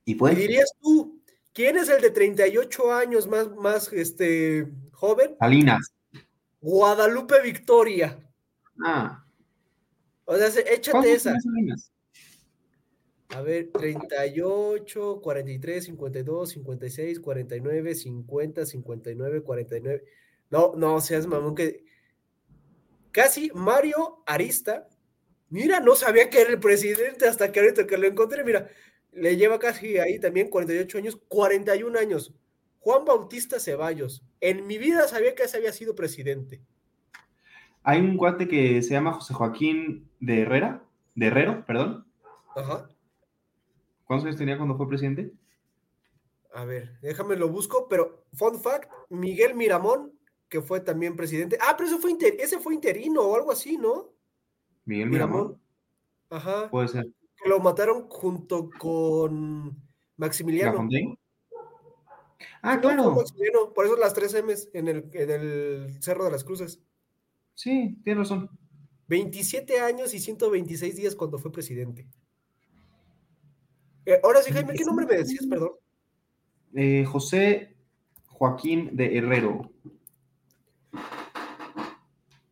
Y 0.04 0.12
Y 0.12 0.14
pues, 0.14 0.36
dirías 0.36 0.72
tú, 0.80 1.20
¿quién 1.52 1.76
es 1.76 1.88
el 1.88 2.00
de 2.00 2.10
38 2.10 2.92
años 2.92 3.26
más, 3.26 3.50
más 3.56 3.92
este, 3.92 4.68
joven? 4.92 5.36
Salinas. 5.38 5.92
Guadalupe 6.60 7.40
Victoria. 7.42 8.18
Ah, 8.84 9.24
O 10.24 10.36
sea, 10.36 10.50
se- 10.50 10.60
échate 10.72 10.90
¿cuántos 10.92 11.12
esa. 11.12 11.40
Salinas? 11.40 11.92
A 13.30 13.40
ver, 13.40 13.70
38, 13.72 15.20
43, 15.20 15.84
52, 15.84 16.48
56, 16.50 17.20
49, 17.20 17.94
50, 17.94 18.66
59, 18.66 19.42
49. 19.42 20.04
No, 20.50 20.72
no 20.76 21.00
seas 21.00 21.26
mamón 21.26 21.54
que. 21.54 21.84
Casi 23.10 23.50
Mario 23.54 24.22
Arista. 24.26 24.88
Mira, 25.48 25.80
no 25.80 25.94
sabía 25.96 26.28
que 26.28 26.40
era 26.40 26.50
el 26.50 26.60
presidente 26.60 27.26
hasta 27.26 27.50
que 27.50 27.60
ahorita 27.60 27.86
que 27.86 27.98
lo 27.98 28.06
encontré. 28.06 28.44
Mira, 28.44 28.68
le 29.12 29.36
lleva 29.36 29.58
casi 29.58 29.98
ahí 29.98 30.18
también 30.18 30.48
48 30.48 30.98
años, 30.98 31.18
41 31.28 31.98
años. 31.98 32.34
Juan 32.80 33.04
Bautista 33.04 33.58
Ceballos. 33.58 34.22
En 34.40 34.66
mi 34.66 34.78
vida 34.78 35.08
sabía 35.08 35.34
que 35.34 35.44
ese 35.44 35.56
había 35.56 35.72
sido 35.72 35.94
presidente. 35.94 36.60
Hay 37.82 38.00
un 38.00 38.16
cuate 38.16 38.46
que 38.46 38.82
se 38.82 38.90
llama 38.90 39.12
José 39.12 39.34
Joaquín 39.34 40.08
de 40.20 40.42
Herrera, 40.42 40.84
de 41.14 41.26
Herrero, 41.26 41.64
perdón. 41.66 42.06
Ajá. 42.54 42.88
¿Cuántos 44.06 44.26
años 44.26 44.38
tenía 44.38 44.56
cuando 44.56 44.76
fue 44.76 44.88
presidente? 44.88 45.32
A 46.54 46.64
ver, 46.64 46.98
déjame 47.02 47.36
lo 47.36 47.48
busco, 47.48 47.86
pero 47.88 48.24
fun 48.32 48.58
fact, 48.60 48.90
Miguel 49.10 49.54
Miramón, 49.54 50.12
que 50.48 50.62
fue 50.62 50.80
también 50.80 51.16
presidente. 51.16 51.58
Ah, 51.60 51.74
pero 51.76 51.88
ese 51.90 51.98
fue, 51.98 52.10
inter- 52.12 52.36
ese 52.38 52.58
fue 52.58 52.72
interino 52.74 53.20
o 53.22 53.36
algo 53.36 53.52
así, 53.52 53.76
¿no? 53.76 54.12
Miguel 54.84 55.10
Miramón. 55.10 55.60
Ajá. 56.30 56.70
Puede 56.70 56.88
ser. 56.88 57.06
que 57.36 57.48
lo 57.48 57.58
mataron 57.60 58.08
junto 58.08 58.70
con 58.78 59.66
¿La 59.68 59.74
Maximiliano. 60.16 60.76
Fontaine? 60.78 61.18
Ah, 62.62 62.76
No, 62.76 62.80
claro. 62.82 63.14
Maximiliano, 63.14 63.72
por 63.74 63.84
eso 63.86 63.96
las 63.96 64.14
tres 64.14 64.32
M's 64.42 64.68
en 64.72 64.88
el, 64.88 65.10
en 65.12 65.30
el 65.30 66.02
Cerro 66.02 66.24
de 66.24 66.30
las 66.30 66.44
Cruces. 66.44 66.80
Sí, 67.54 67.98
tienes 68.04 68.28
razón. 68.28 68.50
27 69.08 69.80
años 69.80 70.14
y 70.14 70.20
126 70.20 70.96
días 70.96 71.14
cuando 71.14 71.38
fue 71.38 71.52
presidente. 71.52 72.08
Eh, 74.06 74.20
ahora 74.22 74.40
sí, 74.40 74.52
Jaime, 74.52 74.72
¿qué 74.74 74.84
nombre 74.84 75.04
me 75.04 75.16
decías, 75.16 75.44
perdón? 75.46 75.72
Eh, 76.74 77.04
José 77.04 77.76
Joaquín 78.28 78.90
de 78.96 79.18
Herrero. 79.18 79.72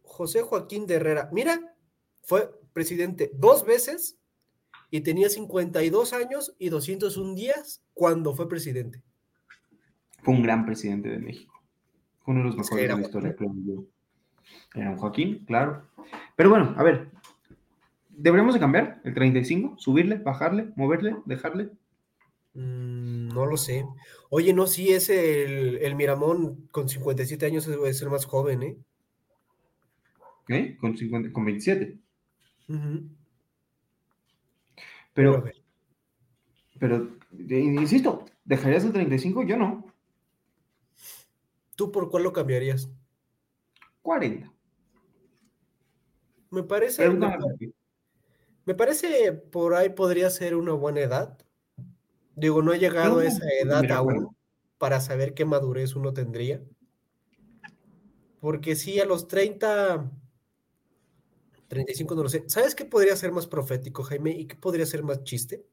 José 0.03 0.43
Joaquín 0.43 0.87
de 0.87 0.95
Herrera. 0.95 1.29
Mira, 1.33 1.77
fue 2.23 2.51
presidente 2.73 3.31
dos 3.35 3.65
veces 3.65 4.19
y 4.91 5.03
tenía 5.03 5.29
52 5.29 6.13
años 6.13 6.57
y 6.59 6.71
201 6.71 7.35
días 7.35 7.85
cuando 7.95 8.35
fue 8.35 8.49
presidente. 8.49 9.03
Fue 10.23 10.35
un 10.35 10.43
gran 10.43 10.67
presidente 10.67 11.09
de 11.09 11.19
México. 11.19 11.55
Fue 12.21 12.35
uno 12.35 12.43
de 12.43 12.49
los 12.49 12.57
mejores 12.57 12.89
de 12.89 12.95
la 12.97 13.01
historia, 13.01 13.37
creo 13.37 13.53
yo. 13.65 13.85
Era 14.75 14.91
un 14.91 14.97
Joaquín, 14.97 15.45
claro. 15.47 15.87
Pero 16.35 16.51
bueno, 16.51 16.75
a 16.77 16.83
ver. 16.83 17.11
¿Deberíamos 18.17 18.55
de 18.55 18.61
cambiar 18.61 19.01
el 19.05 19.15
35? 19.15 19.77
¿Subirle, 19.79 20.17
bajarle, 20.17 20.73
moverle, 20.77 21.17
dejarle? 21.25 21.71
Mm, 22.55 23.29
no 23.29 23.47
lo 23.47 23.57
sé. 23.57 23.85
Oye, 24.31 24.53
no, 24.53 24.67
sí, 24.67 24.91
es 24.93 25.11
el, 25.11 25.79
el 25.79 25.95
Miramón 25.97 26.69
con 26.71 26.89
57 26.89 27.47
años 27.47 27.67
es 27.67 28.03
el 28.03 28.11
más 28.11 28.25
joven, 28.25 28.63
¿eh? 28.63 28.77
¿Eh? 30.49 30.77
Con, 30.81 30.97
50, 30.97 31.33
con 31.33 31.45
27. 31.45 31.99
Ujú. 32.69 33.09
Pero, 35.13 35.37
A 35.37 35.41
ver. 35.41 35.57
pero, 36.79 37.17
eh, 37.49 37.59
insisto, 37.59 38.25
¿dejarías 38.45 38.85
el 38.85 38.93
35? 38.93 39.45
Yo 39.45 39.57
no. 39.57 39.87
¿Tú 41.77 41.91
por 41.91 42.11
cuál 42.11 42.23
lo 42.25 42.33
cambiarías? 42.33 42.89
40. 44.03 44.53
Me 46.51 46.63
parece, 46.63 47.03
Pregúntame 47.03 47.73
me, 48.65 48.75
parece 48.75 49.33
por 49.33 49.75
ahí 49.75 49.91
podría 49.91 50.31
ser 50.31 50.55
una 50.55 50.73
buena 50.73 51.01
edad. 51.01 51.39
Digo, 52.37 52.63
no 52.63 52.73
he 52.73 52.79
llegado 52.79 53.15
No, 53.15 53.21
a 53.21 53.25
esa 53.27 53.45
edad 53.63 53.83
mira, 53.83 53.97
aún 53.97 54.15
bueno. 54.15 54.37
para 54.79 55.01
saber 55.01 55.35
qué 55.35 55.45
madurez 55.45 55.95
uno 55.95 56.13
tendría. 56.13 56.63
Porque 58.41 58.77
sí, 58.77 59.01
a 59.01 59.07
los 59.07 59.29
30, 59.29 60.11
35 61.69 62.15
no 62.15 62.23
lo 62.25 62.29
sé. 62.29 62.45
¿Sabes 62.49 62.75
qué 62.75 62.85
podría 62.85 63.17
ser 63.17 63.33
más 63.33 63.47
profético, 63.47 64.03
Jaime? 64.03 64.33
¿Y 64.33 64.47
qué 64.47 64.57
podría 64.57 64.85
ser 64.87 65.03
más 65.03 65.23
chiste? 65.25 65.65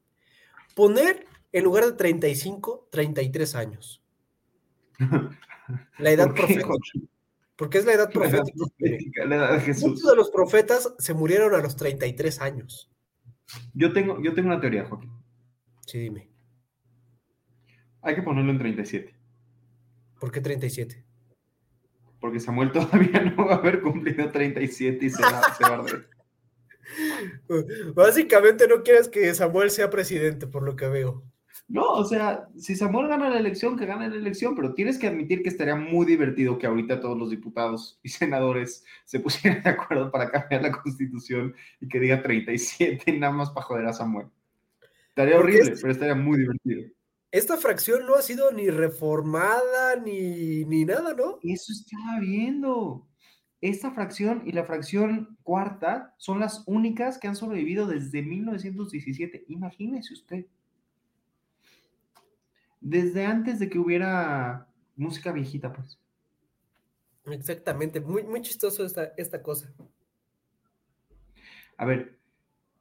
Poner 0.74 1.26
en 1.52 1.64
lugar 1.64 1.84
de 1.84 1.92
35, 1.92 2.88
33 2.90 3.54
años. 3.54 4.02
La 5.98 6.10
edad 6.10 6.26
¿Por 6.26 6.34
qué, 6.34 6.40
profética. 6.40 6.68
Porque 7.62 7.78
es 7.78 7.84
la 7.84 7.92
edad 7.92 8.10
profética, 8.12 9.24
la 9.24 9.36
edad 9.36 9.52
de 9.52 9.60
Jesús. 9.60 9.90
Muchos 9.90 10.10
de 10.10 10.16
los 10.16 10.30
profetas 10.32 10.92
se 10.98 11.14
murieron 11.14 11.54
a 11.54 11.58
los 11.58 11.76
33 11.76 12.40
años. 12.40 12.90
Yo 13.72 13.92
tengo, 13.92 14.20
yo 14.20 14.34
tengo 14.34 14.48
una 14.48 14.60
teoría, 14.60 14.84
Joaquín. 14.84 15.12
Sí, 15.86 16.00
dime. 16.00 16.28
Hay 18.00 18.16
que 18.16 18.22
ponerlo 18.22 18.50
en 18.50 18.58
37. 18.58 19.14
¿Por 20.18 20.32
qué 20.32 20.40
37? 20.40 21.04
Porque 22.18 22.40
Samuel 22.40 22.72
todavía 22.72 23.20
no 23.36 23.46
va 23.46 23.52
a 23.54 23.58
haber 23.58 23.80
cumplido 23.80 24.28
37 24.28 25.06
y 25.06 25.10
se 25.10 25.22
va, 25.22 25.54
se 25.54 25.62
va 25.62 25.76
a 25.76 25.78
arder. 25.78 26.08
Básicamente 27.94 28.66
no 28.66 28.82
quieres 28.82 29.08
que 29.08 29.32
Samuel 29.34 29.70
sea 29.70 29.88
presidente, 29.88 30.48
por 30.48 30.64
lo 30.64 30.74
que 30.74 30.88
veo. 30.88 31.22
No, 31.72 31.84
o 31.94 32.04
sea, 32.04 32.50
si 32.54 32.76
Samuel 32.76 33.08
gana 33.08 33.30
la 33.30 33.38
elección, 33.38 33.78
que 33.78 33.86
gane 33.86 34.10
la 34.10 34.16
elección, 34.16 34.54
pero 34.54 34.74
tienes 34.74 34.98
que 34.98 35.06
admitir 35.06 35.42
que 35.42 35.48
estaría 35.48 35.74
muy 35.74 36.04
divertido 36.04 36.58
que 36.58 36.66
ahorita 36.66 37.00
todos 37.00 37.16
los 37.16 37.30
diputados 37.30 37.98
y 38.02 38.10
senadores 38.10 38.84
se 39.06 39.20
pusieran 39.20 39.62
de 39.62 39.70
acuerdo 39.70 40.12
para 40.12 40.30
cambiar 40.30 40.60
la 40.60 40.70
constitución 40.70 41.54
y 41.80 41.88
que 41.88 41.98
diga 41.98 42.22
37 42.22 43.18
nada 43.18 43.32
más 43.32 43.50
para 43.52 43.64
joder 43.64 43.86
a 43.86 43.94
Samuel. 43.94 44.26
Estaría 45.08 45.36
Porque 45.36 45.60
horrible, 45.60 45.76
pero 45.80 45.92
estaría 45.94 46.14
muy 46.14 46.40
divertido. 46.40 46.92
esta 47.30 47.56
fracción 47.56 48.04
no 48.04 48.16
ha 48.16 48.22
sido 48.22 48.52
ni 48.52 48.68
reformada 48.68 49.96
ni, 49.96 50.66
ni 50.66 50.84
nada, 50.84 51.14
¿no? 51.14 51.38
Eso 51.42 51.72
estaba 51.72 52.20
viendo. 52.20 53.08
Esta 53.62 53.92
fracción 53.92 54.42
y 54.44 54.52
la 54.52 54.64
fracción 54.64 55.38
cuarta 55.42 56.14
son 56.18 56.38
las 56.38 56.64
únicas 56.66 57.16
que 57.16 57.28
han 57.28 57.36
sobrevivido 57.36 57.86
desde 57.86 58.20
1917. 58.20 59.46
Imagínese 59.48 60.12
usted. 60.12 60.46
Desde 62.82 63.24
antes 63.24 63.58
de 63.60 63.70
que 63.70 63.78
hubiera 63.78 64.68
música 64.96 65.32
viejita, 65.32 65.72
pues. 65.72 65.98
Exactamente, 67.26 68.00
muy, 68.00 68.24
muy 68.24 68.42
chistoso 68.42 68.84
esta, 68.84 69.12
esta 69.16 69.42
cosa. 69.42 69.72
A 71.76 71.84
ver, 71.84 72.18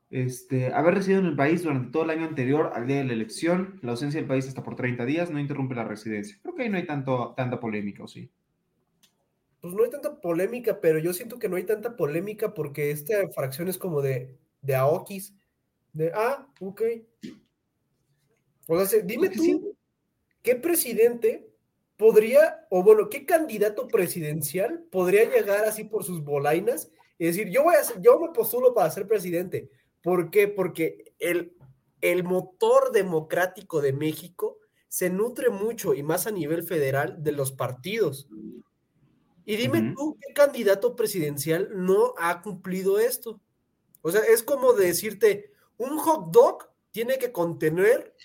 este, 0.09 0.73
haber 0.73 0.95
residido 0.95 1.21
en 1.21 1.27
el 1.27 1.35
país 1.35 1.63
durante 1.63 1.91
todo 1.91 2.03
el 2.03 2.09
año 2.09 2.25
anterior 2.25 2.71
al 2.73 2.87
día 2.87 2.97
de 2.97 3.05
la 3.05 3.13
elección, 3.13 3.79
la 3.81 3.91
ausencia 3.91 4.19
del 4.19 4.27
país 4.27 4.47
hasta 4.47 4.63
por 4.63 4.75
30 4.75 5.05
días 5.05 5.29
no 5.29 5.39
interrumpe 5.39 5.75
la 5.75 5.83
residencia. 5.83 6.37
Creo 6.41 6.55
que 6.55 6.63
ahí 6.63 6.69
no 6.69 6.77
hay 6.77 6.85
tanto, 6.85 7.33
tanta 7.37 7.59
polémica, 7.59 8.03
¿o 8.03 8.07
sí? 8.07 8.29
Pues 9.61 9.73
no 9.75 9.83
hay 9.83 9.91
tanta 9.91 10.19
polémica, 10.19 10.81
pero 10.81 10.97
yo 10.97 11.13
siento 11.13 11.37
que 11.37 11.47
no 11.47 11.55
hay 11.55 11.63
tanta 11.63 11.95
polémica 11.95 12.53
porque 12.53 12.89
esta 12.89 13.29
fracción 13.29 13.67
es 13.67 13.77
como 13.77 14.01
de, 14.01 14.35
de 14.61 14.75
Aokis. 14.75 15.35
De, 15.93 16.11
ah, 16.15 16.47
ok. 16.59 16.81
O 18.67 18.85
sea, 18.85 19.01
dime 19.03 19.29
tú, 19.29 19.77
¿qué 20.41 20.55
presidente 20.55 21.49
podría, 21.97 22.65
o 22.69 22.83
bueno, 22.83 23.09
qué 23.09 23.25
candidato 23.25 23.87
presidencial 23.87 24.83
podría 24.91 25.25
llegar 25.29 25.65
así 25.65 25.83
por 25.83 26.03
sus 26.03 26.23
bolainas 26.23 26.91
y 27.17 27.25
decir, 27.25 27.49
yo 27.49 27.63
voy 27.63 27.75
a 27.75 28.01
yo 28.01 28.19
me 28.19 28.29
postulo 28.29 28.73
para 28.73 28.89
ser 28.89 29.07
presidente? 29.07 29.69
¿Por 30.01 30.31
qué? 30.31 30.47
Porque 30.47 31.13
el, 31.19 31.55
el 32.01 32.23
motor 32.23 32.91
democrático 32.91 33.81
de 33.81 33.93
México 33.93 34.57
se 34.87 35.09
nutre 35.09 35.49
mucho 35.49 35.93
y 35.93 36.03
más 36.03 36.27
a 36.27 36.31
nivel 36.31 36.63
federal 36.63 37.23
de 37.23 37.31
los 37.31 37.51
partidos. 37.51 38.27
Y 39.45 39.55
dime 39.55 39.93
tú, 39.95 40.17
¿qué 40.19 40.33
candidato 40.33 40.95
presidencial 40.95 41.69
no 41.73 42.13
ha 42.17 42.41
cumplido 42.41 42.99
esto? 42.99 43.39
O 44.01 44.11
sea, 44.11 44.21
es 44.21 44.43
como 44.43 44.73
decirte, 44.73 45.51
un 45.77 45.97
hot 45.97 46.31
dog 46.31 46.69
tiene 46.91 47.17
que 47.17 47.31
contener 47.31 48.15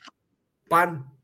pan. 0.69 1.16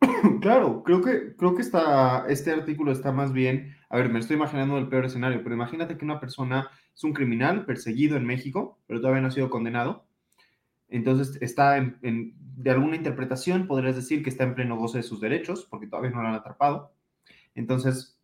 Claro, 0.40 0.82
creo 0.82 1.02
que, 1.02 1.36
creo 1.36 1.54
que 1.54 1.62
está, 1.62 2.26
este 2.28 2.50
artículo 2.52 2.92
está 2.92 3.12
más 3.12 3.32
bien, 3.32 3.76
a 3.88 3.96
ver, 3.96 4.08
me 4.08 4.18
estoy 4.18 4.36
imaginando 4.36 4.78
el 4.78 4.88
peor 4.88 5.04
escenario, 5.04 5.42
pero 5.42 5.54
imagínate 5.54 5.96
que 5.96 6.04
una 6.04 6.20
persona 6.20 6.70
es 6.94 7.04
un 7.04 7.12
criminal 7.12 7.64
perseguido 7.64 8.16
en 8.16 8.26
México, 8.26 8.78
pero 8.86 9.00
todavía 9.00 9.22
no 9.22 9.28
ha 9.28 9.32
sido 9.32 9.50
condenado. 9.50 10.06
Entonces 10.88 11.38
está 11.40 11.80
de 12.02 12.70
alguna 12.70 12.96
interpretación, 12.96 13.66
podrías 13.66 13.96
decir 13.96 14.22
que 14.22 14.30
está 14.30 14.44
en 14.44 14.54
pleno 14.54 14.76
goce 14.76 14.98
de 14.98 15.04
sus 15.04 15.20
derechos, 15.20 15.66
porque 15.70 15.86
todavía 15.86 16.10
no 16.10 16.22
lo 16.22 16.28
han 16.28 16.34
atrapado 16.34 16.92
entonces, 17.58 18.16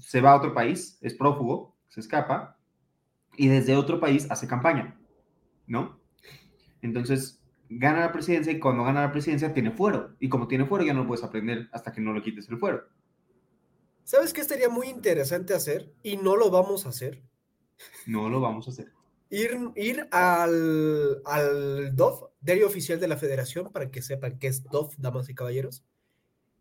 se 0.00 0.20
va 0.20 0.32
a 0.32 0.36
otro 0.36 0.52
país, 0.52 0.98
es 1.00 1.14
prófugo, 1.14 1.76
se 1.86 2.00
escapa, 2.00 2.58
y 3.36 3.46
desde 3.46 3.76
otro 3.76 4.00
país 4.00 4.26
hace 4.30 4.48
campaña, 4.48 4.98
¿no? 5.68 6.00
Entonces, 6.82 7.37
gana 7.68 8.00
la 8.00 8.12
presidencia 8.12 8.52
y 8.52 8.58
cuando 8.58 8.84
gana 8.84 9.02
la 9.02 9.12
presidencia 9.12 9.52
tiene 9.52 9.70
fuero. 9.70 10.16
Y 10.20 10.28
como 10.28 10.48
tiene 10.48 10.66
fuero 10.66 10.84
ya 10.84 10.94
no 10.94 11.02
lo 11.02 11.08
puedes 11.08 11.24
aprender 11.24 11.68
hasta 11.72 11.92
que 11.92 12.00
no 12.00 12.12
le 12.12 12.22
quites 12.22 12.48
el 12.48 12.58
fuero. 12.58 12.84
¿Sabes 14.04 14.32
qué 14.32 14.40
estaría 14.40 14.68
muy 14.68 14.88
interesante 14.88 15.54
hacer? 15.54 15.92
Y 16.02 16.16
no 16.16 16.36
lo 16.36 16.50
vamos 16.50 16.86
a 16.86 16.90
hacer. 16.90 17.22
No 18.06 18.28
lo 18.28 18.40
vamos 18.40 18.66
a 18.66 18.70
hacer. 18.70 18.92
Ir, 19.30 19.58
ir 19.76 20.08
al, 20.10 21.20
al 21.26 21.94
DOF, 21.94 22.24
Diario 22.40 22.66
Oficial 22.66 22.98
de 22.98 23.08
la 23.08 23.18
Federación, 23.18 23.70
para 23.70 23.90
que 23.90 24.00
sepan 24.00 24.38
qué 24.38 24.46
es 24.46 24.64
DOF, 24.64 24.94
damas 24.96 25.28
y 25.28 25.34
caballeros 25.34 25.84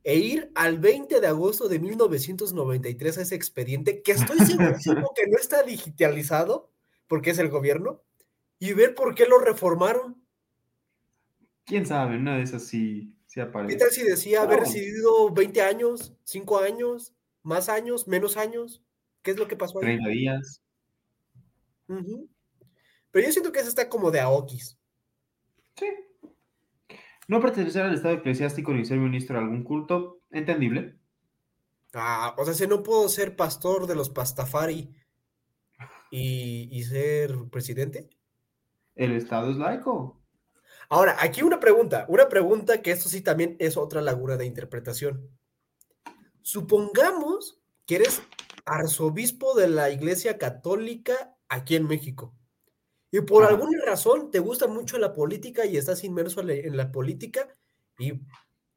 e 0.07 0.15
ir 0.15 0.51
al 0.55 0.79
20 0.79 1.19
de 1.19 1.27
agosto 1.27 1.67
de 1.67 1.79
1993 1.79 3.17
a 3.17 3.21
ese 3.23 3.35
expediente, 3.35 4.01
que 4.01 4.13
estoy 4.13 4.39
seguro 4.39 4.77
que 5.15 5.27
no 5.27 5.37
está 5.37 5.63
digitalizado, 5.63 6.71
porque 7.07 7.31
es 7.31 7.39
el 7.39 7.49
gobierno, 7.49 8.01
y 8.57 8.71
ver 8.71 8.95
por 8.95 9.15
qué 9.15 9.25
lo 9.25 9.37
reformaron. 9.37 10.16
¿Quién 11.67 11.85
sabe? 11.85 12.17
Una 12.17 12.37
de 12.37 12.43
esas 12.43 12.63
sí, 12.63 13.13
aparece. 13.39 13.75
¿Qué 13.75 13.79
tal 13.79 13.91
si 13.91 14.01
decía 14.01 14.41
haber 14.41 14.61
residido 14.61 15.31
20 15.31 15.61
años, 15.61 16.15
5 16.23 16.59
años, 16.59 17.13
más 17.43 17.69
años, 17.69 18.07
menos 18.07 18.37
años? 18.37 18.81
¿Qué 19.21 19.31
es 19.31 19.37
lo 19.37 19.47
que 19.47 19.55
pasó 19.55 19.77
ahí? 19.77 19.85
30 19.85 20.09
días. 20.09 20.63
Pero 21.87 23.25
yo 23.25 23.31
siento 23.31 23.51
que 23.51 23.59
eso 23.59 23.69
está 23.69 23.87
como 23.87 24.09
de 24.09 24.21
aokis. 24.21 24.79
Sí, 25.75 25.85
no 27.27 27.41
pertenecer 27.41 27.83
al 27.83 27.93
Estado 27.93 28.15
eclesiástico 28.15 28.73
ni 28.73 28.85
ser 28.85 28.97
ministro 28.99 29.37
de 29.37 29.43
algún 29.43 29.63
culto, 29.63 30.21
entendible. 30.31 30.97
Ah, 31.93 32.33
o 32.37 32.45
sea, 32.45 32.53
si 32.53 32.67
no 32.67 32.83
puedo 32.83 33.09
ser 33.09 33.35
pastor 33.35 33.85
de 33.85 33.95
los 33.95 34.09
pastafari 34.09 34.95
y, 36.09 36.83
ser 36.83 37.35
presidente. 37.51 38.09
El 38.95 39.11
Estado 39.11 39.51
es 39.51 39.57
laico. 39.57 40.21
Ahora, 40.89 41.17
aquí 41.19 41.41
una 41.41 41.59
pregunta, 41.59 42.05
una 42.07 42.29
pregunta 42.29 42.81
que 42.81 42.91
esto 42.91 43.09
sí 43.09 43.21
también 43.21 43.57
es 43.59 43.75
otra 43.75 44.01
laguna 44.01 44.37
de 44.37 44.45
interpretación. 44.45 45.29
Supongamos 46.41 47.59
que 47.85 47.97
eres 47.97 48.21
arzobispo 48.65 49.53
de 49.55 49.67
la 49.67 49.89
Iglesia 49.89 50.37
Católica 50.37 51.35
aquí 51.49 51.75
en 51.75 51.87
México. 51.87 52.33
Y 53.11 53.21
por 53.21 53.43
alguna 53.43 53.83
razón 53.85 54.31
te 54.31 54.39
gusta 54.39 54.67
mucho 54.67 54.97
la 54.97 55.13
política 55.13 55.65
y 55.65 55.77
estás 55.77 56.03
inmerso 56.03 56.41
en 56.41 56.75
la 56.75 56.91
política 56.91 57.55
y, 57.97 58.13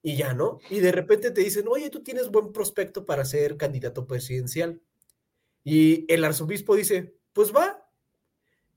y, 0.02 0.16
ya, 0.16 0.34
¿no? 0.34 0.58
Y 0.68 0.80
de 0.80 0.92
repente 0.92 1.30
te 1.30 1.40
dicen, 1.42 1.66
oye, 1.68 1.90
tú 1.90 2.02
tienes 2.02 2.30
buen 2.30 2.52
prospecto 2.52 3.04
para 3.04 3.24
ser 3.24 3.56
candidato 3.56 4.06
presidencial. 4.06 4.80
Y 5.64 6.12
el 6.12 6.24
arzobispo 6.24 6.76
dice, 6.76 7.14
pues 7.32 7.54
va, 7.54 7.79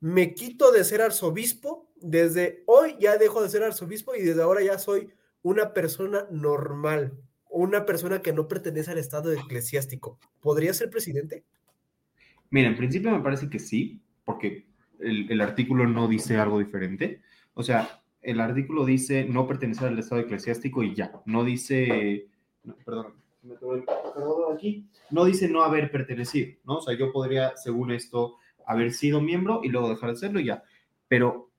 me 0.03 0.33
quito 0.33 0.73
de 0.73 0.83
ser 0.83 1.01
arzobispo, 1.01 1.89
desde 1.95 2.61
hoy 2.65 2.97
ya 2.99 3.17
dejo 3.17 3.41
de 3.41 3.47
ser 3.47 3.63
arzobispo 3.63 4.13
y 4.13 4.21
desde 4.21 4.41
ahora 4.41 4.61
ya 4.61 4.77
soy 4.77 5.07
una 5.43 5.73
persona 5.73 6.27
normal, 6.29 7.17
una 7.49 7.85
persona 7.85 8.21
que 8.21 8.33
no 8.33 8.49
pertenece 8.49 8.91
al 8.91 8.97
estado 8.97 9.31
eclesiástico. 9.31 10.19
¿Podría 10.41 10.73
ser 10.73 10.89
presidente? 10.89 11.45
Mira, 12.49 12.67
en 12.67 12.75
principio 12.75 13.11
me 13.11 13.23
parece 13.23 13.49
que 13.49 13.59
sí, 13.59 14.01
porque 14.25 14.65
el, 14.99 15.39
artículo 15.39 15.87
no 15.87 16.09
dice 16.09 16.35
algo 16.35 16.59
diferente. 16.59 17.21
O 17.53 17.63
sea, 17.63 18.03
el 18.21 18.41
artículo 18.41 18.83
dice 18.83 19.23
no 19.23 19.47
pertenecer 19.47 19.87
al 19.87 19.99
Estado 19.99 20.19
eclesiástico 20.19 20.83
y 20.83 20.95
ya. 20.95 21.13
No 21.25 21.45
dice, 21.45 22.27
perdón, 22.83 23.13
me 23.41 23.53
el 23.53 24.53
aquí, 24.53 24.85
no 25.11 25.23
dice 25.23 25.47
no 25.47 25.63
haber 25.63 25.91
pertenecido, 25.91 26.57
¿no? 26.65 26.79
O 26.79 26.81
sea, 26.81 26.93
yo 26.93 27.13
podría, 27.13 27.55
según 27.55 27.91
esto, 27.91 28.37
haber 28.65 28.91
sido 28.91 29.21
miembro 29.21 29.61
y 29.63 29.69
luego 29.69 29.89
dejar 29.89 30.11
de 30.11 30.15
serlo 30.17 30.39
y 30.39 30.45
ya. 30.45 30.63
Pero 31.07 31.51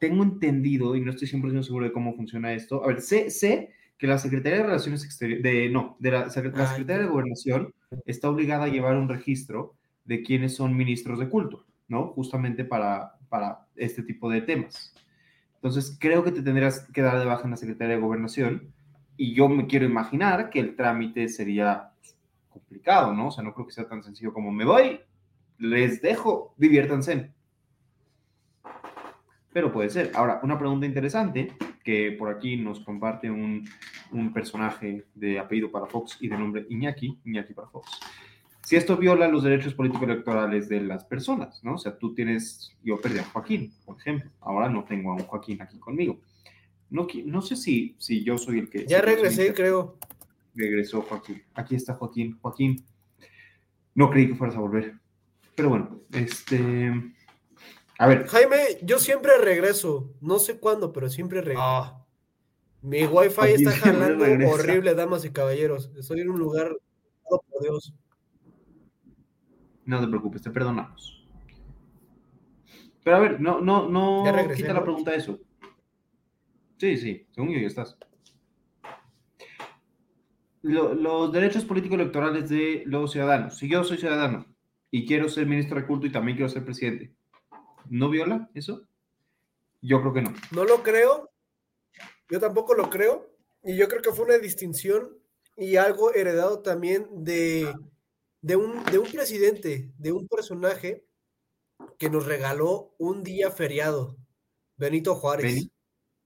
tengo 0.00 0.22
entendido, 0.22 0.94
y 0.96 1.00
no 1.00 1.10
estoy 1.10 1.28
100% 1.28 1.62
seguro 1.62 1.86
de 1.86 1.92
cómo 1.92 2.14
funciona 2.14 2.52
esto, 2.52 2.84
a 2.84 2.88
ver, 2.88 3.00
sé, 3.00 3.30
sé 3.30 3.70
que 3.98 4.06
la 4.06 4.18
Secretaría 4.18 4.58
de 4.58 4.64
Relaciones 4.64 5.04
Exteriores, 5.04 5.42
de, 5.42 5.68
no, 5.68 5.96
de 5.98 6.10
la, 6.10 6.24
la 6.24 6.30
Secretaría 6.30 6.98
de 6.98 7.06
Gobernación 7.06 7.74
está 8.06 8.30
obligada 8.30 8.64
a 8.64 8.68
llevar 8.68 8.96
un 8.96 9.08
registro 9.08 9.74
de 10.04 10.22
quiénes 10.22 10.56
son 10.56 10.76
ministros 10.76 11.18
de 11.18 11.28
culto. 11.28 11.64
¿no? 11.92 12.08
Justamente 12.08 12.64
para, 12.64 13.16
para 13.28 13.66
este 13.76 14.02
tipo 14.02 14.30
de 14.30 14.40
temas. 14.40 14.94
Entonces, 15.56 15.96
creo 16.00 16.24
que 16.24 16.32
te 16.32 16.42
tendrías 16.42 16.88
que 16.92 17.02
dar 17.02 17.18
de 17.18 17.26
baja 17.26 17.44
en 17.44 17.50
la 17.50 17.56
Secretaría 17.58 17.96
de 17.96 18.00
Gobernación 18.00 18.72
y 19.16 19.34
yo 19.34 19.48
me 19.48 19.66
quiero 19.66 19.84
imaginar 19.84 20.48
que 20.48 20.58
el 20.58 20.74
trámite 20.74 21.28
sería 21.28 21.92
complicado, 22.48 23.12
¿no? 23.12 23.28
O 23.28 23.30
sea, 23.30 23.44
no 23.44 23.52
creo 23.52 23.66
que 23.66 23.74
sea 23.74 23.86
tan 23.86 24.02
sencillo 24.02 24.32
como 24.32 24.50
me 24.50 24.64
voy, 24.64 25.00
les 25.58 26.02
dejo, 26.02 26.54
diviértanse. 26.56 27.30
Pero 29.52 29.72
puede 29.72 29.90
ser. 29.90 30.12
Ahora, 30.14 30.40
una 30.42 30.58
pregunta 30.58 30.86
interesante 30.86 31.52
que 31.84 32.12
por 32.12 32.30
aquí 32.30 32.56
nos 32.56 32.80
comparte 32.80 33.30
un, 33.30 33.68
un 34.12 34.32
personaje 34.32 35.04
de 35.14 35.38
apellido 35.38 35.70
para 35.70 35.86
Fox 35.86 36.16
y 36.20 36.28
de 36.28 36.38
nombre 36.38 36.66
Iñaki, 36.70 37.18
Iñaki 37.24 37.52
para 37.52 37.68
Fox 37.68 38.00
si 38.64 38.76
esto 38.76 38.96
viola 38.96 39.28
los 39.28 39.42
derechos 39.42 39.74
políticos 39.74 40.08
electorales 40.08 40.68
de 40.68 40.80
las 40.80 41.04
personas, 41.04 41.62
¿no? 41.64 41.74
O 41.74 41.78
sea, 41.78 41.98
tú 41.98 42.14
tienes, 42.14 42.72
yo 42.82 43.00
perdí 43.00 43.18
a 43.18 43.24
Joaquín, 43.24 43.74
por 43.84 43.98
ejemplo, 43.98 44.30
ahora 44.40 44.68
no 44.68 44.84
tengo 44.84 45.12
a 45.12 45.16
un 45.16 45.24
Joaquín 45.24 45.60
aquí 45.60 45.78
conmigo. 45.78 46.20
No, 46.88 47.06
no 47.24 47.42
sé 47.42 47.56
si, 47.56 47.96
si 47.98 48.22
yo 48.22 48.38
soy 48.38 48.60
el 48.60 48.70
que... 48.70 48.86
Ya 48.86 49.00
regresé, 49.00 49.52
creo. 49.52 49.98
Regresó 50.54 51.02
Joaquín. 51.02 51.42
Aquí 51.54 51.74
está 51.74 51.94
Joaquín. 51.94 52.38
Joaquín, 52.40 52.84
no 53.94 54.10
creí 54.10 54.28
que 54.28 54.34
fueras 54.34 54.56
a 54.56 54.60
volver. 54.60 54.94
Pero 55.54 55.68
bueno, 55.68 56.00
este... 56.12 57.14
A 57.98 58.06
ver. 58.06 58.26
Jaime, 58.26 58.78
yo 58.82 58.98
siempre 58.98 59.32
regreso. 59.38 60.12
No 60.20 60.38
sé 60.38 60.58
cuándo, 60.58 60.92
pero 60.92 61.08
siempre 61.08 61.40
regreso. 61.40 61.60
Ah. 61.62 62.04
Mi 62.80 63.04
wifi 63.04 63.52
está 63.54 63.70
jalando 63.72 64.24
horrible, 64.48 64.94
damas 64.94 65.24
y 65.24 65.30
caballeros. 65.30 65.90
Estoy 65.96 66.20
en 66.20 66.30
un 66.30 66.38
lugar... 66.38 66.76
Oh, 67.24 67.40
por 67.42 67.62
Dios. 67.62 67.94
No 69.84 70.00
te 70.00 70.08
preocupes, 70.08 70.42
te 70.42 70.50
perdonamos. 70.50 71.26
Pero 73.04 73.16
a 73.16 73.20
ver, 73.20 73.40
no, 73.40 73.60
no, 73.60 73.88
no 73.88 74.24
quita 74.54 74.72
la 74.72 74.82
pregunta 74.82 75.10
de 75.10 75.16
eso. 75.16 75.40
Sí, 76.78 76.96
sí, 76.96 77.26
según 77.32 77.50
yo 77.52 77.60
ya 77.60 77.66
estás. 77.66 77.96
Lo- 80.62 80.94
los 80.94 81.32
derechos 81.32 81.64
políticos 81.64 81.96
electorales 81.98 82.48
de 82.48 82.84
los 82.86 83.10
ciudadanos. 83.12 83.58
Si 83.58 83.68
yo 83.68 83.82
soy 83.82 83.98
ciudadano 83.98 84.46
y 84.92 85.06
quiero 85.06 85.28
ser 85.28 85.46
ministro 85.46 85.80
de 85.80 85.86
culto 85.86 86.06
y 86.06 86.12
también 86.12 86.36
quiero 86.36 86.48
ser 86.48 86.64
presidente, 86.64 87.12
¿no 87.88 88.08
viola 88.08 88.48
eso? 88.54 88.86
Yo 89.80 90.00
creo 90.00 90.12
que 90.12 90.22
no. 90.22 90.32
No 90.52 90.64
lo 90.64 90.84
creo. 90.84 91.32
Yo 92.28 92.38
tampoco 92.38 92.74
lo 92.74 92.88
creo. 92.88 93.28
Y 93.64 93.76
yo 93.76 93.88
creo 93.88 94.02
que 94.02 94.12
fue 94.12 94.26
una 94.26 94.38
distinción 94.38 95.18
y 95.56 95.76
algo 95.76 96.14
heredado 96.14 96.60
también 96.60 97.08
de, 97.10 97.74
de, 98.40 98.56
un, 98.56 98.84
de 98.84 98.98
un 98.98 99.10
presidente, 99.10 99.90
de 99.98 100.12
un 100.12 100.28
personaje 100.28 101.04
que 101.98 102.10
nos 102.10 102.26
regaló 102.26 102.94
un 102.98 103.24
día 103.24 103.50
feriado, 103.50 104.16
Benito 104.76 105.16
Juárez. 105.16 105.54
Beni. 105.54 105.72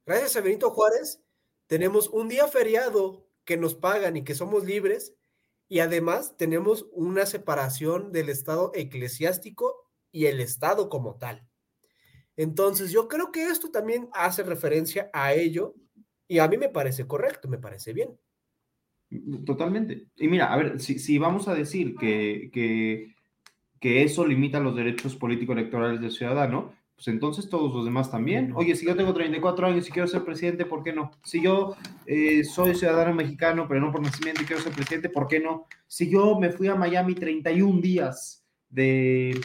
Gracias 0.05 0.37
a 0.37 0.41
Benito 0.43 0.71
Juárez 0.71 1.23
tenemos 1.67 2.09
un 2.09 2.29
día 2.29 2.47
feriado 2.47 3.27
que 3.45 3.57
nos 3.57 3.75
pagan 3.75 4.17
y 4.17 4.25
que 4.25 4.35
somos 4.35 4.65
libres 4.65 5.15
y 5.69 5.81
además 5.81 6.37
tenemos 6.37 6.87
una 6.93 7.27
separación 7.27 8.13
del 8.13 8.29
Estado 8.29 8.71
eclesiástico 8.75 9.91
y 10.13 10.27
el 10.27 10.41
Estado 10.41 10.89
como 10.89 11.17
tal. 11.17 11.47
Entonces, 12.37 12.93
yo 12.93 13.09
creo 13.09 13.33
que 13.33 13.47
esto 13.47 13.71
también 13.71 14.09
hace 14.13 14.43
referencia 14.43 15.11
a 15.13 15.33
ello 15.33 15.75
y 16.29 16.39
a 16.39 16.49
mí 16.49 16.59
me 16.59 16.69
parece 16.69 17.07
correcto, 17.07 17.49
me 17.49 17.59
parece 17.59 17.93
bien. 17.93 18.11
Totalmente. 19.45 20.09
Y 20.17 20.29
mira, 20.29 20.53
a 20.53 20.57
ver, 20.57 20.81
si, 20.81 20.99
si 20.99 21.19
vamos 21.19 21.49
a 21.49 21.55
decir 21.55 21.95
que, 21.97 22.51
que, 22.53 23.15
que 23.81 24.03
eso 24.03 24.27
limita 24.27 24.61
los 24.61 24.77
derechos 24.77 25.17
político-electorales 25.17 26.01
del 26.01 26.11
ciudadano, 26.11 26.75
pues 26.97 27.09
entonces 27.09 27.51
todos 27.51 27.75
los 27.75 27.85
demás 27.85 28.11
también. 28.11 28.53
Oye, 28.57 28.75
si 28.75 28.87
yo 28.87 28.97
tengo 28.97 29.13
34 29.13 29.67
años 29.67 29.87
y 29.87 29.93
quiero 29.93 30.09
ser 30.09 30.25
presidente, 30.25 30.65
¿por 30.65 30.83
qué 30.83 30.95
no? 30.95 31.11
Si 31.25 31.43
yo 31.43 31.77
eh, 32.07 32.43
soy 32.43 32.75
ciudadano 32.75 33.15
mexicano, 33.15 33.67
pero 33.69 33.81
no 33.81 33.93
por 33.93 34.01
nacimiento 34.01 34.43
y 34.43 34.47
quiero 34.47 34.63
ser 34.63 34.73
presidente, 34.73 35.11
¿por 35.11 35.29
qué 35.29 35.39
no? 35.39 35.67
Si 35.87 36.11
yo 36.11 36.41
me 36.41 36.51
fui 36.51 36.69
a 36.69 36.75
Miami 36.75 37.15
31 37.15 37.83
días 37.83 38.47
de, 38.71 39.39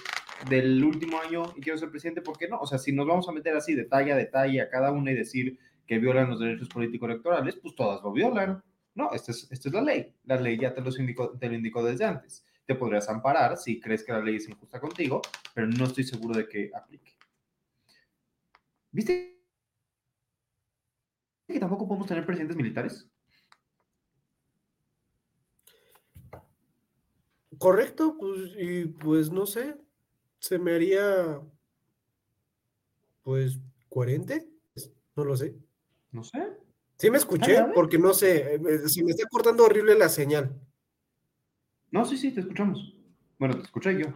del 0.50 0.82
último 0.82 1.20
año 1.20 1.44
y 1.58 1.62
quiero 1.62 1.78
ser 1.78 1.90
presidente, 1.90 2.22
¿por 2.22 2.38
qué 2.38 2.48
no? 2.48 2.58
O 2.58 2.66
sea, 2.66 2.78
si 2.78 2.94
nos 2.94 3.06
vamos 3.06 3.28
a 3.28 3.34
meter 3.34 3.54
así 3.54 3.76
detalle 3.76 4.14
a 4.14 4.16
detalle 4.16 4.62
a 4.62 4.70
cada 4.70 4.92
una 4.94 5.12
y 5.12 5.16
decir 5.16 5.60
que 5.86 6.00
violan 6.00 6.30
los 6.30 6.40
derechos 6.40 6.70
político-electorales, 6.70 7.58
pues 7.58 7.76
todas 7.76 8.02
lo 8.02 8.14
violan. 8.14 8.64
No, 8.96 9.12
esta 9.12 9.32
es, 9.32 9.52
esta 9.52 9.68
es 9.68 9.76
la 9.76 9.82
ley. 9.82 10.16
La 10.24 10.40
ley 10.40 10.58
ya 10.58 10.74
te, 10.74 10.80
los 10.80 10.98
indicó, 10.98 11.38
te 11.38 11.50
lo 11.50 11.56
indicó 11.56 11.84
desde 11.84 12.06
antes. 12.06 12.46
Te 12.66 12.76
podrías 12.76 13.10
amparar 13.10 13.58
si 13.58 13.78
crees 13.78 14.06
que 14.06 14.14
la 14.14 14.22
ley 14.22 14.38
es 14.38 14.48
injusta 14.48 14.80
contigo, 14.80 15.22
pero 15.54 15.68
no 15.68 15.84
estoy 15.84 16.06
seguro 16.06 16.38
de 16.38 16.48
que 16.48 16.72
aplique. 16.74 17.21
¿Viste 18.92 19.40
que 21.48 21.60
tampoco 21.60 21.88
podemos 21.88 22.08
tener 22.08 22.26
presidentes 22.26 22.58
militares? 22.58 23.10
Correcto, 27.58 28.18
pues, 28.18 28.54
y 28.58 28.86
pues 28.86 29.30
no 29.32 29.46
sé, 29.46 29.78
se 30.40 30.58
me 30.58 30.74
haría, 30.74 31.42
pues, 33.22 33.60
coherente, 33.90 34.50
no 35.16 35.26
lo 35.26 35.36
sé. 35.36 35.56
No 36.12 36.24
sé. 36.24 36.58
Sí 36.98 37.10
me 37.10 37.18
escuché, 37.18 37.66
porque 37.74 37.98
no 37.98 38.14
sé, 38.14 38.56
eh, 38.56 38.88
se 38.88 39.04
me 39.04 39.12
está 39.12 39.28
cortando 39.30 39.66
horrible 39.66 39.96
la 39.98 40.10
señal. 40.10 40.60
No, 41.92 42.06
sí, 42.06 42.18
sí, 42.18 42.32
te 42.32 42.42
escuchamos. 42.42 42.96
Bueno, 43.38 43.58
te 43.58 43.64
escuché 43.64 44.00
yo. 44.00 44.08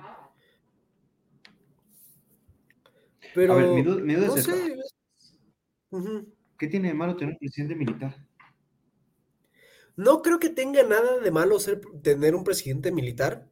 Pero, 3.36 3.54
A 3.54 3.56
ver, 3.58 3.68
mi 3.68 3.84
duda, 3.84 4.02
mi 4.02 4.16
duda 4.16 4.28
no 4.28 4.36
es 4.38 4.46
sé. 4.46 4.78
¿Qué 6.58 6.68
tiene 6.68 6.88
de 6.88 6.94
malo 6.94 7.18
tener 7.18 7.34
un 7.34 7.38
presidente 7.38 7.76
militar? 7.76 8.26
No 9.98 10.22
creo 10.22 10.40
que 10.40 10.50
tenga 10.50 10.84
nada 10.84 11.20
de 11.20 11.32
malo 11.32 11.60
ser, 11.60 11.82
tener 12.02 12.34
un 12.34 12.46
presidente 12.46 12.92
militar, 12.92 13.48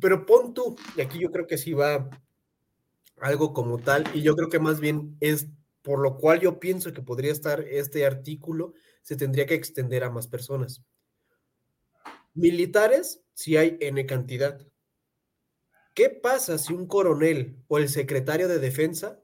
pero 0.00 0.26
pon 0.26 0.54
tú, 0.54 0.76
y 0.96 1.02
aquí 1.02 1.18
yo 1.18 1.30
creo 1.30 1.46
que 1.46 1.58
sí 1.58 1.72
va 1.72 2.08
algo 3.20 3.52
como 3.52 3.78
tal, 3.78 4.04
y 4.14 4.22
yo 4.22 4.34
creo 4.34 4.48
que 4.48 4.58
más 4.58 4.80
bien 4.80 5.16
es 5.20 5.48
por 5.82 6.00
lo 6.00 6.16
cual 6.16 6.40
yo 6.40 6.58
pienso 6.58 6.92
que 6.92 7.02
podría 7.02 7.32
estar 7.32 7.60
este 7.60 8.04
artículo, 8.06 8.74
se 9.02 9.14
tendría 9.14 9.46
que 9.46 9.54
extender 9.54 10.04
a 10.04 10.10
más 10.10 10.26
personas. 10.26 10.82
Militares, 12.34 13.22
si 13.34 13.56
hay 13.56 13.78
N 13.80 14.04
cantidad. 14.04 14.60
¿Qué 15.96 16.10
pasa 16.10 16.58
si 16.58 16.74
un 16.74 16.86
coronel 16.86 17.56
o 17.68 17.78
el 17.78 17.88
secretario 17.88 18.48
de 18.48 18.58
defensa, 18.58 19.18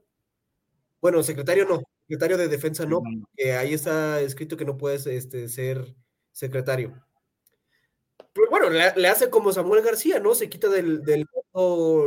bueno, 1.02 1.22
secretario 1.22 1.66
no, 1.66 1.82
secretario 2.08 2.38
de 2.38 2.48
defensa 2.48 2.86
no, 2.86 3.02
que 3.36 3.52
ahí 3.52 3.74
está 3.74 4.22
escrito 4.22 4.56
que 4.56 4.64
no 4.64 4.78
puedes 4.78 5.06
este, 5.06 5.48
ser 5.48 5.94
secretario. 6.32 7.04
Pero 8.32 8.48
bueno, 8.48 8.70
le, 8.70 8.90
le, 8.96 9.08
hace 9.08 9.28
como 9.28 9.52
Samuel 9.52 9.82
García, 9.82 10.18
¿no? 10.18 10.34
Se 10.34 10.48
quita 10.48 10.70
del, 10.70 11.02
del 11.02 11.26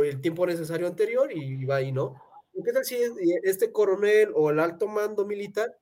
el 0.04 0.20
tiempo 0.20 0.44
necesario 0.44 0.88
anterior 0.88 1.30
y 1.32 1.64
va 1.64 1.76
ahí, 1.76 1.92
¿no? 1.92 2.20
¿Qué 2.64 2.72
tal 2.72 2.84
si 2.84 2.96
este 3.44 3.70
coronel 3.70 4.32
o 4.34 4.50
el 4.50 4.58
alto 4.58 4.88
mando 4.88 5.24
militar 5.24 5.78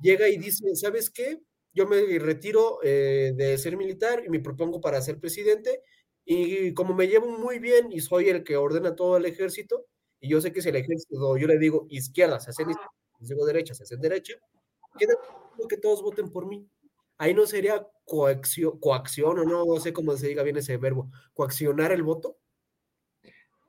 llega 0.00 0.30
y 0.30 0.38
dice, 0.38 0.74
¿sabes 0.76 1.10
qué? 1.10 1.42
Yo 1.74 1.86
me 1.86 2.18
retiro 2.18 2.78
eh, 2.82 3.32
de 3.36 3.58
ser 3.58 3.76
militar 3.76 4.22
y 4.24 4.30
me 4.30 4.40
propongo 4.40 4.80
para 4.80 5.02
ser 5.02 5.20
presidente 5.20 5.82
y 6.24 6.72
como 6.74 6.94
me 6.94 7.08
llevo 7.08 7.28
muy 7.38 7.58
bien 7.58 7.92
y 7.92 8.00
soy 8.00 8.28
el 8.28 8.44
que 8.44 8.56
ordena 8.56 8.94
todo 8.94 9.16
el 9.16 9.26
ejército 9.26 9.86
y 10.20 10.28
yo 10.28 10.40
sé 10.40 10.52
que 10.52 10.62
si 10.62 10.70
el 10.70 10.76
ejército, 10.76 11.36
yo 11.36 11.46
le 11.46 11.58
digo 11.58 11.86
izquierda, 11.90 12.40
se 12.40 12.50
hacen 12.50 12.70
izquierda, 12.70 12.92
les 13.20 13.28
digo 13.28 13.44
derecha, 13.44 13.74
se 13.74 13.82
hacen 13.82 14.00
derecha, 14.00 14.34
queda 14.98 15.14
que 15.68 15.76
todos 15.76 16.02
voten 16.02 16.30
por 16.30 16.46
mí 16.46 16.68
ahí 17.18 17.34
no 17.34 17.46
sería 17.46 17.86
coacción, 18.04 18.78
coacción 18.78 19.38
o 19.38 19.44
no, 19.44 19.64
no 19.64 19.80
sé 19.80 19.92
cómo 19.92 20.16
se 20.16 20.28
diga 20.28 20.42
bien 20.42 20.56
ese 20.56 20.76
verbo, 20.76 21.10
coaccionar 21.32 21.92
el 21.92 22.02
voto. 22.02 22.38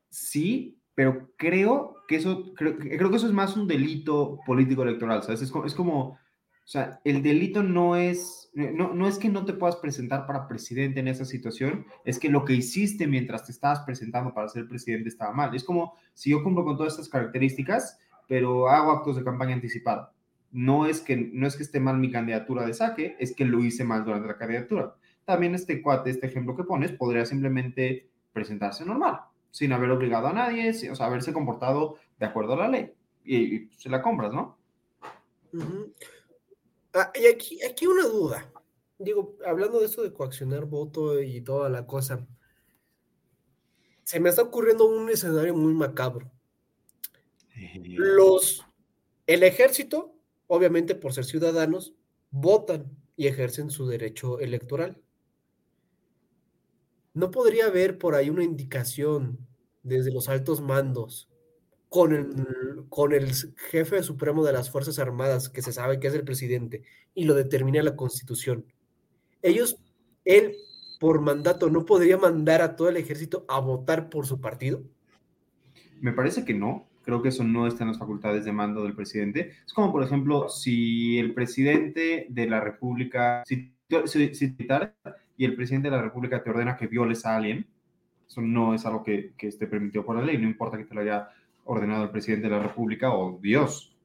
Sí, 0.09 0.81
pero 0.93 1.31
creo 1.37 1.97
que 2.07 2.17
eso, 2.17 2.53
creo, 2.55 2.77
creo 2.77 3.09
que 3.09 3.17
eso 3.17 3.27
es 3.27 3.33
más 3.33 3.55
un 3.55 3.67
delito 3.67 4.39
político 4.45 4.83
electoral, 4.83 5.23
¿sabes? 5.23 5.41
Es 5.41 5.51
como, 5.51 5.65
es 5.65 5.75
como, 5.75 6.19
o 6.65 6.67
sea, 6.67 6.99
el 7.03 7.21
delito 7.21 7.61
no 7.61 7.95
es, 7.95 8.49
no, 8.53 8.93
no 8.93 9.07
es 9.07 9.19
que 9.19 9.29
no 9.29 9.45
te 9.45 9.53
puedas 9.53 9.75
presentar 9.75 10.25
para 10.25 10.47
presidente 10.47 10.99
en 10.99 11.07
esa 11.07 11.23
situación, 11.23 11.85
es 12.03 12.19
que 12.19 12.29
lo 12.29 12.43
que 12.43 12.53
hiciste 12.53 13.05
mientras 13.07 13.45
te 13.45 13.51
estabas 13.51 13.81
presentando 13.81 14.33
para 14.33 14.49
ser 14.49 14.67
presidente 14.67 15.09
estaba 15.09 15.31
mal. 15.31 15.55
Es 15.55 15.63
como 15.63 15.95
si 16.13 16.31
yo 16.31 16.43
cumplo 16.43 16.65
con 16.65 16.75
todas 16.75 16.93
estas 16.93 17.09
características, 17.09 17.99
pero 18.27 18.67
hago 18.67 18.91
actos 18.91 19.15
de 19.15 19.23
campaña 19.23 19.53
anticipada 19.53 20.11
no 20.55 20.85
es 20.85 21.01
que 21.01 21.17
no 21.17 21.47
es 21.47 21.57
que 21.57 21.63
esté 21.63 21.81
mal 21.81 21.97
mi 21.97 22.09
candidatura 22.09 22.65
de 22.65 22.73
saque, 22.73 23.17
es 23.19 23.35
que 23.35 23.43
lo 23.43 23.59
hice 23.59 23.83
mal 23.83 24.05
durante 24.05 24.29
la 24.29 24.37
candidatura. 24.37 24.95
También 25.25 25.53
este 25.53 25.81
cuate, 25.81 26.09
este 26.09 26.27
ejemplo 26.27 26.55
que 26.55 26.63
pones, 26.63 26.93
podría 26.93 27.25
simplemente 27.25 28.07
presentarse 28.31 28.85
normal, 28.85 29.19
sin 29.51 29.73
haber 29.73 29.91
obligado 29.91 30.27
a 30.27 30.33
nadie, 30.33 30.69
o 30.89 30.95
sea, 30.95 31.07
haberse 31.07 31.33
comportado 31.33 31.97
de 32.17 32.25
acuerdo 32.25 32.53
a 32.53 32.57
la 32.57 32.67
ley. 32.69 32.93
Y, 33.25 33.35
y 33.35 33.69
se 33.75 33.89
la 33.89 34.01
compras, 34.01 34.31
¿no? 34.31 34.57
Uh 35.51 35.57
-huh. 35.57 35.93
Ah, 36.95 37.11
y 37.15 37.27
aquí, 37.27 37.61
aquí 37.63 37.85
una 37.87 38.07
duda. 38.07 38.51
Digo, 38.97 39.37
hablando 39.45 39.79
de 39.79 39.85
esto 39.85 40.03
de 40.03 40.13
coaccionar 40.13 40.65
voto 40.65 41.21
y 41.21 41.41
toda 41.41 41.69
la 41.69 41.85
cosa, 41.85 42.25
se 44.03 44.19
me 44.19 44.29
está 44.29 44.41
ocurriendo 44.41 44.85
un 44.85 45.09
escenario 45.09 45.55
muy 45.55 45.73
macabro. 45.73 46.31
Los, 47.85 48.65
el 49.27 49.43
ejército 49.43 50.15
obviamente 50.47 50.95
por 50.95 51.13
ser 51.13 51.25
ciudadanos, 51.25 51.93
votan 52.31 52.97
y 53.15 53.27
ejercen 53.27 53.69
su 53.69 53.87
derecho 53.87 54.39
electoral. 54.39 55.01
¿No 57.13 57.31
podría 57.31 57.67
haber 57.67 57.97
por 57.97 58.15
ahí 58.15 58.29
una 58.29 58.43
indicación 58.43 59.47
desde 59.83 60.11
los 60.11 60.27
altos 60.27 60.61
mandos 60.61 61.29
con 61.95 62.13
el, 62.13 62.27
con 62.89 63.13
el 63.13 63.31
jefe 63.71 64.03
supremo 64.03 64.43
de 64.43 64.51
las 64.51 64.69
Fuerzas 64.69 64.99
Armadas, 64.99 65.47
que 65.47 65.61
se 65.61 65.71
sabe 65.71 65.97
que 65.97 66.07
es 66.07 66.13
el 66.13 66.25
presidente, 66.25 66.83
y 67.13 67.23
lo 67.23 67.33
determina 67.33 67.81
la 67.83 67.95
Constitución? 67.95 68.65
Ellos, 69.41 69.77
él, 70.25 70.57
por 70.99 71.21
mandato, 71.21 71.69
¿no 71.69 71.85
podría 71.85 72.17
mandar 72.17 72.61
a 72.61 72.75
todo 72.75 72.89
el 72.89 72.97
ejército 72.97 73.45
a 73.47 73.61
votar 73.61 74.09
por 74.09 74.25
su 74.25 74.41
partido? 74.41 74.83
Me 76.01 76.11
parece 76.11 76.43
que 76.43 76.53
no. 76.53 76.85
Creo 77.01 77.21
que 77.21 77.29
eso 77.29 77.45
no 77.45 77.65
está 77.65 77.85
en 77.85 77.91
las 77.91 77.99
facultades 77.99 78.43
de 78.43 78.51
mando 78.51 78.83
del 78.83 78.93
presidente. 78.93 79.53
Es 79.65 79.71
como, 79.71 79.93
por 79.93 80.03
ejemplo, 80.03 80.49
si 80.49 81.17
el 81.17 81.33
presidente 81.33 82.27
de 82.27 82.49
la 82.49 82.59
República, 82.59 83.41
si, 83.45 83.71
si, 84.05 84.35
si 84.35 84.53
y 85.37 85.45
el 85.45 85.55
presidente 85.55 85.89
de 85.89 85.95
la 85.95 86.01
República 86.01 86.43
te 86.43 86.49
ordena 86.49 86.75
que 86.75 86.87
violes 86.87 87.25
a 87.25 87.37
alguien, 87.37 87.65
eso 88.27 88.41
no 88.41 88.73
es 88.73 88.85
algo 88.85 89.01
que, 89.01 89.33
que 89.37 89.47
esté 89.47 89.65
permitido 89.65 90.05
por 90.05 90.17
la 90.17 90.25
ley, 90.25 90.37
no 90.37 90.45
importa 90.45 90.77
que 90.77 90.83
te 90.83 90.93
lo 90.93 90.99
haya 90.99 91.29
ordenado 91.65 92.03
el 92.03 92.11
presidente 92.11 92.47
de 92.47 92.55
la 92.55 92.63
República 92.63 93.13
o 93.13 93.39
Dios, 93.41 93.95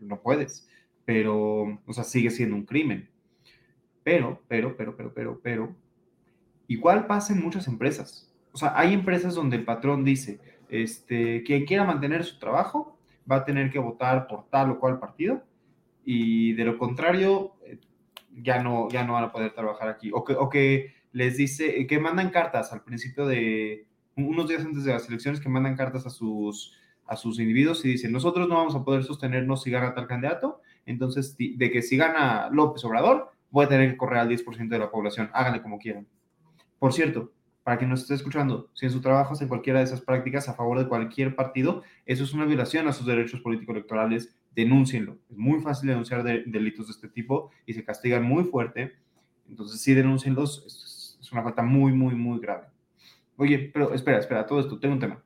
no 0.00 0.20
puedes, 0.20 0.68
pero, 1.04 1.78
o 1.86 1.92
sea, 1.92 2.04
sigue 2.04 2.30
siendo 2.30 2.56
un 2.56 2.64
crimen. 2.64 3.08
Pero, 4.02 4.40
pero, 4.48 4.76
pero, 4.76 4.96
pero, 4.96 5.14
pero, 5.14 5.40
pero, 5.42 5.76
igual 6.66 7.06
pasa 7.06 7.32
en 7.32 7.42
muchas 7.42 7.68
empresas. 7.68 8.32
O 8.52 8.58
sea, 8.58 8.72
hay 8.76 8.92
empresas 8.94 9.34
donde 9.34 9.56
el 9.56 9.64
patrón 9.64 10.04
dice, 10.04 10.40
este, 10.68 11.42
quien 11.44 11.66
quiera 11.66 11.84
mantener 11.84 12.24
su 12.24 12.38
trabajo 12.38 12.98
va 13.30 13.36
a 13.36 13.44
tener 13.44 13.70
que 13.70 13.78
votar 13.78 14.26
por 14.26 14.48
tal 14.48 14.70
o 14.70 14.80
cual 14.80 14.98
partido 14.98 15.44
y 16.04 16.54
de 16.54 16.64
lo 16.64 16.78
contrario, 16.78 17.54
eh, 17.66 17.78
ya 18.42 18.62
no, 18.62 18.88
ya 18.88 19.04
no 19.04 19.12
van 19.12 19.24
a 19.24 19.32
poder 19.32 19.52
trabajar 19.52 19.88
aquí. 19.88 20.10
O 20.12 20.24
que, 20.24 20.32
o 20.32 20.48
que 20.48 20.94
les 21.12 21.36
dice, 21.36 21.86
que 21.86 21.98
mandan 22.00 22.30
cartas 22.30 22.72
al 22.72 22.82
principio 22.82 23.26
de, 23.26 23.86
unos 24.28 24.48
días 24.48 24.64
antes 24.64 24.84
de 24.84 24.92
las 24.92 25.08
elecciones, 25.08 25.40
que 25.40 25.48
mandan 25.48 25.76
cartas 25.76 26.06
a 26.06 26.10
sus, 26.10 26.74
a 27.06 27.16
sus 27.16 27.38
individuos 27.38 27.84
y 27.84 27.88
dicen, 27.88 28.12
nosotros 28.12 28.48
no 28.48 28.56
vamos 28.56 28.74
a 28.74 28.84
poder 28.84 29.04
sostenernos 29.04 29.62
si 29.62 29.70
gana 29.70 29.94
tal 29.94 30.06
candidato, 30.06 30.60
entonces 30.86 31.36
de 31.36 31.70
que 31.70 31.82
si 31.82 31.96
gana 31.96 32.48
López 32.50 32.84
Obrador, 32.84 33.32
voy 33.50 33.64
a 33.64 33.68
tener 33.68 33.90
que 33.90 33.96
correr 33.96 34.20
al 34.20 34.28
10% 34.28 34.68
de 34.68 34.78
la 34.78 34.90
población, 34.90 35.30
háganle 35.32 35.62
como 35.62 35.78
quieran. 35.78 36.06
Por 36.78 36.92
cierto, 36.92 37.32
para 37.62 37.78
quien 37.78 37.90
nos 37.90 38.02
esté 38.02 38.14
escuchando, 38.14 38.70
si 38.74 38.86
en 38.86 38.92
su 38.92 39.00
trabajo 39.00 39.34
hacen 39.34 39.48
cualquiera 39.48 39.80
de 39.80 39.84
esas 39.84 40.00
prácticas 40.00 40.48
a 40.48 40.54
favor 40.54 40.78
de 40.78 40.88
cualquier 40.88 41.36
partido, 41.36 41.82
eso 42.06 42.24
es 42.24 42.32
una 42.32 42.46
violación 42.46 42.88
a 42.88 42.92
sus 42.92 43.06
derechos 43.06 43.40
político-electorales, 43.40 44.34
denúncienlo. 44.54 45.18
Es 45.28 45.36
muy 45.36 45.60
fácil 45.60 45.88
denunciar 45.88 46.22
delitos 46.22 46.86
de 46.86 46.92
este 46.92 47.08
tipo 47.08 47.50
y 47.66 47.74
se 47.74 47.84
castigan 47.84 48.22
muy 48.22 48.44
fuerte. 48.44 48.94
Entonces, 49.48 49.80
sí, 49.80 49.94
denúncienlos. 49.94 50.64
Es, 50.66 51.18
es 51.20 51.32
una 51.32 51.42
falta 51.42 51.62
muy, 51.62 51.92
muy, 51.92 52.14
muy 52.14 52.40
grave. 52.40 52.66
Oye, 53.40 53.70
pero 53.72 53.94
espera, 53.94 54.18
espera, 54.18 54.46
todo 54.46 54.60
esto, 54.60 54.78
tengo 54.78 54.92
un 54.92 55.00
tema. 55.00 55.22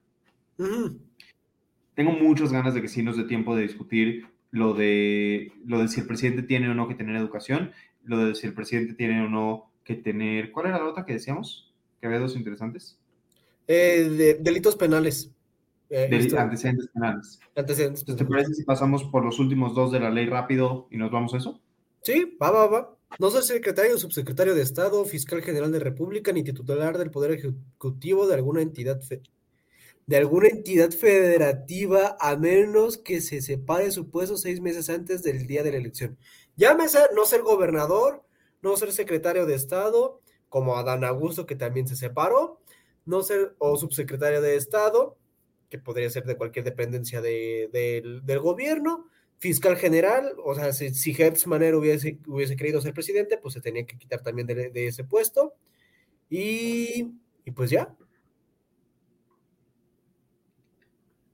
Tengo 1.96 2.12
muchas 2.12 2.52
ganas 2.52 2.72
de 2.72 2.80
que 2.80 2.86
sí 2.86 3.02
nos 3.02 3.16
dé 3.16 3.24
tiempo 3.24 3.56
de 3.56 3.62
discutir 3.62 4.28
lo 4.52 4.72
de, 4.72 5.50
lo 5.66 5.80
de 5.80 5.88
si 5.88 6.00
el 6.00 6.06
presidente 6.06 6.44
tiene 6.44 6.70
o 6.70 6.74
no 6.74 6.86
que 6.86 6.94
tener 6.94 7.16
educación, 7.16 7.72
lo 8.04 8.18
de 8.18 8.36
si 8.36 8.46
el 8.46 8.54
presidente 8.54 8.94
tiene 8.94 9.20
o 9.20 9.28
no 9.28 9.68
que 9.82 9.96
tener. 9.96 10.52
¿Cuál 10.52 10.66
era 10.66 10.78
la 10.78 10.84
otra 10.84 11.04
que 11.04 11.14
decíamos? 11.14 11.74
Que 12.00 12.06
había 12.06 12.20
dos 12.20 12.36
interesantes. 12.36 12.96
Eh, 13.66 14.08
de, 14.08 14.34
delitos 14.34 14.76
penales. 14.76 15.32
Eh, 15.90 16.08
antecedentes 16.38 16.86
penales. 16.94 17.40
Antecedentes 17.56 18.04
¿Te 18.04 18.24
parece 18.24 18.54
si 18.54 18.62
pasamos 18.62 19.02
por 19.02 19.24
los 19.24 19.40
últimos 19.40 19.74
dos 19.74 19.90
de 19.90 19.98
la 19.98 20.10
ley 20.10 20.26
rápido 20.26 20.86
y 20.88 20.98
nos 20.98 21.10
vamos 21.10 21.34
a 21.34 21.38
eso? 21.38 21.60
Sí, 22.02 22.36
va, 22.40 22.52
va, 22.52 22.66
va. 22.68 22.96
No 23.18 23.30
soy 23.30 23.42
secretario 23.42 23.96
subsecretario 23.96 24.56
de 24.56 24.62
Estado, 24.62 25.04
fiscal 25.04 25.40
general 25.40 25.70
de 25.70 25.78
República, 25.78 26.32
ni 26.32 26.42
titular 26.42 26.98
del 26.98 27.12
Poder 27.12 27.30
Ejecutivo 27.32 28.26
de 28.26 28.34
alguna 28.34 28.60
entidad 28.60 29.00
de 30.06 30.16
alguna 30.16 30.48
entidad 30.48 30.90
federativa 30.90 32.16
a 32.20 32.36
menos 32.36 32.98
que 32.98 33.20
se 33.20 33.40
separe 33.40 33.90
su 33.90 34.10
puesto 34.10 34.36
seis 34.36 34.60
meses 34.60 34.90
antes 34.90 35.22
del 35.22 35.46
día 35.46 35.62
de 35.62 35.70
la 35.70 35.78
elección. 35.78 36.18
Llámese 36.56 36.98
no 37.14 37.24
ser 37.24 37.42
gobernador, 37.42 38.22
no 38.60 38.76
ser 38.76 38.92
secretario 38.92 39.46
de 39.46 39.54
Estado, 39.54 40.20
como 40.48 40.76
Adán 40.76 41.04
Augusto, 41.04 41.46
que 41.46 41.56
también 41.56 41.86
se 41.86 41.96
separó, 41.96 42.60
no 43.06 43.22
ser 43.22 43.54
o 43.58 43.76
subsecretario 43.76 44.42
de 44.42 44.56
Estado, 44.56 45.16
que 45.70 45.78
podría 45.78 46.10
ser 46.10 46.24
de 46.24 46.36
cualquier 46.36 46.64
dependencia 46.64 47.22
del 47.22 48.40
gobierno, 48.40 49.08
fiscal 49.44 49.76
general, 49.76 50.32
o 50.42 50.54
sea, 50.54 50.72
si, 50.72 50.94
si 50.94 51.12
Hertz 51.12 51.46
Manero 51.46 51.78
hubiese, 51.78 52.18
hubiese 52.26 52.56
querido 52.56 52.80
ser 52.80 52.94
presidente, 52.94 53.36
pues 53.36 53.52
se 53.52 53.60
tenía 53.60 53.84
que 53.84 53.98
quitar 53.98 54.22
también 54.22 54.46
de, 54.46 54.86
ese 54.86 55.04
puesto. 55.04 55.52
Y, 56.30 57.12
y, 57.44 57.50
pues 57.50 57.68
ya. 57.68 57.94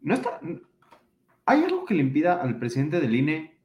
No 0.01 0.15
está. 0.15 0.41
¿Hay 1.45 1.63
algo 1.63 1.85
que 1.85 1.95
le 1.95 2.03
impida 2.03 2.43
al 2.43 2.59
presidente 2.59 2.99
del 2.99 3.15
INE? 3.15 3.61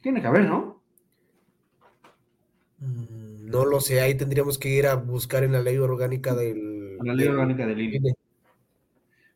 Tiene 0.00 0.22
que 0.22 0.28
haber, 0.28 0.46
¿no? 0.46 0.82
Mm, 2.78 3.44
no 3.50 3.66
lo 3.66 3.80
sé, 3.80 4.00
ahí 4.00 4.16
tendríamos 4.16 4.56
que 4.56 4.70
ir 4.70 4.86
a 4.86 4.94
buscar 4.94 5.44
en 5.44 5.52
la 5.52 5.60
ley 5.60 5.76
orgánica 5.76 6.34
del. 6.34 6.96
la 6.96 7.12
ley 7.12 7.28
orgánica 7.28 7.66
del 7.66 7.78
INE. 7.78 8.14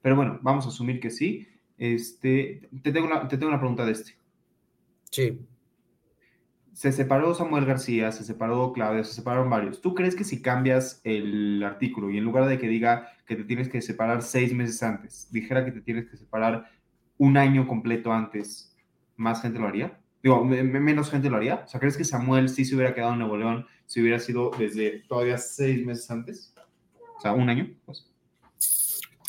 Pero 0.00 0.16
bueno, 0.16 0.38
vamos 0.40 0.64
a 0.64 0.70
asumir 0.70 0.98
que 0.98 1.10
sí. 1.10 1.46
Este, 1.80 2.68
te 2.82 2.92
tengo 2.92 3.06
una, 3.06 3.26
te 3.26 3.38
tengo 3.38 3.48
una 3.48 3.58
pregunta 3.58 3.86
de 3.86 3.92
este. 3.92 4.14
Sí. 5.10 5.40
Se 6.74 6.92
separó 6.92 7.34
Samuel 7.34 7.64
García, 7.64 8.12
se 8.12 8.22
separó 8.22 8.74
Claudia, 8.74 9.02
se 9.02 9.14
separaron 9.14 9.48
varios. 9.48 9.80
¿Tú 9.80 9.94
crees 9.94 10.14
que 10.14 10.24
si 10.24 10.42
cambias 10.42 11.00
el 11.04 11.64
artículo 11.64 12.10
y 12.10 12.18
en 12.18 12.24
lugar 12.24 12.46
de 12.48 12.58
que 12.58 12.68
diga 12.68 13.08
que 13.26 13.34
te 13.34 13.44
tienes 13.44 13.70
que 13.70 13.80
separar 13.80 14.20
seis 14.20 14.52
meses 14.52 14.82
antes, 14.82 15.32
dijera 15.32 15.64
que 15.64 15.72
te 15.72 15.80
tienes 15.80 16.06
que 16.10 16.18
separar 16.18 16.70
un 17.16 17.38
año 17.38 17.66
completo 17.66 18.12
antes, 18.12 18.76
más 19.16 19.40
gente 19.40 19.58
lo 19.58 19.66
haría? 19.66 19.98
Digo, 20.22 20.44
menos 20.44 21.10
gente 21.10 21.30
lo 21.30 21.38
haría. 21.38 21.62
O 21.64 21.68
sea, 21.68 21.80
¿crees 21.80 21.96
que 21.96 22.04
Samuel 22.04 22.50
sí 22.50 22.66
se 22.66 22.74
hubiera 22.74 22.94
quedado 22.94 23.14
en 23.14 23.20
Nuevo 23.20 23.38
León 23.38 23.66
si 23.86 24.02
hubiera 24.02 24.18
sido 24.18 24.50
desde 24.58 25.02
todavía 25.08 25.38
seis 25.38 25.84
meses 25.86 26.10
antes? 26.10 26.54
O 27.16 27.20
sea, 27.22 27.32
un 27.32 27.48
año, 27.48 27.70
pues. 27.86 28.06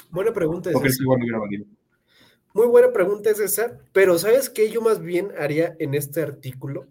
Buena 0.09 0.33
pregunta. 0.33 0.69
¿O 0.73 0.81
crees 0.81 0.97
que 0.97 1.03
igual 1.03 1.19
no 1.19 1.23
hubiera 1.23 1.39
valido? 1.39 1.65
Muy 2.53 2.67
buena 2.67 2.91
pregunta 2.91 3.29
es 3.29 3.39
esa, 3.39 3.79
pero 3.93 4.17
¿sabes 4.17 4.49
qué 4.49 4.69
yo 4.69 4.81
más 4.81 4.99
bien 4.99 5.31
haría 5.37 5.75
en 5.79 5.93
este 5.93 6.21
artículo? 6.21 6.87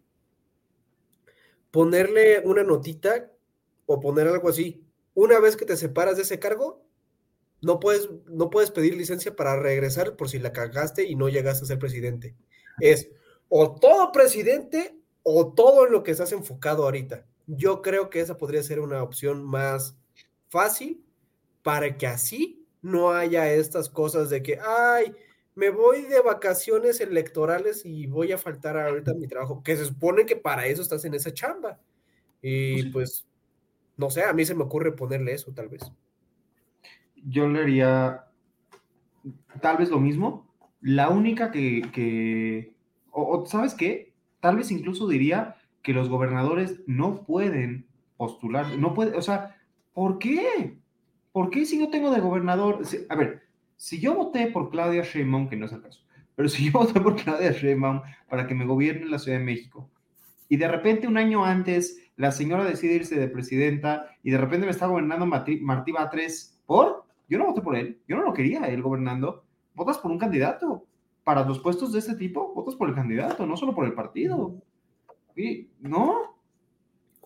Ponerle 1.70 2.40
una 2.40 2.64
notita 2.64 3.30
o 3.86 4.00
poner 4.00 4.26
algo 4.26 4.48
así. 4.48 4.82
Una 5.14 5.38
vez 5.38 5.56
que 5.56 5.66
te 5.66 5.76
separas 5.76 6.16
de 6.16 6.22
ese 6.22 6.38
cargo, 6.38 6.82
no 7.60 7.78
puedes, 7.78 8.08
no 8.26 8.48
puedes 8.48 8.70
pedir 8.70 8.96
licencia 8.96 9.36
para 9.36 9.60
regresar 9.60 10.16
por 10.16 10.30
si 10.30 10.38
la 10.38 10.52
cagaste 10.52 11.04
y 11.04 11.14
no 11.14 11.28
llegaste 11.28 11.64
a 11.64 11.68
ser 11.68 11.78
presidente. 11.78 12.34
Es 12.80 13.10
o 13.48 13.74
todo 13.74 14.12
presidente 14.12 14.96
o 15.22 15.52
todo 15.52 15.86
en 15.86 15.92
lo 15.92 16.02
que 16.02 16.12
estás 16.12 16.32
enfocado 16.32 16.84
ahorita. 16.84 17.26
Yo 17.46 17.82
creo 17.82 18.08
que 18.08 18.20
esa 18.20 18.38
podría 18.38 18.62
ser 18.62 18.80
una 18.80 19.02
opción 19.02 19.44
más 19.44 19.96
fácil 20.48 21.04
para 21.62 21.98
que 21.98 22.06
así 22.06 22.66
no 22.80 23.12
haya 23.12 23.52
estas 23.52 23.90
cosas 23.90 24.30
de 24.30 24.42
que, 24.42 24.58
ay, 24.64 25.14
me 25.60 25.68
voy 25.68 26.04
de 26.04 26.22
vacaciones 26.22 27.02
electorales 27.02 27.84
y 27.84 28.06
voy 28.06 28.32
a 28.32 28.38
faltar 28.38 28.78
ahorita 28.78 29.10
a 29.10 29.14
mi 29.14 29.28
trabajo, 29.28 29.62
que 29.62 29.76
se 29.76 29.84
supone 29.84 30.24
que 30.24 30.34
para 30.34 30.66
eso 30.66 30.80
estás 30.80 31.04
en 31.04 31.12
esa 31.12 31.34
chamba. 31.34 31.78
Y 32.40 32.84
pues, 32.84 33.26
no 33.98 34.08
sé, 34.08 34.24
a 34.24 34.32
mí 34.32 34.46
se 34.46 34.54
me 34.54 34.62
ocurre 34.64 34.92
ponerle 34.92 35.34
eso, 35.34 35.52
tal 35.52 35.68
vez. 35.68 35.82
Yo 37.14 37.46
le 37.46 37.60
haría 37.60 38.24
tal 39.60 39.76
vez 39.76 39.90
lo 39.90 40.00
mismo. 40.00 40.50
La 40.80 41.10
única 41.10 41.50
que, 41.50 42.74
o, 43.10 43.44
¿sabes 43.44 43.74
qué? 43.74 44.14
Tal 44.40 44.56
vez 44.56 44.70
incluso 44.70 45.08
diría 45.08 45.56
que 45.82 45.92
los 45.92 46.08
gobernadores 46.08 46.80
no 46.86 47.26
pueden 47.26 47.86
postular, 48.16 48.78
no 48.78 48.94
puede, 48.94 49.14
o 49.14 49.20
sea, 49.20 49.58
¿por 49.92 50.18
qué? 50.18 50.78
¿Por 51.32 51.50
qué 51.50 51.66
si 51.66 51.76
no 51.76 51.90
tengo 51.90 52.10
de 52.10 52.20
gobernador? 52.20 52.80
A 53.10 53.14
ver, 53.14 53.42
si 53.80 53.98
yo 53.98 54.14
voté 54.14 54.48
por 54.48 54.68
Claudia 54.68 55.02
Sheinbaum, 55.02 55.48
que 55.48 55.56
no 55.56 55.64
es 55.64 55.72
el 55.72 55.80
caso, 55.80 56.02
pero 56.36 56.50
si 56.50 56.66
yo 56.66 56.72
voté 56.78 57.00
por 57.00 57.16
Claudia 57.16 57.50
Sheinbaum 57.50 58.02
para 58.28 58.46
que 58.46 58.54
me 58.54 58.66
gobierne 58.66 59.06
la 59.06 59.18
Ciudad 59.18 59.38
de 59.38 59.44
México, 59.44 59.88
y 60.50 60.58
de 60.58 60.68
repente 60.68 61.08
un 61.08 61.16
año 61.16 61.46
antes 61.46 61.98
la 62.16 62.30
señora 62.30 62.64
decide 62.64 62.96
irse 62.96 63.18
de 63.18 63.26
presidenta 63.28 64.10
y 64.22 64.32
de 64.32 64.36
repente 64.36 64.66
me 64.66 64.72
está 64.72 64.86
gobernando 64.86 65.24
Martí, 65.24 65.60
Martí 65.60 65.92
Batres, 65.92 66.60
¿por? 66.66 67.06
Yo 67.26 67.38
no 67.38 67.46
voté 67.46 67.62
por 67.62 67.74
él, 67.74 67.98
yo 68.06 68.16
no 68.16 68.22
lo 68.22 68.34
quería 68.34 68.66
él 68.66 68.82
gobernando. 68.82 69.44
Votas 69.72 69.96
por 69.96 70.10
un 70.10 70.18
candidato. 70.18 70.84
Para 71.24 71.46
los 71.46 71.58
puestos 71.60 71.90
de 71.92 72.00
este 72.00 72.16
tipo, 72.16 72.52
votas 72.52 72.74
por 72.74 72.90
el 72.90 72.94
candidato, 72.94 73.46
no 73.46 73.56
solo 73.56 73.74
por 73.74 73.86
el 73.86 73.94
partido. 73.94 74.60
Y, 75.34 75.70
¿No? 75.78 76.29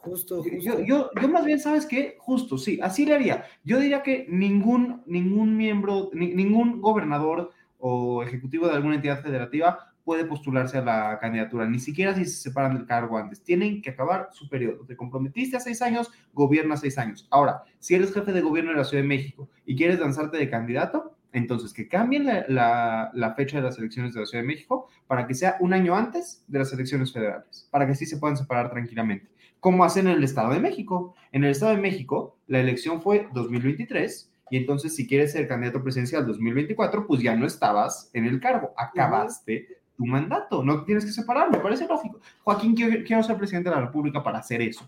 Justo, 0.04 0.44
Yo, 0.44 0.80
yo, 0.80 1.10
yo, 1.20 1.28
más 1.28 1.44
bien, 1.44 1.58
¿sabes 1.58 1.86
qué? 1.86 2.16
Justo, 2.18 2.58
sí, 2.58 2.78
así 2.82 3.06
le 3.06 3.14
haría. 3.14 3.44
Yo 3.64 3.80
diría 3.80 4.02
que 4.02 4.26
ningún, 4.28 5.02
ningún 5.06 5.56
miembro, 5.56 6.10
ningún 6.12 6.80
gobernador 6.80 7.52
o 7.78 8.22
ejecutivo 8.22 8.66
de 8.66 8.74
alguna 8.74 8.96
entidad 8.96 9.22
federativa 9.22 9.94
puede 10.04 10.26
postularse 10.26 10.78
a 10.78 10.82
la 10.82 11.18
candidatura, 11.18 11.66
ni 11.66 11.78
siquiera 11.78 12.14
si 12.14 12.26
se 12.26 12.42
separan 12.42 12.74
del 12.74 12.86
cargo 12.86 13.16
antes. 13.16 13.42
Tienen 13.42 13.80
que 13.80 13.90
acabar 13.90 14.28
su 14.32 14.48
periodo. 14.48 14.84
Te 14.84 14.96
comprometiste 14.96 15.56
a 15.56 15.60
seis 15.60 15.80
años, 15.80 16.10
gobierna 16.34 16.76
seis 16.76 16.98
años. 16.98 17.26
Ahora, 17.30 17.62
si 17.78 17.94
eres 17.94 18.12
jefe 18.12 18.32
de 18.32 18.42
gobierno 18.42 18.72
de 18.72 18.76
la 18.76 18.84
Ciudad 18.84 19.02
de 19.02 19.08
México 19.08 19.48
y 19.64 19.74
quieres 19.76 19.98
lanzarte 19.98 20.36
de 20.36 20.50
candidato, 20.50 21.16
entonces 21.32 21.72
que 21.72 21.88
cambien 21.88 22.26
la, 22.26 22.44
la, 22.48 23.10
la, 23.14 23.34
fecha 23.34 23.56
de 23.56 23.64
las 23.64 23.78
elecciones 23.78 24.14
de 24.14 24.20
la 24.20 24.26
Ciudad 24.26 24.44
de 24.44 24.48
México 24.48 24.88
para 25.06 25.26
que 25.26 25.34
sea 25.34 25.56
un 25.58 25.72
año 25.72 25.96
antes 25.96 26.44
de 26.46 26.60
las 26.60 26.72
elecciones 26.72 27.12
federales, 27.12 27.68
para 27.72 27.86
que 27.86 27.94
sí 27.94 28.06
se 28.06 28.18
puedan 28.18 28.36
separar 28.36 28.70
tranquilamente 28.70 29.33
como 29.64 29.82
hacen 29.82 30.08
en 30.08 30.18
el 30.18 30.24
Estado 30.24 30.52
de 30.52 30.60
México. 30.60 31.14
En 31.32 31.42
el 31.42 31.52
Estado 31.52 31.74
de 31.74 31.80
México, 31.80 32.36
la 32.48 32.60
elección 32.60 33.00
fue 33.00 33.28
2023 33.32 34.30
y 34.50 34.58
entonces 34.58 34.94
si 34.94 35.06
quieres 35.06 35.32
ser 35.32 35.48
candidato 35.48 35.82
presidencial 35.82 36.26
2024, 36.26 37.06
pues 37.06 37.22
ya 37.22 37.34
no 37.34 37.46
estabas 37.46 38.10
en 38.12 38.26
el 38.26 38.40
cargo, 38.40 38.74
acabaste 38.76 39.66
tu 39.96 40.04
mandato, 40.04 40.62
no 40.62 40.84
tienes 40.84 41.06
que 41.06 41.12
separar, 41.12 41.50
me 41.50 41.60
parece 41.60 41.86
lógico. 41.86 42.20
Joaquín, 42.42 42.74
quiero, 42.76 43.22
ser 43.22 43.38
presidente 43.38 43.70
de 43.70 43.76
la 43.76 43.80
República 43.86 44.22
para 44.22 44.40
hacer 44.40 44.60
eso. 44.60 44.86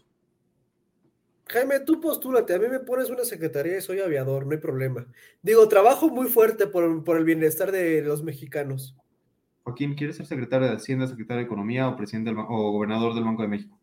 Jaime, 1.46 1.80
tú 1.80 1.98
postúlate, 1.98 2.52
a 2.52 2.58
mí 2.58 2.68
me 2.68 2.80
pones 2.80 3.08
una 3.08 3.24
secretaría 3.24 3.78
y 3.78 3.80
soy 3.80 4.00
aviador, 4.00 4.44
no 4.44 4.52
hay 4.52 4.58
problema. 4.58 5.06
Digo, 5.40 5.66
trabajo 5.68 6.10
muy 6.10 6.28
fuerte 6.28 6.66
por, 6.66 7.02
por 7.02 7.16
el 7.16 7.24
bienestar 7.24 7.72
de 7.72 8.02
los 8.02 8.22
mexicanos. 8.22 8.94
Joaquín, 9.62 9.94
¿quieres 9.94 10.16
ser 10.16 10.26
secretario 10.26 10.68
de 10.68 10.74
Hacienda, 10.74 11.06
secretario 11.06 11.38
de 11.38 11.46
Economía 11.46 11.88
o 11.88 11.96
presidente 11.96 12.30
o 12.30 12.72
gobernador 12.72 13.14
del 13.14 13.24
Banco 13.24 13.40
de 13.40 13.48
México? 13.48 13.78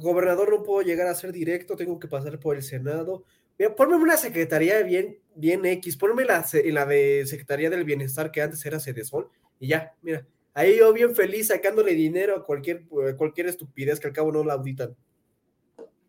Gobernador 0.00 0.50
no 0.50 0.62
puedo 0.62 0.82
llegar 0.82 1.06
a 1.06 1.14
ser 1.14 1.32
directo, 1.32 1.76
tengo 1.76 1.98
que 1.98 2.08
pasar 2.08 2.38
por 2.38 2.56
el 2.56 2.62
Senado. 2.62 3.24
Mira, 3.58 3.74
ponme 3.74 3.96
una 3.96 4.16
secretaría 4.16 4.82
bien, 4.82 5.18
bien 5.34 5.64
X, 5.64 5.96
ponme 5.96 6.24
la, 6.24 6.44
la 6.64 6.86
de 6.86 7.26
Secretaría 7.26 7.70
del 7.70 7.84
Bienestar 7.84 8.30
que 8.30 8.42
antes 8.42 8.64
era 8.64 8.78
Cedesol 8.80 9.28
y 9.58 9.68
ya, 9.68 9.94
mira, 10.02 10.24
Ahí 10.58 10.76
yo 10.76 10.92
bien 10.92 11.14
feliz 11.14 11.46
sacándole 11.46 11.94
dinero 11.94 12.34
a 12.34 12.44
cualquier, 12.44 12.84
a 13.08 13.16
cualquier 13.16 13.46
estupidez 13.46 14.00
que 14.00 14.08
al 14.08 14.12
cabo 14.12 14.32
no 14.32 14.42
la 14.42 14.54
auditan. 14.54 14.96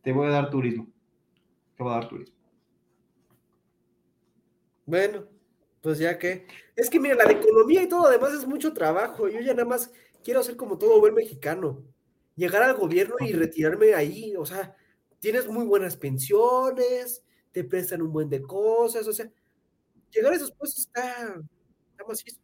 Te 0.02 0.12
voy 0.12 0.26
a 0.26 0.32
dar 0.32 0.50
turismo. 0.50 0.88
Te 1.78 1.84
voy 1.84 1.92
a 1.92 1.98
dar 1.98 2.10
turismo. 2.10 2.36
Bueno, 4.88 5.28
pues 5.82 6.00
ya 6.00 6.18
que. 6.18 6.48
Es 6.76 6.90
que 6.90 7.00
mira, 7.00 7.14
la 7.14 7.26
de 7.26 7.34
economía 7.34 7.84
y 7.84 7.88
todo 7.88 8.08
además 8.08 8.34
es 8.34 8.48
mucho 8.48 8.74
trabajo. 8.74 9.30
Yo 9.30 9.40
ya 9.40 9.54
nada 9.54 9.66
más 9.66 9.92
quiero 10.24 10.40
hacer 10.40 10.56
como 10.56 10.80
todo 10.80 11.00
buen 11.00 11.14
mexicano. 11.14 11.84
Llegar 12.40 12.64
al 12.64 12.76
gobierno 12.78 13.16
y 13.20 13.34
retirarme 13.34 13.94
ahí. 13.94 14.34
O 14.38 14.46
sea, 14.46 14.74
tienes 15.20 15.46
muy 15.50 15.66
buenas 15.66 15.98
pensiones, 15.98 17.22
te 17.52 17.66
prestan 17.66 18.02
un 18.02 18.14
buen 18.14 18.30
de 18.30 18.42
cosas. 18.42 19.06
O 19.10 19.12
sea, 19.12 19.30
llegar 20.10 20.32
a 20.32 20.36
esos 20.38 20.54
puestos 20.54 20.86
está, 20.86 21.36
está 21.92 22.06
macizo. 22.08 22.40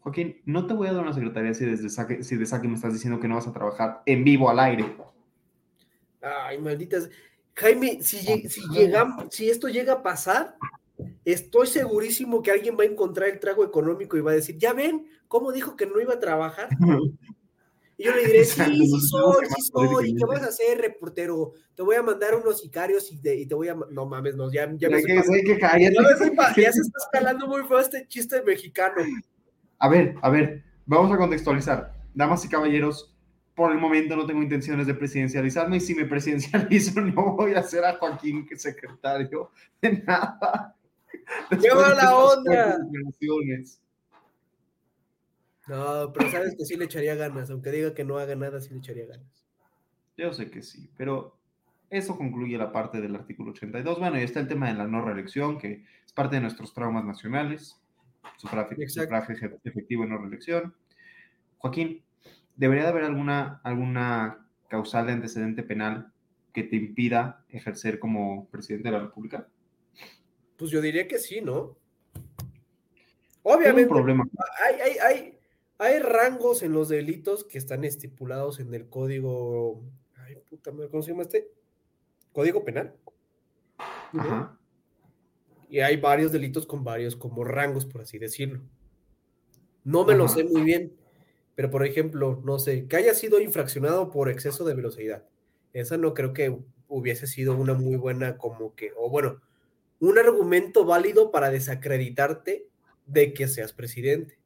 Joaquín, 0.00 0.40
no 0.46 0.66
te 0.66 0.72
voy 0.72 0.88
a 0.88 0.94
dar 0.94 1.02
una 1.02 1.12
secretaría 1.12 1.52
si 1.52 1.66
desde 1.66 1.90
saque, 1.90 2.24
si 2.24 2.36
de 2.36 2.46
saque 2.46 2.66
me 2.66 2.76
estás 2.76 2.94
diciendo 2.94 3.20
que 3.20 3.28
no 3.28 3.34
vas 3.34 3.46
a 3.46 3.52
trabajar 3.52 4.02
en 4.06 4.24
vivo 4.24 4.48
al 4.48 4.58
aire. 4.58 4.96
Ay, 6.22 6.58
malditas. 6.58 7.10
Jaime, 7.54 8.02
si, 8.02 8.18
si, 8.48 8.62
llegam- 8.68 9.28
si 9.30 9.50
esto 9.50 9.68
llega 9.68 9.92
a 9.92 10.02
pasar, 10.02 10.56
estoy 11.26 11.66
segurísimo 11.66 12.42
que 12.42 12.50
alguien 12.50 12.76
va 12.78 12.84
a 12.84 12.86
encontrar 12.86 13.28
el 13.28 13.38
trago 13.38 13.64
económico 13.64 14.16
y 14.16 14.22
va 14.22 14.30
a 14.30 14.34
decir, 14.34 14.56
ya 14.56 14.72
ven, 14.72 15.06
¿cómo 15.28 15.52
dijo 15.52 15.76
que 15.76 15.86
no 15.86 16.00
iba 16.00 16.14
a 16.14 16.20
trabajar? 16.20 16.68
Y 18.04 18.06
yo 18.06 18.14
le 18.14 18.26
diré, 18.26 18.44
sí, 18.44 18.62
sí 18.62 19.00
soy, 19.00 19.46
sí 19.46 19.62
soy, 19.72 19.84
¿y 19.84 19.88
¿qué 19.88 19.94
políticamente. 19.94 20.26
vas 20.26 20.42
a 20.42 20.48
hacer, 20.48 20.78
reportero? 20.78 21.52
Te 21.74 21.82
voy 21.82 21.96
a 21.96 22.02
mandar 22.02 22.34
unos 22.34 22.60
sicarios 22.60 23.10
y 23.10 23.16
te, 23.16 23.34
y 23.34 23.46
te 23.46 23.54
voy 23.54 23.68
a... 23.68 23.76
No 23.90 24.04
mames, 24.04 24.36
no, 24.36 24.52
ya, 24.52 24.70
ya 24.76 24.90
me 24.90 25.02
que, 25.02 25.12
hay 25.12 25.44
que 25.44 25.58
cállate. 25.58 25.94
ya 25.94 26.72
se 26.72 26.80
está 26.80 26.98
escalando 26.98 27.46
muy 27.46 27.62
feo 27.64 27.78
este 27.78 28.06
chiste 28.06 28.42
mexicano. 28.42 28.96
A 29.78 29.88
ver, 29.88 30.16
a 30.20 30.28
ver, 30.28 30.64
vamos 30.84 31.12
a 31.12 31.16
contextualizar. 31.16 31.94
Damas 32.14 32.44
y 32.44 32.48
caballeros, 32.48 33.14
por 33.54 33.72
el 33.72 33.78
momento 33.78 34.16
no 34.16 34.26
tengo 34.26 34.42
intenciones 34.42 34.86
de 34.86 34.94
presidencializarme 34.94 35.78
y 35.78 35.80
si 35.80 35.94
me 35.94 36.04
presidencializo 36.04 37.00
no 37.00 37.36
voy 37.36 37.54
a 37.54 37.62
ser 37.62 37.84
a 37.84 37.94
Joaquín 37.94 38.46
que 38.46 38.58
secretario 38.58 39.50
de 39.80 40.02
nada. 40.02 40.76
Después 41.50 41.62
¡Lleva 41.62 41.88
de 41.88 41.94
la 41.94 42.02
estas 42.02 42.36
onda! 42.36 42.78
No, 45.66 46.12
pero 46.12 46.30
sabes 46.30 46.54
que 46.56 46.64
sí 46.64 46.76
le 46.76 46.84
echaría 46.84 47.14
ganas, 47.14 47.50
aunque 47.50 47.70
diga 47.70 47.94
que 47.94 48.04
no 48.04 48.18
haga 48.18 48.34
nada, 48.34 48.60
sí 48.60 48.70
le 48.70 48.78
echaría 48.78 49.06
ganas. 49.06 49.46
Yo 50.16 50.32
sé 50.32 50.50
que 50.50 50.62
sí, 50.62 50.90
pero 50.96 51.38
eso 51.90 52.16
concluye 52.16 52.58
la 52.58 52.72
parte 52.72 53.00
del 53.00 53.14
artículo 53.14 53.52
82. 53.52 53.98
Bueno, 53.98 54.18
y 54.18 54.22
está 54.22 54.40
el 54.40 54.48
tema 54.48 54.68
de 54.68 54.74
la 54.74 54.86
no 54.86 55.04
reelección, 55.04 55.58
que 55.58 55.84
es 56.04 56.12
parte 56.12 56.36
de 56.36 56.42
nuestros 56.42 56.74
traumas 56.74 57.04
nacionales. 57.04 57.80
Sufragio, 58.36 58.76
efectivo 59.64 60.04
y 60.04 60.08
no 60.08 60.18
reelección. 60.18 60.74
Joaquín, 61.58 62.02
¿debería 62.56 62.84
de 62.84 62.90
haber 62.90 63.04
alguna, 63.04 63.60
alguna 63.64 64.46
causal 64.68 65.06
de 65.06 65.12
antecedente 65.12 65.62
penal 65.62 66.12
que 66.52 66.62
te 66.62 66.76
impida 66.76 67.44
ejercer 67.48 67.98
como 67.98 68.48
presidente 68.48 68.88
de 68.88 68.92
la 68.92 69.00
República? 69.00 69.46
Pues 70.56 70.70
yo 70.70 70.80
diría 70.80 71.06
que 71.08 71.18
sí, 71.18 71.40
¿no? 71.40 71.76
Obviamente, 73.42 73.88
problema. 73.88 74.26
hay, 74.64 74.80
hay, 74.80 74.98
hay, 74.98 75.38
hay 75.78 75.98
rangos 75.98 76.62
en 76.62 76.72
los 76.72 76.88
delitos 76.88 77.44
que 77.44 77.58
están 77.58 77.84
estipulados 77.84 78.60
en 78.60 78.72
el 78.74 78.88
código. 78.88 79.82
Ay, 80.16 80.36
puta 80.48 80.72
madre, 80.72 80.88
¿cómo 80.90 81.02
se 81.02 81.10
llama 81.10 81.22
este? 81.22 81.50
Código 82.32 82.64
penal. 82.64 82.94
Y 85.68 85.80
hay 85.80 85.96
varios 85.96 86.30
delitos 86.30 86.66
con 86.66 86.84
varios 86.84 87.16
como 87.16 87.44
rangos, 87.44 87.84
por 87.84 88.02
así 88.02 88.18
decirlo. 88.18 88.60
No 89.82 90.04
me 90.04 90.14
lo 90.14 90.28
sé 90.28 90.44
muy 90.44 90.62
bien, 90.62 90.92
pero 91.54 91.70
por 91.70 91.84
ejemplo, 91.84 92.40
no 92.44 92.58
sé, 92.58 92.86
que 92.86 92.96
haya 92.96 93.14
sido 93.14 93.40
infraccionado 93.40 94.10
por 94.10 94.28
exceso 94.30 94.64
de 94.64 94.74
velocidad. 94.74 95.24
Esa 95.72 95.96
no 95.96 96.14
creo 96.14 96.32
que 96.32 96.56
hubiese 96.88 97.26
sido 97.26 97.56
una 97.56 97.74
muy 97.74 97.96
buena 97.96 98.38
como 98.38 98.74
que, 98.74 98.92
o 98.96 99.10
bueno, 99.10 99.40
un 99.98 100.18
argumento 100.18 100.84
válido 100.84 101.30
para 101.30 101.50
desacreditarte 101.50 102.68
de 103.06 103.34
que 103.34 103.48
seas 103.48 103.72
presidente. 103.72 104.38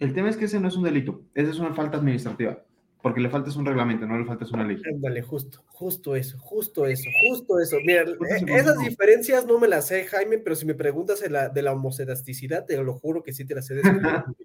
El 0.00 0.14
tema 0.14 0.30
es 0.30 0.36
que 0.38 0.46
ese 0.46 0.58
no 0.58 0.68
es 0.68 0.76
un 0.76 0.82
delito, 0.82 1.22
esa 1.34 1.50
es 1.50 1.58
una 1.58 1.74
falta 1.74 1.98
administrativa, 1.98 2.64
porque 3.02 3.20
le 3.20 3.28
faltas 3.28 3.54
un 3.56 3.66
reglamento, 3.66 4.06
no 4.06 4.18
le 4.18 4.24
faltas 4.24 4.50
una 4.50 4.66
ley. 4.66 4.80
Ándale, 4.92 5.20
justo, 5.20 5.62
justo 5.66 6.16
eso, 6.16 6.38
justo 6.38 6.86
eso, 6.86 7.10
justo 7.28 7.60
eso. 7.60 7.76
Mira, 7.84 8.02
eh, 8.02 8.44
esas 8.48 8.78
diferencias 8.78 9.46
no 9.46 9.58
me 9.60 9.68
las 9.68 9.86
sé, 9.88 10.04
Jaime, 10.04 10.38
pero 10.38 10.56
si 10.56 10.64
me 10.64 10.74
preguntas 10.74 11.20
de 11.20 11.28
la, 11.28 11.50
de 11.50 11.60
la 11.60 11.72
homosexualidad, 11.74 12.64
te 12.64 12.82
lo 12.82 12.94
juro 12.94 13.22
que 13.22 13.34
sí 13.34 13.44
te 13.44 13.54
las 13.54 13.66
sé. 13.66 13.80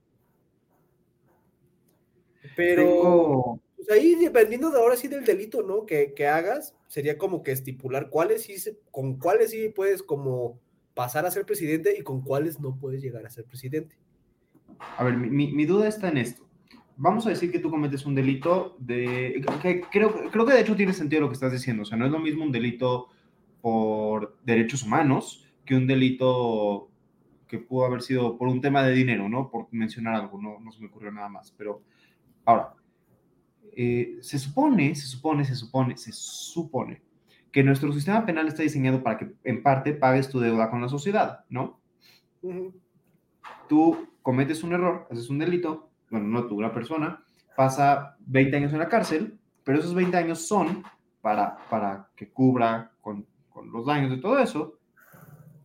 Pero 2.55 2.83
Tengo- 2.83 3.61
pues 3.75 3.89
ahí, 3.91 4.15
dependiendo 4.15 4.71
de 4.71 4.77
ahora 4.79 4.95
sí 4.95 5.07
del 5.07 5.25
delito, 5.25 5.61
¿no? 5.61 5.85
Que, 5.85 6.13
que 6.13 6.25
hagas, 6.27 6.73
sería 6.87 7.17
como 7.17 7.43
que 7.43 7.51
estipular 7.51 8.09
cuáles 8.09 8.43
sí, 8.43 8.55
con 8.91 9.19
cuáles 9.19 9.51
sí 9.51 9.69
puedes 9.69 10.03
como 10.03 10.59
pasar 10.93 11.25
a 11.25 11.31
ser 11.31 11.45
presidente 11.45 11.97
y 11.97 12.01
con 12.01 12.21
cuáles 12.21 12.59
no 12.59 12.77
puedes 12.77 13.01
llegar 13.01 13.25
a 13.25 13.29
ser 13.29 13.43
presidente. 13.45 13.97
A 14.97 15.03
ver, 15.03 15.17
mi, 15.17 15.65
duda 15.65 15.87
está 15.87 16.09
en 16.09 16.17
esto. 16.17 16.47
Vamos 16.97 17.25
a 17.25 17.29
decir 17.29 17.51
que 17.51 17.59
tú 17.59 17.69
cometes 17.69 18.05
un 18.05 18.15
delito 18.15 18.77
de... 18.79 19.43
que 19.61 19.81
creo, 19.91 20.29
creo 20.31 20.45
que 20.45 20.53
de 20.53 20.61
hecho 20.61 20.75
tiene 20.75 20.93
sentido 20.93 21.21
lo 21.21 21.27
que 21.27 21.33
estás 21.33 21.51
diciendo. 21.51 21.83
O 21.83 21.85
sea, 21.85 21.97
no 21.97 22.05
es 22.05 22.11
lo 22.11 22.19
mismo 22.19 22.43
un 22.43 22.51
delito 22.51 23.09
por 23.61 24.37
derechos 24.43 24.83
humanos 24.83 25.45
que 25.65 25.75
un 25.75 25.87
delito 25.87 26.89
que 27.47 27.57
pudo 27.57 27.85
haber 27.85 28.01
sido 28.01 28.37
por 28.37 28.47
un 28.47 28.61
tema 28.61 28.83
de 28.83 28.93
dinero, 28.93 29.27
¿no? 29.27 29.49
Por 29.49 29.67
mencionar 29.71 30.15
algo, 30.15 30.41
no, 30.41 30.59
no 30.59 30.71
se 30.71 30.81
me 30.81 30.87
ocurrió 30.87 31.11
nada 31.11 31.29
más. 31.29 31.53
Pero 31.57 31.81
ahora, 32.45 32.73
eh, 33.75 34.17
se 34.21 34.39
supone, 34.39 34.95
se 34.95 35.07
supone, 35.07 35.43
se 35.43 35.55
supone, 35.55 35.97
se 35.97 36.11
supone 36.13 37.01
que 37.51 37.63
nuestro 37.63 37.91
sistema 37.93 38.25
penal 38.25 38.47
está 38.47 38.63
diseñado 38.63 39.01
para 39.01 39.17
que 39.17 39.31
en 39.43 39.63
parte 39.63 39.93
pagues 39.93 40.29
tu 40.29 40.39
deuda 40.39 40.69
con 40.69 40.81
la 40.81 40.89
sociedad, 40.89 41.45
¿no? 41.49 41.79
Tú 43.67 44.07
cometes 44.21 44.63
un 44.63 44.73
error, 44.73 45.07
haces 45.09 45.29
un 45.29 45.39
delito, 45.39 45.89
bueno, 46.09 46.27
no 46.27 46.47
tú, 46.47 46.55
una 46.55 46.73
persona, 46.73 47.23
pasa 47.55 48.15
20 48.25 48.57
años 48.57 48.73
en 48.73 48.79
la 48.79 48.89
cárcel, 48.89 49.37
pero 49.63 49.79
esos 49.79 49.93
20 49.93 50.15
años 50.17 50.47
son 50.47 50.83
para, 51.21 51.57
para 51.69 52.09
que 52.15 52.29
cubra 52.29 52.91
con, 53.01 53.25
con 53.49 53.71
los 53.71 53.85
daños 53.85 54.11
de 54.11 54.17
todo 54.17 54.39
eso, 54.39 54.79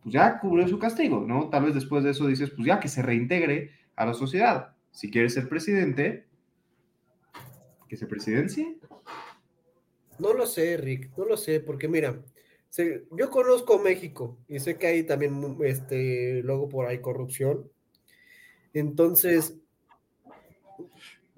pues 0.01 0.13
ya 0.13 0.39
cubrió 0.39 0.67
su 0.67 0.79
castigo, 0.79 1.23
¿no? 1.27 1.49
Tal 1.49 1.65
vez 1.65 1.75
después 1.75 2.03
de 2.03 2.11
eso 2.11 2.27
dices, 2.27 2.49
pues 2.51 2.65
ya 2.65 2.79
que 2.79 2.87
se 2.87 3.01
reintegre 3.01 3.71
a 3.95 4.05
la 4.05 4.13
sociedad. 4.13 4.73
Si 4.91 5.11
quieres 5.11 5.33
ser 5.33 5.47
presidente, 5.47 6.25
que 7.87 7.97
se 7.97 8.07
presidencie. 8.07 8.77
No 10.17 10.33
lo 10.33 10.45
sé, 10.45 10.77
Rick, 10.77 11.11
no 11.17 11.25
lo 11.25 11.37
sé, 11.37 11.59
porque 11.59 11.87
mira, 11.87 12.21
yo 13.11 13.29
conozco 13.29 13.79
México 13.79 14.37
y 14.47 14.59
sé 14.59 14.77
que 14.77 14.87
hay 14.87 15.03
también, 15.03 15.57
este, 15.63 16.41
luego 16.43 16.69
por 16.69 16.85
ahí 16.87 17.01
corrupción. 17.01 17.69
Entonces, 18.73 19.57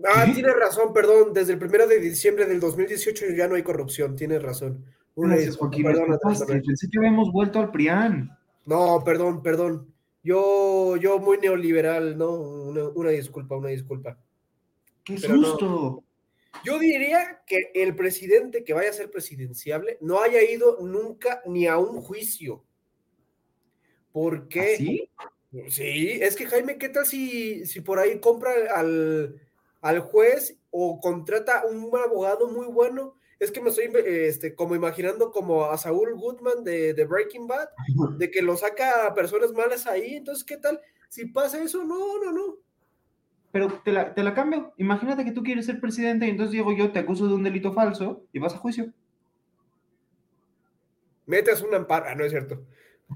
ah, 0.03 0.25
tienes 0.34 0.55
razón, 0.55 0.93
perdón, 0.93 1.34
desde 1.34 1.53
el 1.53 1.59
primero 1.59 1.88
de 1.88 1.99
diciembre 1.99 2.45
del 2.45 2.59
2018 2.59 3.25
ya 3.36 3.47
no 3.47 3.55
hay 3.55 3.63
corrupción, 3.63 4.15
tienes 4.15 4.41
razón. 4.41 4.86
Una 5.15 5.36
Gracias, 5.36 5.57
Joaquín, 5.57 5.84
perdón. 5.84 6.09
Manuel. 6.09 6.63
Pensé 6.63 6.89
que 6.89 6.97
habíamos 6.97 7.31
vuelto 7.31 7.59
al 7.59 7.71
PRIAN. 7.71 8.36
No, 8.65 9.03
perdón, 9.03 9.43
perdón. 9.43 9.93
Yo, 10.23 10.95
yo 10.97 11.19
muy 11.19 11.38
neoliberal, 11.38 12.17
¿no? 12.17 12.31
Una, 12.31 12.88
una 12.89 13.09
disculpa, 13.09 13.57
una 13.57 13.69
disculpa. 13.69 14.17
¡Qué 15.03 15.17
Pero 15.21 15.36
no. 15.36 15.47
susto! 15.47 16.03
Yo 16.63 16.79
diría 16.79 17.41
que 17.45 17.71
el 17.73 17.95
presidente 17.95 18.63
que 18.63 18.73
vaya 18.73 18.89
a 18.89 18.93
ser 18.93 19.09
presidenciable 19.09 19.97
no 20.01 20.21
haya 20.21 20.41
ido 20.41 20.77
nunca 20.81 21.41
ni 21.45 21.67
a 21.67 21.77
un 21.77 22.01
juicio. 22.01 22.63
¿Por 24.11 24.47
qué? 24.47 25.09
Sí, 25.67 26.17
es 26.21 26.35
que 26.35 26.47
Jaime, 26.47 26.77
¿qué 26.77 26.89
tal 26.89 27.05
si, 27.05 27.65
si 27.65 27.81
por 27.81 27.99
ahí 27.99 28.19
compra 28.19 28.51
al, 28.75 29.39
al 29.81 29.99
juez 29.99 30.57
o 30.71 30.99
contrata 30.99 31.65
un 31.65 31.95
abogado 31.95 32.47
muy 32.47 32.65
bueno? 32.65 33.15
Es 33.39 33.51
que 33.51 33.61
me 33.61 33.69
estoy 33.69 33.91
este, 34.05 34.55
como 34.55 34.73
imaginando 34.73 35.31
como 35.31 35.65
a 35.65 35.77
Saúl 35.77 36.15
Goodman 36.15 36.63
de, 36.63 36.93
de 36.93 37.05
Breaking 37.05 37.45
Bad, 37.45 37.67
de 38.17 38.31
que 38.31 38.41
lo 38.41 38.55
saca 38.57 39.05
a 39.05 39.13
personas 39.13 39.51
malas 39.51 39.85
ahí. 39.85 40.15
Entonces, 40.15 40.43
¿qué 40.43 40.57
tal? 40.57 40.79
Si 41.09 41.25
pasa 41.25 41.61
eso, 41.61 41.83
no, 41.83 42.23
no, 42.23 42.31
no. 42.31 42.55
Pero 43.51 43.81
te 43.83 43.91
la, 43.91 44.15
te 44.15 44.23
la 44.23 44.33
cambio. 44.33 44.73
Imagínate 44.77 45.23
que 45.23 45.33
tú 45.33 45.43
quieres 45.43 45.67
ser 45.67 45.79
presidente 45.79 46.25
y 46.25 46.29
entonces 46.31 46.55
llego 46.55 46.73
yo, 46.73 46.91
te 46.91 46.99
acuso 46.99 47.27
de 47.27 47.35
un 47.35 47.43
delito 47.43 47.73
falso 47.73 48.23
y 48.31 48.39
vas 48.39 48.55
a 48.55 48.57
juicio. 48.57 48.91
Metes 51.27 51.61
una 51.61 51.77
amparo, 51.77 52.07
ah, 52.09 52.15
no 52.15 52.23
es 52.23 52.31
cierto. 52.31 52.65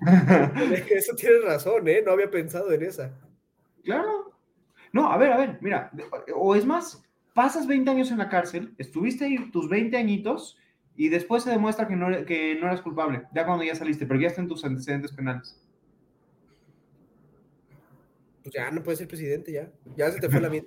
Eso 0.89 1.16
tienes 1.16 1.43
razón, 1.43 1.88
¿eh? 1.88 2.02
No 2.06 2.12
había 2.12 2.30
pensado 2.30 2.72
en 2.72 2.84
esa. 2.84 3.14
claro. 3.84 4.34
No, 4.93 5.12
a 5.12 5.18
ver, 5.18 5.32
a 5.32 5.38
ver, 5.38 5.58
mira. 5.62 5.91
O 6.34 6.56
es 6.56 6.66
más, 6.66 7.04
pasas 7.34 7.68
20 7.68 7.91
años 7.91 8.10
en 8.10 8.18
la 8.18 8.30
cárcel, 8.30 8.74
estuviste 8.78 9.26
ahí 9.26 9.52
tus 9.52 9.70
20 9.70 9.95
añitos 9.95 10.58
y 10.95 11.10
después 11.10 11.43
se 11.43 11.52
demuestra 11.52 11.88
que 11.88 11.95
no, 11.95 12.26
que 12.26 12.56
no 12.56 12.66
eras 12.68 12.82
culpable, 12.82 13.24
ya 13.34 13.45
cuando 13.45 13.64
ya 13.64 13.76
saliste, 13.76 14.08
pero 14.08 14.20
ya 14.20 14.28
están 14.28 14.48
tus 14.48 14.66
antecedentes 14.66 15.12
penales. 15.12 15.62
pues 18.41 18.56
ya 18.56 18.72
no 18.72 18.82
puede 18.82 18.98
ser 18.98 19.08
presidente, 19.08 19.52
ya. 19.52 19.70
Ya 19.95 20.10
se 20.10 20.20
te 20.20 20.30
fue 20.30 20.41
la 20.41 20.50
vida. 20.50 20.64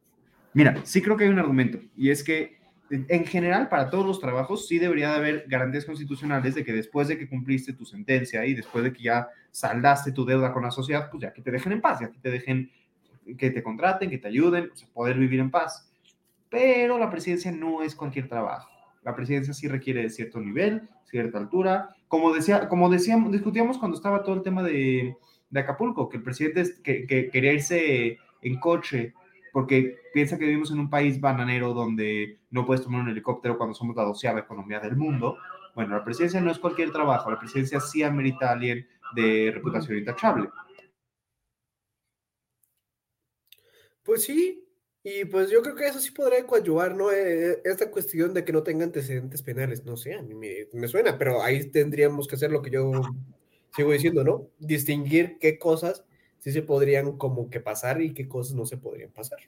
Mira, 0.54 0.80
sí 0.84 1.02
creo 1.02 1.16
que 1.16 1.24
hay 1.24 1.30
un 1.30 1.38
argumento, 1.38 1.78
y 1.94 2.10
es 2.10 2.24
que 2.24 2.57
en 2.90 3.26
general, 3.26 3.68
para 3.68 3.90
todos 3.90 4.06
los 4.06 4.20
trabajos, 4.20 4.66
sí 4.66 4.78
debería 4.78 5.10
de 5.10 5.16
haber 5.16 5.44
garantías 5.48 5.84
constitucionales 5.84 6.54
de 6.54 6.64
que 6.64 6.72
después 6.72 7.08
de 7.08 7.18
que 7.18 7.28
cumpliste 7.28 7.72
tu 7.72 7.84
sentencia 7.84 8.46
y 8.46 8.54
después 8.54 8.84
de 8.84 8.92
que 8.92 9.02
ya 9.02 9.28
saldaste 9.50 10.12
tu 10.12 10.24
deuda 10.24 10.52
con 10.52 10.62
la 10.62 10.70
sociedad, 10.70 11.10
pues 11.10 11.22
ya 11.22 11.32
que 11.32 11.42
te 11.42 11.50
dejen 11.50 11.72
en 11.72 11.80
paz, 11.80 12.00
ya 12.00 12.10
que 12.10 12.18
te 12.18 12.30
dejen, 12.30 12.70
que 13.36 13.50
te 13.50 13.62
contraten, 13.62 14.08
que 14.08 14.18
te 14.18 14.28
ayuden, 14.28 14.70
o 14.70 14.92
poder 14.92 15.18
vivir 15.18 15.40
en 15.40 15.50
paz. 15.50 15.90
Pero 16.48 16.98
la 16.98 17.10
presidencia 17.10 17.52
no 17.52 17.82
es 17.82 17.94
cualquier 17.94 18.28
trabajo. 18.28 18.70
La 19.02 19.14
presidencia 19.14 19.52
sí 19.52 19.68
requiere 19.68 20.08
cierto 20.08 20.40
nivel, 20.40 20.88
cierta 21.04 21.38
altura. 21.38 21.94
Como, 22.08 22.32
decía, 22.32 22.68
como 22.68 22.88
decíamos, 22.88 23.32
discutíamos 23.32 23.78
cuando 23.78 23.96
estaba 23.96 24.22
todo 24.22 24.34
el 24.34 24.42
tema 24.42 24.62
de, 24.62 25.14
de 25.50 25.60
Acapulco, 25.60 26.08
que 26.08 26.16
el 26.16 26.22
presidente 26.22 26.64
que, 26.82 27.06
que 27.06 27.28
quería 27.28 27.52
irse 27.52 28.18
en 28.40 28.58
coche 28.58 29.14
porque 29.58 29.98
piensa 30.14 30.38
que 30.38 30.44
vivimos 30.44 30.70
en 30.70 30.78
un 30.78 30.88
país 30.88 31.20
bananero 31.20 31.74
donde 31.74 32.38
no 32.48 32.64
puedes 32.64 32.84
tomar 32.84 33.00
un 33.00 33.08
helicóptero 33.08 33.58
cuando 33.58 33.74
somos 33.74 33.96
la 33.96 34.04
doceava 34.04 34.38
economía 34.38 34.78
del 34.78 34.94
mundo. 34.94 35.36
Bueno, 35.74 35.96
la 35.96 36.04
presidencia 36.04 36.40
no 36.40 36.52
es 36.52 36.60
cualquier 36.60 36.92
trabajo, 36.92 37.28
la 37.28 37.40
presidencia 37.40 37.80
sí 37.80 38.04
amerita 38.04 38.50
a 38.50 38.52
alguien 38.52 38.86
de 39.16 39.50
reputación 39.52 39.98
intachable. 39.98 40.48
Pues 44.04 44.22
sí, 44.22 44.64
y 45.02 45.24
pues 45.24 45.50
yo 45.50 45.60
creo 45.60 45.74
que 45.74 45.88
eso 45.88 45.98
sí 45.98 46.12
podría 46.12 46.46
coadyuvar, 46.46 46.94
¿no? 46.94 47.10
Eh, 47.10 47.60
esta 47.64 47.90
cuestión 47.90 48.32
de 48.34 48.44
que 48.44 48.52
no 48.52 48.62
tenga 48.62 48.84
antecedentes 48.84 49.42
penales, 49.42 49.84
no 49.84 49.96
sé, 49.96 50.14
a 50.14 50.22
mí 50.22 50.36
me, 50.36 50.68
me, 50.72 50.86
suena, 50.86 51.18
pero 51.18 51.42
ahí 51.42 51.68
tendríamos 51.68 52.28
que 52.28 52.36
hacer 52.36 52.52
lo 52.52 52.62
que 52.62 52.70
yo 52.70 52.92
sigo 53.74 53.90
diciendo, 53.90 54.22
¿no? 54.22 54.50
Distinguir 54.60 55.36
qué 55.40 55.58
cosas 55.58 56.04
sí 56.38 56.52
se 56.52 56.62
podrían 56.62 57.16
como 57.16 57.50
que 57.50 57.60
pasar 57.60 58.00
y 58.00 58.14
qué 58.14 58.28
cosas 58.28 58.54
no 58.54 58.66
se 58.66 58.76
podrían 58.76 59.10
pasar. 59.10 59.38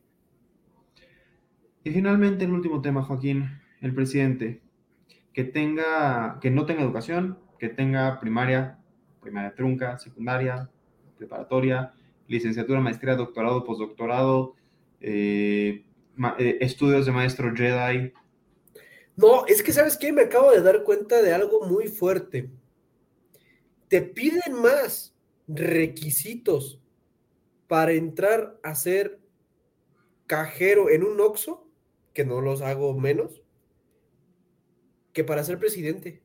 Y 1.82 1.91
finalmente 1.91 2.45
el 2.45 2.53
último 2.53 2.82
tema, 2.82 3.03
Joaquín, 3.03 3.49
el 3.80 3.95
presidente, 3.95 4.61
que 5.32 5.45
tenga, 5.45 6.38
que 6.41 6.51
no 6.51 6.66
tenga 6.66 6.82
educación, 6.82 7.38
que 7.59 7.68
tenga 7.68 8.20
primaria, 8.20 8.78
primaria 9.20 9.55
trunca, 9.55 9.99
secundaria, 9.99 10.68
preparatoria, 11.16 11.95
licenciatura, 12.26 12.80
maestría, 12.80 13.16
doctorado, 13.16 13.64
postdoctorado, 13.64 14.55
eh, 15.01 15.84
eh, 16.38 16.59
estudios 16.61 17.07
de 17.07 17.12
maestro 17.12 17.55
Jedi. 17.55 18.12
No, 19.16 19.47
es 19.47 19.62
que 19.62 19.72
sabes 19.72 19.97
qué, 19.97 20.12
me 20.12 20.22
acabo 20.22 20.51
de 20.51 20.62
dar 20.62 20.82
cuenta 20.82 21.22
de 21.22 21.32
algo 21.32 21.66
muy 21.66 21.88
fuerte. 21.88 22.51
Te 23.88 24.03
piden 24.03 24.55
más 24.62 25.14
requisitos 25.49 26.80
para 27.70 27.92
entrar 27.92 28.58
a 28.64 28.74
ser 28.74 29.20
cajero 30.26 30.90
en 30.90 31.04
un 31.04 31.20
Oxxo, 31.20 31.70
que 32.12 32.24
no 32.24 32.40
los 32.40 32.62
hago 32.62 32.98
menos, 32.98 33.44
que 35.12 35.22
para 35.22 35.44
ser 35.44 35.60
presidente. 35.60 36.20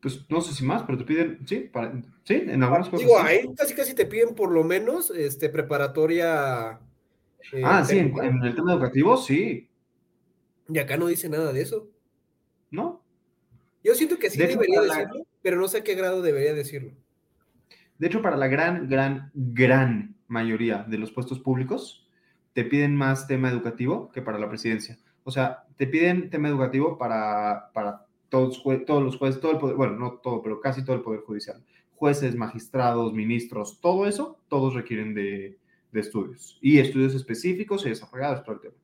Pues 0.00 0.24
no 0.30 0.40
sé 0.40 0.54
si 0.54 0.64
más, 0.64 0.84
pero 0.84 0.96
te 0.96 1.04
piden, 1.04 1.46
sí, 1.46 1.68
para, 1.70 2.00
sí, 2.24 2.44
en 2.46 2.62
algunas 2.62 2.88
cosas. 2.88 3.06
Digo, 3.06 3.18
ahí 3.18 3.46
casi 3.54 3.74
casi 3.74 3.94
te 3.94 4.06
piden 4.06 4.34
por 4.34 4.50
lo 4.50 4.64
menos 4.64 5.10
este, 5.10 5.50
preparatoria. 5.50 6.80
Eh, 7.52 7.60
ah, 7.62 7.84
sí, 7.84 7.98
en, 7.98 8.16
en, 8.16 8.42
el 8.42 8.54
tema 8.54 8.72
educativo, 8.72 9.18
sí. 9.18 9.68
Y 10.66 10.78
acá 10.78 10.96
no 10.96 11.08
dice 11.08 11.28
nada 11.28 11.52
de 11.52 11.60
eso. 11.60 11.90
¿No? 12.70 13.04
Yo 13.84 13.94
siento 13.94 14.18
que 14.18 14.30
sí 14.30 14.38
debería 14.38 14.80
decirlo, 14.80 15.26
pero 15.42 15.58
no 15.58 15.68
sé 15.68 15.76
a 15.76 15.84
qué 15.84 15.94
grado 15.94 16.22
debería 16.22 16.54
decirlo. 16.54 16.92
De 17.98 18.06
hecho, 18.06 18.22
para 18.22 18.36
la 18.36 18.48
gran, 18.48 18.88
gran, 18.88 19.30
gran 19.34 20.16
mayoría 20.28 20.84
de 20.88 20.98
los 20.98 21.12
puestos 21.12 21.40
públicos, 21.40 22.06
te 22.52 22.64
piden 22.64 22.94
más 22.94 23.26
tema 23.26 23.50
educativo 23.50 24.10
que 24.12 24.22
para 24.22 24.38
la 24.38 24.48
presidencia. 24.48 24.98
O 25.24 25.30
sea, 25.30 25.64
te 25.76 25.86
piden 25.86 26.30
tema 26.30 26.48
educativo 26.48 26.98
para, 26.98 27.70
para 27.72 28.06
todos, 28.28 28.62
todos 28.86 29.02
los 29.02 29.16
jueces, 29.16 29.40
todo 29.40 29.52
el 29.52 29.58
poder, 29.58 29.76
bueno, 29.76 29.96
no 29.96 30.12
todo, 30.22 30.42
pero 30.42 30.60
casi 30.60 30.84
todo 30.84 30.96
el 30.96 31.02
poder 31.02 31.20
judicial. 31.20 31.62
Jueces, 31.94 32.34
magistrados, 32.36 33.12
ministros, 33.12 33.80
todo 33.80 34.06
eso, 34.06 34.38
todos 34.48 34.74
requieren 34.74 35.14
de, 35.14 35.58
de 35.92 36.00
estudios 36.00 36.58
y 36.60 36.78
estudios 36.78 37.14
específicos 37.14 37.84
y 37.84 37.88
desarrollados, 37.88 38.44
todo 38.44 38.56
el 38.56 38.60
tema. 38.60 38.74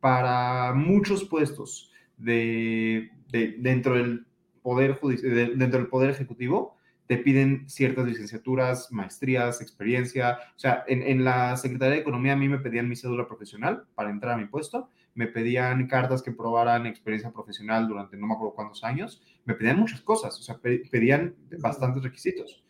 Para 0.00 0.72
muchos 0.74 1.24
puestos 1.24 1.92
de, 2.16 3.10
de 3.30 3.56
dentro 3.58 3.94
del 3.94 4.26
poder 4.62 4.94
judicial, 4.94 5.58
dentro 5.58 5.78
del 5.78 5.88
poder 5.88 6.10
ejecutivo, 6.10 6.76
te 7.06 7.18
piden 7.18 7.68
ciertas 7.68 8.06
licenciaturas, 8.06 8.90
maestrías, 8.90 9.60
experiencia. 9.60 10.38
O 10.56 10.58
sea, 10.58 10.84
en, 10.86 11.24
la 11.24 11.56
Secretaría 11.56 11.96
de 11.96 12.00
Economía 12.00 12.34
a 12.34 12.36
mí 12.36 12.48
me 12.48 12.58
pedían 12.58 12.88
mi 12.88 12.96
cédula 12.96 13.26
profesional 13.26 13.84
para 13.94 14.10
entrar 14.10 14.34
a 14.34 14.36
mi 14.36 14.46
puesto, 14.46 14.88
me 15.14 15.26
pedían 15.26 15.86
cartas 15.88 16.22
que 16.22 16.32
probaran 16.32 16.86
experiencia 16.86 17.30
profesional 17.30 17.86
durante 17.86 18.16
no 18.16 18.26
me 18.26 18.34
acuerdo 18.34 18.54
cuántos 18.54 18.82
años, 18.84 19.22
me 19.44 19.54
pedían 19.54 19.78
muchas 19.78 20.00
cosas, 20.00 20.38
o 20.38 20.42
sea, 20.42 20.58
pedían 20.58 21.34
bastantes 21.58 22.02
requisitos. 22.02 22.62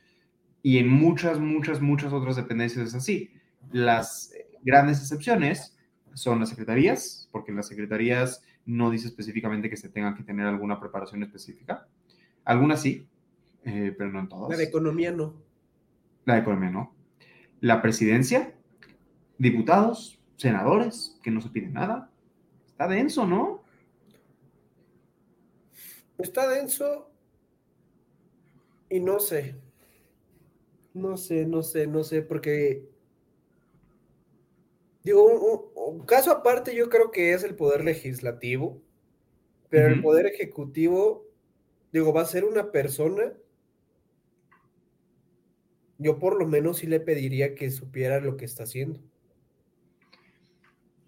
Y 0.63 0.79
en 0.79 0.89
muchas, 0.89 1.39
muchas, 1.39 1.81
muchas 1.81 2.13
otras 2.13 2.37
dependencias 2.37 2.89
es 2.89 2.95
así. 2.95 3.31
Las 3.71 4.33
grandes 4.63 5.01
excepciones 5.01 5.77
son 6.15 6.41
las 6.41 6.49
secretarías, 6.49 7.29
porque 7.33 7.51
en 7.51 7.57
las 7.57 7.69
secretarías 7.69 8.43
no 8.65 8.91
dice 8.91 9.09
específicamente 9.09 9.69
que 9.69 9.77
se 9.77 9.89
tenga 9.89 10.15
que 10.15 10.23
tener 10.23 10.47
alguna 10.47 10.79
preparación 10.79 11.23
específica. 11.23 11.87
Algunas 12.45 12.81
sí, 12.81 13.07
eh, 13.65 13.95
pero 13.97 14.11
no 14.11 14.21
en 14.21 14.29
todas. 14.29 14.51
La 14.51 14.57
de 14.57 14.65
economía 14.65 15.13
no. 15.13 15.35
La 16.25 16.35
de 16.35 16.41
economía 16.41 16.71
no. 16.71 16.95
La 17.61 17.81
presidencia, 17.81 18.55
diputados, 19.39 20.21
senadores, 20.37 21.19
que 21.23 21.31
no 21.31 21.41
se 21.41 21.51
pide 21.51 21.69
nada. 21.69 22.11
Está 22.67 22.89
denso, 22.89 23.27
¿no? 23.27 23.63
Está 26.19 26.49
denso 26.49 27.11
y 28.89 29.01
no 29.01 29.21
sé. 29.21 29.57
No 30.95 31.17
sé, 31.17 31.47
no 31.47 31.63
sé, 31.63 31.87
no 31.87 32.05
sé, 32.05 32.23
porque 32.23 32.87
digo, 35.03 35.71
un, 35.87 36.05
caso 36.05 36.31
aparte 36.31 36.75
yo 36.75 36.89
creo 36.91 37.11
que 37.11 37.33
es 37.33 37.45
el 37.45 37.55
poder 37.55 37.85
legislativo, 37.85 38.83
pero 39.71 39.89
el 39.89 40.03
poder 40.03 40.27
ejecutivo, 40.27 41.25
digo, 41.93 42.13
va 42.13 42.23
a 42.23 42.27
ser 42.27 42.45
una 42.45 42.71
persona 42.71 43.33
yo 46.03 46.19
por 46.19 46.39
lo 46.39 46.47
menos 46.47 46.79
sí 46.79 46.87
le 46.87 47.01
pediría 47.01 47.55
que 47.55 47.71
supiera 47.71 48.21
lo 48.21 48.37
que 48.37 48.45
está 48.45 48.65
haciendo. 48.65 49.01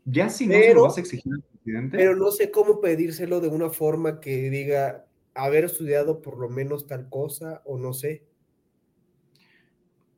Ya 0.04 0.28
si 0.28 0.46
no 0.46 0.54
se 0.54 0.74
lo 0.74 0.82
vas 0.82 0.96
a 0.96 1.00
exigir 1.00 1.32
al 1.32 1.42
presidente. 1.42 1.96
Pero 1.96 2.16
no 2.16 2.30
sé 2.30 2.50
cómo 2.50 2.80
pedírselo 2.80 3.40
de 3.40 3.48
una 3.48 3.70
forma 3.70 4.20
que 4.20 4.50
diga 4.50 5.06
haber 5.34 5.64
estudiado 5.64 6.20
por 6.22 6.38
lo 6.38 6.48
menos 6.48 6.86
tal 6.86 7.08
cosa 7.08 7.62
o 7.64 7.78
no 7.78 7.92
sé. 7.92 8.24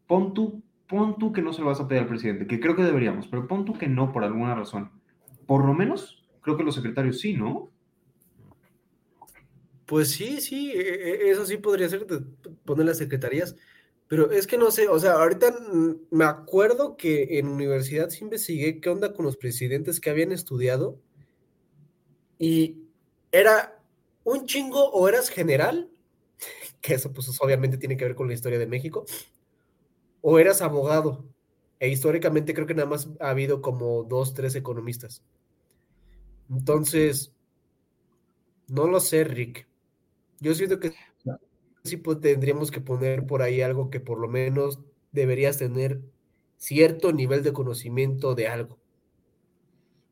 Pon 0.07 0.35
tú, 0.35 0.63
pon 0.87 1.19
tú 1.19 1.33
que 1.33 1.43
no 1.43 1.53
se 1.53 1.61
lo 1.63 1.69
vas 1.69 1.81
a 1.81 1.89
pedir 1.89 2.03
al 2.03 2.09
presidente, 2.09 2.47
que 2.47 2.61
creo 2.61 2.77
que 2.77 2.83
deberíamos, 2.83 3.27
pero 3.27 3.47
pon 3.49 3.65
tú 3.65 3.75
que 3.75 3.89
no 3.89 4.13
por 4.13 4.25
alguna 4.25 4.55
razón. 4.55 4.91
Por 5.47 5.65
lo 5.65 5.75
menos, 5.75 6.25
creo 6.43 6.57
que 6.57 6.65
los 6.65 6.75
secretarios 6.75 7.21
sí, 7.21 7.35
¿no? 7.35 7.71
Pues 9.87 10.11
sí, 10.11 10.41
sí, 10.41 10.73
e, 10.73 10.81
e, 10.81 11.31
eso 11.31 11.47
sí 11.47 11.57
podría 11.59 11.89
ser, 11.89 12.07
poner 12.65 12.87
las 12.87 12.99
secretarías. 12.99 13.57
Pero 14.09 14.31
es 14.31 14.47
que 14.47 14.57
no 14.57 14.71
sé, 14.71 14.89
o 14.89 14.99
sea, 15.01 15.13
ahorita 15.15 15.53
me 16.11 16.25
acuerdo 16.25 16.97
que 16.97 17.39
en 17.39 17.49
universidad 17.49 18.09
sí 18.11 18.23
investigué 18.23 18.81
qué 18.81 18.89
onda 18.89 19.13
con 19.13 19.25
los 19.25 19.37
presidentes 19.37 20.01
que 20.01 20.11
habían 20.11 20.31
estudiado 20.31 21.01
y 22.39 22.83
era 23.33 23.83
un 24.23 24.47
chingo 24.47 24.91
o 24.91 25.09
eras 25.09 25.29
general, 25.29 25.91
que 26.81 26.95
eso 26.95 27.13
pues 27.13 27.29
obviamente 27.41 27.79
tiene 27.79 27.97
que 27.97 28.05
ver 28.05 28.15
con 28.15 28.29
la 28.29 28.35
historia 28.35 28.59
de 28.59 28.67
México, 28.67 29.05
o 30.21 30.39
eras 30.39 30.63
abogado. 30.63 31.25
E 31.79 31.89
históricamente 31.89 32.55
creo 32.55 32.67
que 32.67 32.75
nada 32.75 32.89
más 32.89 33.09
ha 33.21 33.31
habido 33.31 33.61
como 33.61 34.03
dos, 34.05 34.33
tres 34.33 34.55
economistas. 34.55 35.23
Entonces, 36.49 37.33
no 38.69 38.87
lo 38.87 39.01
sé, 39.01 39.25
Rick. 39.25 39.69
Yo 40.41 40.55
siento 40.55 40.81
que 40.81 40.95
sí 41.87 41.97
pues, 41.97 42.21
tendríamos 42.21 42.71
que 42.71 42.81
poner 42.81 43.27
por 43.27 43.43
ahí 43.43 43.61
algo 43.61 43.91
que 43.91 44.01
por 44.01 44.19
lo 44.19 44.29
menos 44.29 44.81
deberías 45.13 45.59
tener 45.59 46.01
cierto 46.59 47.13
nivel 47.13 47.43
de 47.43 47.53
conocimiento 47.53 48.35
de 48.35 48.49
algo. 48.49 48.79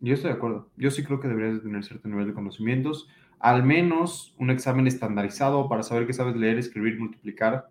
Yo 0.01 0.15
estoy 0.15 0.31
de 0.31 0.37
acuerdo. 0.37 0.69
Yo 0.77 0.91
sí 0.91 1.03
creo 1.03 1.21
que 1.21 1.29
deberías 1.29 1.63
tener 1.63 1.85
cierto 1.85 2.09
nivel 2.09 2.27
de 2.27 2.35
conocimientos, 2.35 3.09
al 3.39 3.63
menos 3.63 4.35
un 4.39 4.51
examen 4.51 4.87
estandarizado 4.87 5.69
para 5.69 5.83
saber 5.83 6.07
que 6.07 6.13
sabes 6.13 6.37
leer, 6.37 6.59
escribir, 6.59 6.99
multiplicar, 6.99 7.69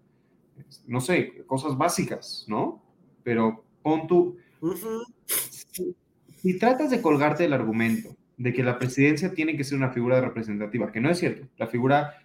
no 0.87 1.01
sé, 1.01 1.43
cosas 1.45 1.77
básicas, 1.77 2.45
¿no? 2.47 2.83
Pero 3.23 3.63
pon 3.81 4.07
tú, 4.07 4.37
si, 6.41 6.57
tratas 6.57 6.89
de 6.89 7.01
colgarte 7.01 7.45
el 7.45 7.53
argumento 7.53 8.15
de 8.37 8.53
que 8.53 8.63
la 8.63 8.79
presidencia 8.79 9.33
tiene 9.33 9.55
que 9.55 9.63
ser 9.63 9.77
una 9.77 9.91
figura 9.91 10.21
representativa, 10.21 10.91
que 10.91 11.01
no 11.01 11.09
es 11.09 11.19
cierto, 11.19 11.47
la 11.57 11.67
figura 11.67 12.22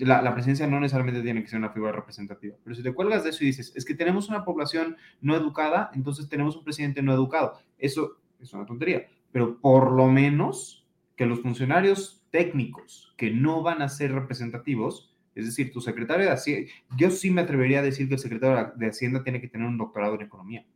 la, 0.00 0.22
la, 0.22 0.32
presidencia 0.32 0.66
no 0.66 0.80
necesariamente 0.80 1.20
tiene 1.22 1.42
que 1.42 1.48
ser 1.48 1.58
una 1.58 1.70
figura 1.70 1.92
representativa, 1.92 2.56
pero 2.62 2.74
si 2.74 2.82
te 2.82 2.94
cuelgas 2.94 3.24
de 3.24 3.30
eso 3.30 3.44
y 3.44 3.48
dices, 3.48 3.72
es 3.74 3.84
que 3.84 3.94
tenemos 3.94 4.28
una 4.28 4.44
población 4.44 4.96
no 5.20 5.36
educada, 5.36 5.90
entonces 5.94 6.28
tenemos 6.28 6.56
un 6.56 6.64
presidente 6.64 7.02
no 7.02 7.12
educado. 7.12 7.58
Eso 7.76 8.18
es 8.40 8.52
una 8.54 8.64
tontería, 8.64 9.06
pero 9.30 9.60
por 9.60 9.92
lo 9.92 10.06
menos 10.06 10.86
que 11.16 11.26
los 11.26 11.40
funcionarios 11.40 12.24
técnicos 12.30 13.14
que 13.16 13.30
no 13.30 13.62
van 13.62 13.82
a 13.82 13.88
ser 13.88 14.12
representativos, 14.12 15.14
es 15.34 15.46
decir, 15.46 15.72
tu 15.72 15.80
secretario 15.80 16.26
de 16.26 16.32
Hacienda, 16.32 16.70
yo 16.96 17.10
sí 17.10 17.30
me 17.30 17.42
atrevería 17.42 17.80
a 17.80 17.82
decir 17.82 18.08
que 18.08 18.14
el 18.14 18.20
secretario 18.20 18.72
de 18.76 18.86
Hacienda 18.86 19.22
tiene 19.22 19.40
que 19.40 19.48
tener 19.48 19.66
un 19.66 19.78
doctorado 19.78 20.14
en 20.14 20.22
economía, 20.22 20.66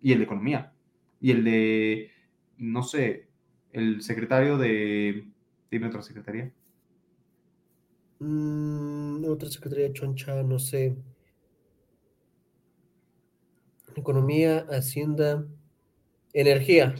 y 0.00 0.12
el 0.12 0.18
de 0.18 0.24
economía, 0.24 0.72
y 1.20 1.30
el 1.30 1.44
de, 1.44 2.10
no 2.58 2.82
sé, 2.82 3.28
el 3.72 4.02
secretario 4.02 4.58
de, 4.58 5.26
dime 5.70 5.86
otra 5.86 6.02
secretaría. 6.02 6.52
Mm, 8.24 9.22
otra 9.28 9.50
secretaría 9.50 9.92
choncha, 9.92 10.42
no 10.42 10.58
sé. 10.58 10.96
Economía, 13.94 14.66
Hacienda, 14.70 15.46
Energía. 16.32 16.94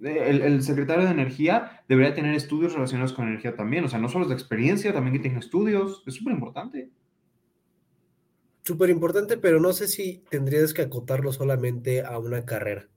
El, 0.00 0.62
secretario 0.62 1.04
de 1.04 1.10
Energía 1.10 1.82
debería 1.88 2.14
tener 2.14 2.34
estudios 2.34 2.74
relacionados 2.74 3.12
con 3.12 3.26
energía 3.26 3.56
también. 3.56 3.84
O 3.84 3.88
sea, 3.88 3.98
no 3.98 4.08
solo 4.08 4.24
es 4.24 4.28
de 4.28 4.34
experiencia, 4.34 4.92
también 4.92 5.16
que 5.16 5.28
tenga 5.28 5.40
estudios. 5.40 6.04
Es 6.06 6.14
súper 6.14 6.34
importante. 6.34 6.90
Súper 8.62 8.90
importante, 8.90 9.36
pero 9.36 9.58
no 9.58 9.72
sé 9.72 9.88
si 9.88 10.22
tendrías 10.30 10.72
que 10.72 10.82
acotarlo 10.82 11.32
solamente 11.32 12.02
a 12.02 12.18
una 12.18 12.44
carrera. 12.44 12.88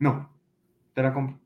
No, 0.00 0.34
te 0.92 1.02
la 1.02 1.14
compro. 1.14 1.38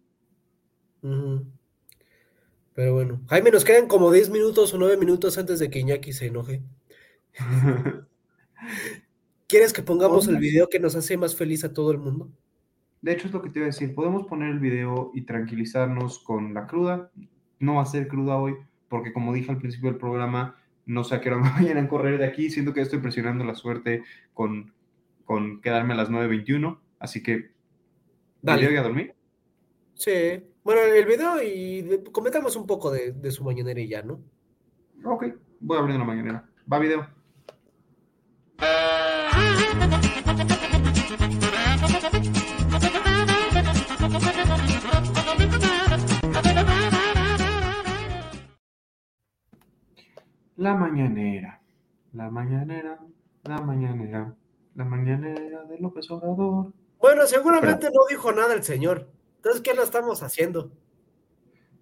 Pero 2.75 2.95
bueno, 2.95 3.21
Jaime, 3.29 3.51
nos 3.51 3.65
quedan 3.65 3.87
como 3.87 4.11
10 4.11 4.31
minutos 4.31 4.73
o 4.73 4.79
9 4.79 4.97
minutos 4.97 5.37
antes 5.37 5.59
de 5.59 5.69
que 5.69 5.81
Iñaki 5.81 6.13
se 6.13 6.27
enoje. 6.27 6.63
¿Quieres 9.49 9.73
que 9.73 9.83
pongamos 9.83 10.29
el 10.29 10.39
video 10.39 10.69
que 10.69 10.79
nos 10.79 10.97
hace 10.97 11.17
más 11.19 11.37
feliz 11.37 11.65
a 11.65 11.73
todo 11.73 11.91
el 11.93 11.99
mundo? 11.99 12.31
De 13.03 13.13
hecho, 13.13 13.27
es 13.27 13.35
lo 13.35 13.43
que 13.43 13.51
te 13.51 13.59
iba 13.59 13.67
a 13.67 13.71
decir. 13.71 13.95
Podemos 13.95 14.27
poner 14.27 14.51
el 14.51 14.61
video 14.61 15.11
y 15.13 15.23
tranquilizarnos 15.23 16.21
con 16.21 16.55
la 16.55 16.67
cruda. 16.67 17.11
No 17.59 17.75
va 17.75 17.83
a 17.83 17.87
ser 17.87 18.09
cruda 18.09 18.37
hoy, 18.37 18.55
porque 18.89 19.13
como 19.13 19.35
dije 19.35 19.51
al 19.51 19.59
principio 19.59 19.91
del 19.91 19.99
programa, 19.99 20.57
no 20.87 21.05
sé 21.05 21.17
a 21.17 21.21
qué 21.21 21.29
hora 21.29 21.43
me 21.43 21.51
vayan 21.63 21.77
a 21.79 21.89
correr 21.89 22.19
de 22.19 22.25
aquí. 22.25 22.49
Siento 22.49 22.73
que 22.73 22.81
estoy 22.81 23.01
presionando 23.01 23.45
la 23.45 23.55
suerte 23.55 24.05
con, 24.33 24.73
con 25.27 25.61
quedarme 25.61 25.93
a 25.93 25.97
las 25.97 26.09
9.21. 26.09 26.79
Así 26.99 27.23
que, 27.23 27.51
¿Dale. 28.41 28.61
¿video 28.61 28.75
y 28.75 28.79
a 28.79 28.83
dormir? 28.83 29.15
Sí. 30.03 30.43
Bueno, 30.65 30.81
el 30.81 31.07
video 31.07 31.41
y 31.41 32.03
comentamos 32.11 32.57
un 32.57 32.67
poco 32.67 32.91
de, 32.91 33.13
de 33.13 33.31
su 33.31 33.45
mañanera 33.45 33.81
y 33.81 33.87
ya, 33.87 34.03
¿no? 34.03 34.21
Ok, 35.05 35.27
voy 35.61 35.77
a 35.77 35.81
abrir 35.81 35.97
la 35.97 36.05
mañanera. 36.05 36.45
Va 36.71 36.81
video. 36.81 37.07
La 50.57 50.75
mañanera, 50.75 51.61
la 52.13 52.29
mañanera, 52.29 52.99
la 53.45 53.59
mañanera, 53.61 54.35
la 54.75 54.85
mañanera 54.85 55.63
de 55.63 55.79
López 55.79 56.11
Obrador. 56.11 56.73
Bueno, 56.99 57.25
seguramente 57.27 57.87
no 57.87 58.01
dijo 58.11 58.33
nada 58.33 58.53
el 58.55 58.65
señor. 58.65 59.07
Entonces, 59.43 59.61
¿qué 59.63 59.75
lo 59.75 59.83
estamos 59.83 60.23
haciendo? 60.23 60.71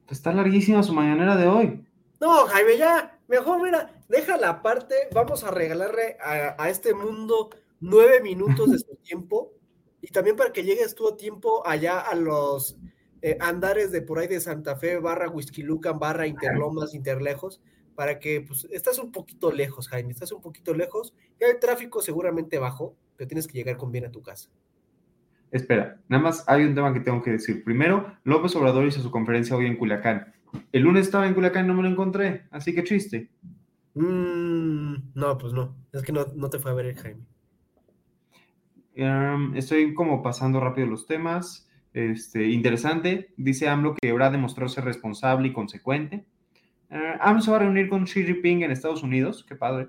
Está 0.08 0.32
larguísima 0.32 0.82
su 0.82 0.94
mañanera 0.94 1.36
de 1.36 1.46
hoy. 1.46 1.86
No, 2.18 2.46
Jaime, 2.46 2.78
ya, 2.78 3.20
mejor 3.28 3.62
mira, 3.62 4.02
déjala 4.08 4.48
aparte, 4.48 4.94
vamos 5.12 5.44
a 5.44 5.50
regalarle 5.50 6.16
a, 6.22 6.70
este 6.70 6.94
mundo 6.94 7.50
nueve 7.80 8.22
minutos 8.22 8.70
de 8.70 8.78
su 8.78 8.96
tiempo 9.04 9.52
y 10.00 10.06
también 10.06 10.36
para 10.36 10.54
que 10.54 10.64
llegues 10.64 10.94
tú 10.94 11.06
a 11.06 11.18
tiempo 11.18 11.62
allá 11.66 12.00
a 12.00 12.14
los 12.14 12.78
eh, 13.20 13.36
andares 13.40 13.92
de 13.92 14.00
por 14.00 14.20
ahí 14.20 14.26
de 14.26 14.40
Santa 14.40 14.76
Fe, 14.76 14.96
barra 14.96 15.28
Whisky 15.28 15.62
Lucan, 15.62 15.98
barra 15.98 16.26
Interlomas, 16.26 16.94
Interlejos, 16.94 17.61
para 17.94 18.18
que, 18.20 18.40
pues, 18.40 18.66
estás 18.70 18.98
un 18.98 19.12
poquito 19.12 19.52
lejos, 19.52 19.86
Jaime, 19.88 20.12
estás 20.12 20.32
un 20.32 20.40
poquito 20.40 20.72
lejos, 20.72 21.12
y 21.38 21.44
el 21.44 21.61
tráfico 21.61 22.00
seguramente 22.00 22.58
bajo, 22.58 22.96
pero 23.18 23.28
tienes 23.28 23.46
que 23.46 23.58
llegar 23.58 23.76
con 23.76 23.92
bien 23.92 24.06
a 24.06 24.11
tu 24.11 24.22
casa. 24.22 24.48
Espera, 25.51 25.98
nada 26.09 26.22
más 26.22 26.44
hay 26.48 26.64
un 26.64 26.74
tema 26.74 26.92
que 26.92 27.01
tengo 27.01 27.22
que 27.22 27.32
decir. 27.32 27.64
Primero, 27.64 28.14
López 28.24 28.55
Obrador 28.55 28.86
hizo 28.86 29.01
su 29.01 29.11
conferencia 29.11 29.57
hoy 29.57 29.66
en 29.66 29.76
Culiacán. 29.76 30.32
El 30.72 30.82
lunes 30.82 31.07
estaba 31.07 31.26
en 31.26 31.34
Culiacán 31.34 31.64
y 31.64 31.68
no 31.68 31.74
me 31.74 31.82
lo 31.82 31.88
encontré, 31.88 32.44
así 32.51 32.74
que 32.74 32.82
triste. 32.82 33.30
Mm, 33.94 34.94
no, 35.14 35.38
pues 35.38 35.53
no, 35.53 35.76
es 35.92 36.03
que 36.03 36.12
no, 36.12 36.24
te 36.24 36.59
fue 36.59 36.70
a 36.70 36.74
ver 36.74 36.86
el 36.86 36.96
Jaime. 36.96 37.24
Em, 38.94 39.57
estoy 39.57 39.94
como 39.94 40.22
pasando 40.22 40.61
rápido 40.61 40.86
los 40.86 41.07
temas. 41.07 41.68
Este, 41.92 42.48
interesante, 42.48 43.32
dice 43.36 43.68
AMLO 43.68 43.96
que 43.96 44.11
habrá 44.11 44.30
demostrado 44.30 44.68
ser 44.68 44.84
responsable 44.84 45.48
y 45.48 45.53
consecuente. 45.53 46.24
Uh, 46.90 47.18
AMLO 47.20 47.42
se 47.42 47.51
va 47.51 47.57
a 47.57 47.61
reunir 47.61 47.88
con 47.88 48.05
Xi 48.05 48.24
Jinping 48.24 48.62
en 48.62 48.70
Estados 48.70 49.03
Unidos, 49.03 49.44
qué 49.48 49.57
padre. 49.57 49.88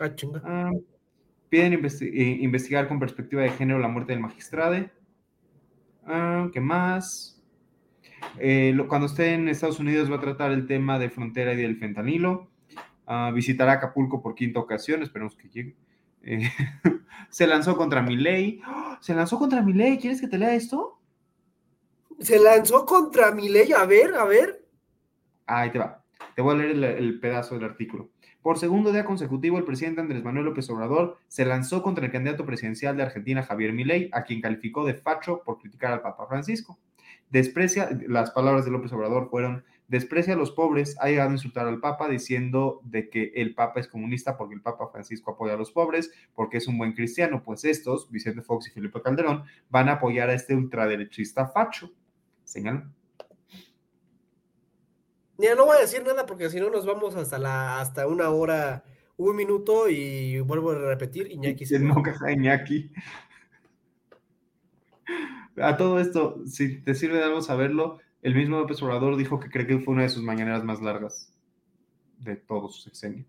Ah, 0.00 0.12
chinga. 0.14 0.42
Ah, 0.44 0.72
Piden 1.54 1.72
eh, 1.84 2.38
investigar 2.40 2.88
con 2.88 2.98
perspectiva 2.98 3.42
de 3.42 3.50
género 3.50 3.78
la 3.78 3.86
muerte 3.86 4.10
del 4.10 4.20
magistrado. 4.20 4.90
Ah, 6.04 6.48
¿Qué 6.52 6.60
más? 6.60 7.40
Eh, 8.40 8.76
cuando 8.88 9.06
esté 9.06 9.34
en 9.34 9.48
Estados 9.48 9.78
Unidos 9.78 10.10
va 10.10 10.16
a 10.16 10.20
tratar 10.20 10.50
el 10.50 10.66
tema 10.66 10.98
de 10.98 11.10
frontera 11.10 11.52
y 11.52 11.58
del 11.58 11.76
fentanilo. 11.76 12.50
Ah, 13.06 13.30
visitará 13.32 13.74
Acapulco 13.74 14.20
por 14.20 14.34
quinta 14.34 14.58
ocasión, 14.58 15.04
esperemos 15.04 15.36
que 15.36 15.48
llegue. 15.48 15.76
Eh, 16.22 16.50
se 17.30 17.46
lanzó 17.46 17.76
contra 17.76 18.02
mi 18.02 18.16
ley. 18.16 18.60
¡Oh! 18.66 18.96
Se 19.00 19.14
lanzó 19.14 19.38
contra 19.38 19.62
mi 19.62 19.74
ley. 19.74 19.96
¿Quieres 19.98 20.20
que 20.20 20.26
te 20.26 20.38
lea 20.38 20.56
esto? 20.56 21.00
Se 22.18 22.40
lanzó 22.40 22.84
contra 22.84 23.30
mi 23.30 23.48
ley. 23.48 23.70
A 23.70 23.84
ver, 23.86 24.12
a 24.16 24.24
ver. 24.24 24.66
Ahí 25.46 25.70
te 25.70 25.78
va. 25.78 26.02
Te 26.34 26.42
voy 26.42 26.56
a 26.56 26.58
leer 26.58 26.98
el 26.98 27.20
pedazo 27.20 27.54
del 27.54 27.62
artículo. 27.62 28.10
Por 28.44 28.58
segundo 28.58 28.92
día 28.92 29.06
consecutivo, 29.06 29.56
el 29.56 29.64
presidente 29.64 30.02
Andrés 30.02 30.22
Manuel 30.22 30.44
López 30.44 30.68
Obrador 30.68 31.16
se 31.28 31.46
lanzó 31.46 31.82
contra 31.82 32.04
el 32.04 32.12
candidato 32.12 32.44
presidencial 32.44 32.94
de 32.94 33.02
Argentina, 33.02 33.42
Javier 33.42 33.72
Milei, 33.72 34.10
a 34.12 34.24
quien 34.24 34.42
calificó 34.42 34.84
de 34.84 34.92
facho 34.92 35.40
por 35.46 35.60
criticar 35.60 35.94
al 35.94 36.02
Papa 36.02 36.26
Francisco. 36.26 36.78
Desprecia, 37.30 37.88
las 38.06 38.32
palabras 38.32 38.66
de 38.66 38.70
López 38.70 38.92
Obrador 38.92 39.30
fueron, 39.30 39.64
desprecia 39.88 40.34
a 40.34 40.36
los 40.36 40.50
pobres, 40.50 40.94
ha 41.00 41.08
llegado 41.08 41.30
a 41.30 41.32
insultar 41.32 41.66
al 41.66 41.80
Papa 41.80 42.06
diciendo 42.06 42.82
de 42.84 43.08
que 43.08 43.32
el 43.34 43.54
Papa 43.54 43.80
es 43.80 43.88
comunista 43.88 44.36
porque 44.36 44.56
el 44.56 44.60
Papa 44.60 44.90
Francisco 44.92 45.30
apoya 45.30 45.54
a 45.54 45.56
los 45.56 45.72
pobres, 45.72 46.12
porque 46.34 46.58
es 46.58 46.68
un 46.68 46.76
buen 46.76 46.92
cristiano, 46.92 47.42
pues 47.42 47.64
estos, 47.64 48.10
Vicente 48.10 48.42
Fox 48.42 48.68
y 48.68 48.72
Felipe 48.72 49.00
Calderón, 49.00 49.44
van 49.70 49.88
a 49.88 49.92
apoyar 49.92 50.28
a 50.28 50.34
este 50.34 50.54
ultraderechista 50.54 51.46
facho. 51.46 51.90
Señala. 52.44 52.90
No 55.38 55.66
voy 55.66 55.76
a 55.76 55.80
decir 55.80 56.04
nada 56.04 56.26
porque 56.26 56.48
si 56.50 56.60
no 56.60 56.70
nos 56.70 56.86
vamos 56.86 57.16
hasta 57.16 57.38
la 57.38 57.80
hasta 57.80 58.06
una 58.06 58.30
hora, 58.30 58.84
un 59.16 59.34
minuto 59.34 59.88
y 59.88 60.40
vuelvo 60.40 60.70
a 60.70 60.74
repetir, 60.74 61.30
Iñaki. 61.30 61.66
Se 61.66 61.78
no 61.78 62.02
caja 62.02 62.32
Iñaki. 62.32 62.92
A 65.56 65.76
todo 65.76 66.00
esto, 66.00 66.42
si 66.46 66.80
te 66.80 66.94
sirve 66.94 67.18
de 67.18 67.24
algo 67.24 67.42
saberlo, 67.42 67.98
el 68.22 68.34
mismo 68.34 68.58
López 68.58 68.82
Obrador 68.82 69.16
dijo 69.16 69.38
que 69.38 69.50
cree 69.50 69.66
que 69.66 69.78
fue 69.78 69.94
una 69.94 70.02
de 70.02 70.08
sus 70.08 70.22
mañaneras 70.22 70.64
más 70.64 70.80
largas 70.80 71.32
de 72.18 72.36
todo 72.36 72.68
su 72.68 72.82
sexenio. 72.82 73.24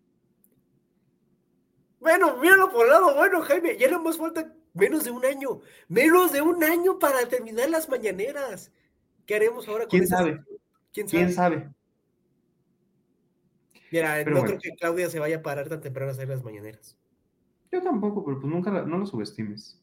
Bueno, 1.99 2.37
míralo 2.37 2.71
por 2.71 2.85
el 2.85 2.91
lado 2.91 3.15
bueno, 3.15 3.41
Jaime, 3.41 3.77
ya 3.77 3.89
no 3.89 4.01
más 4.01 4.17
falta 4.17 4.53
menos 4.73 5.03
de 5.03 5.11
un 5.11 5.25
año, 5.25 5.61
menos 5.87 6.31
de 6.31 6.41
un 6.41 6.63
año 6.63 6.99
para 6.99 7.27
terminar 7.27 7.69
las 7.69 7.89
mañaneras. 7.89 8.71
¿Qué 9.25 9.35
haremos 9.35 9.67
ahora 9.67 9.85
con 9.85 9.89
¿Quién 9.89 10.07
sabe? 10.07 10.43
¿Quién 10.93 11.09
sabe? 11.09 11.23
¿Quién 11.23 11.33
sabe? 11.33 11.69
Mira, 13.95 14.23
no 14.25 14.43
creo 14.43 14.59
que 14.59 14.75
Claudia 14.75 15.09
se 15.09 15.19
vaya 15.19 15.37
a 15.37 15.41
parar 15.41 15.69
tan 15.69 15.79
temprano 15.79 16.09
a 16.09 16.13
hacer 16.13 16.27
las 16.27 16.43
mañaneras. 16.43 16.97
Yo 17.71 17.81
tampoco, 17.81 18.25
pero 18.25 18.41
pues 18.41 18.53
nunca 18.53 18.71
no 18.71 18.97
lo 18.97 19.05
subestimes. 19.05 19.81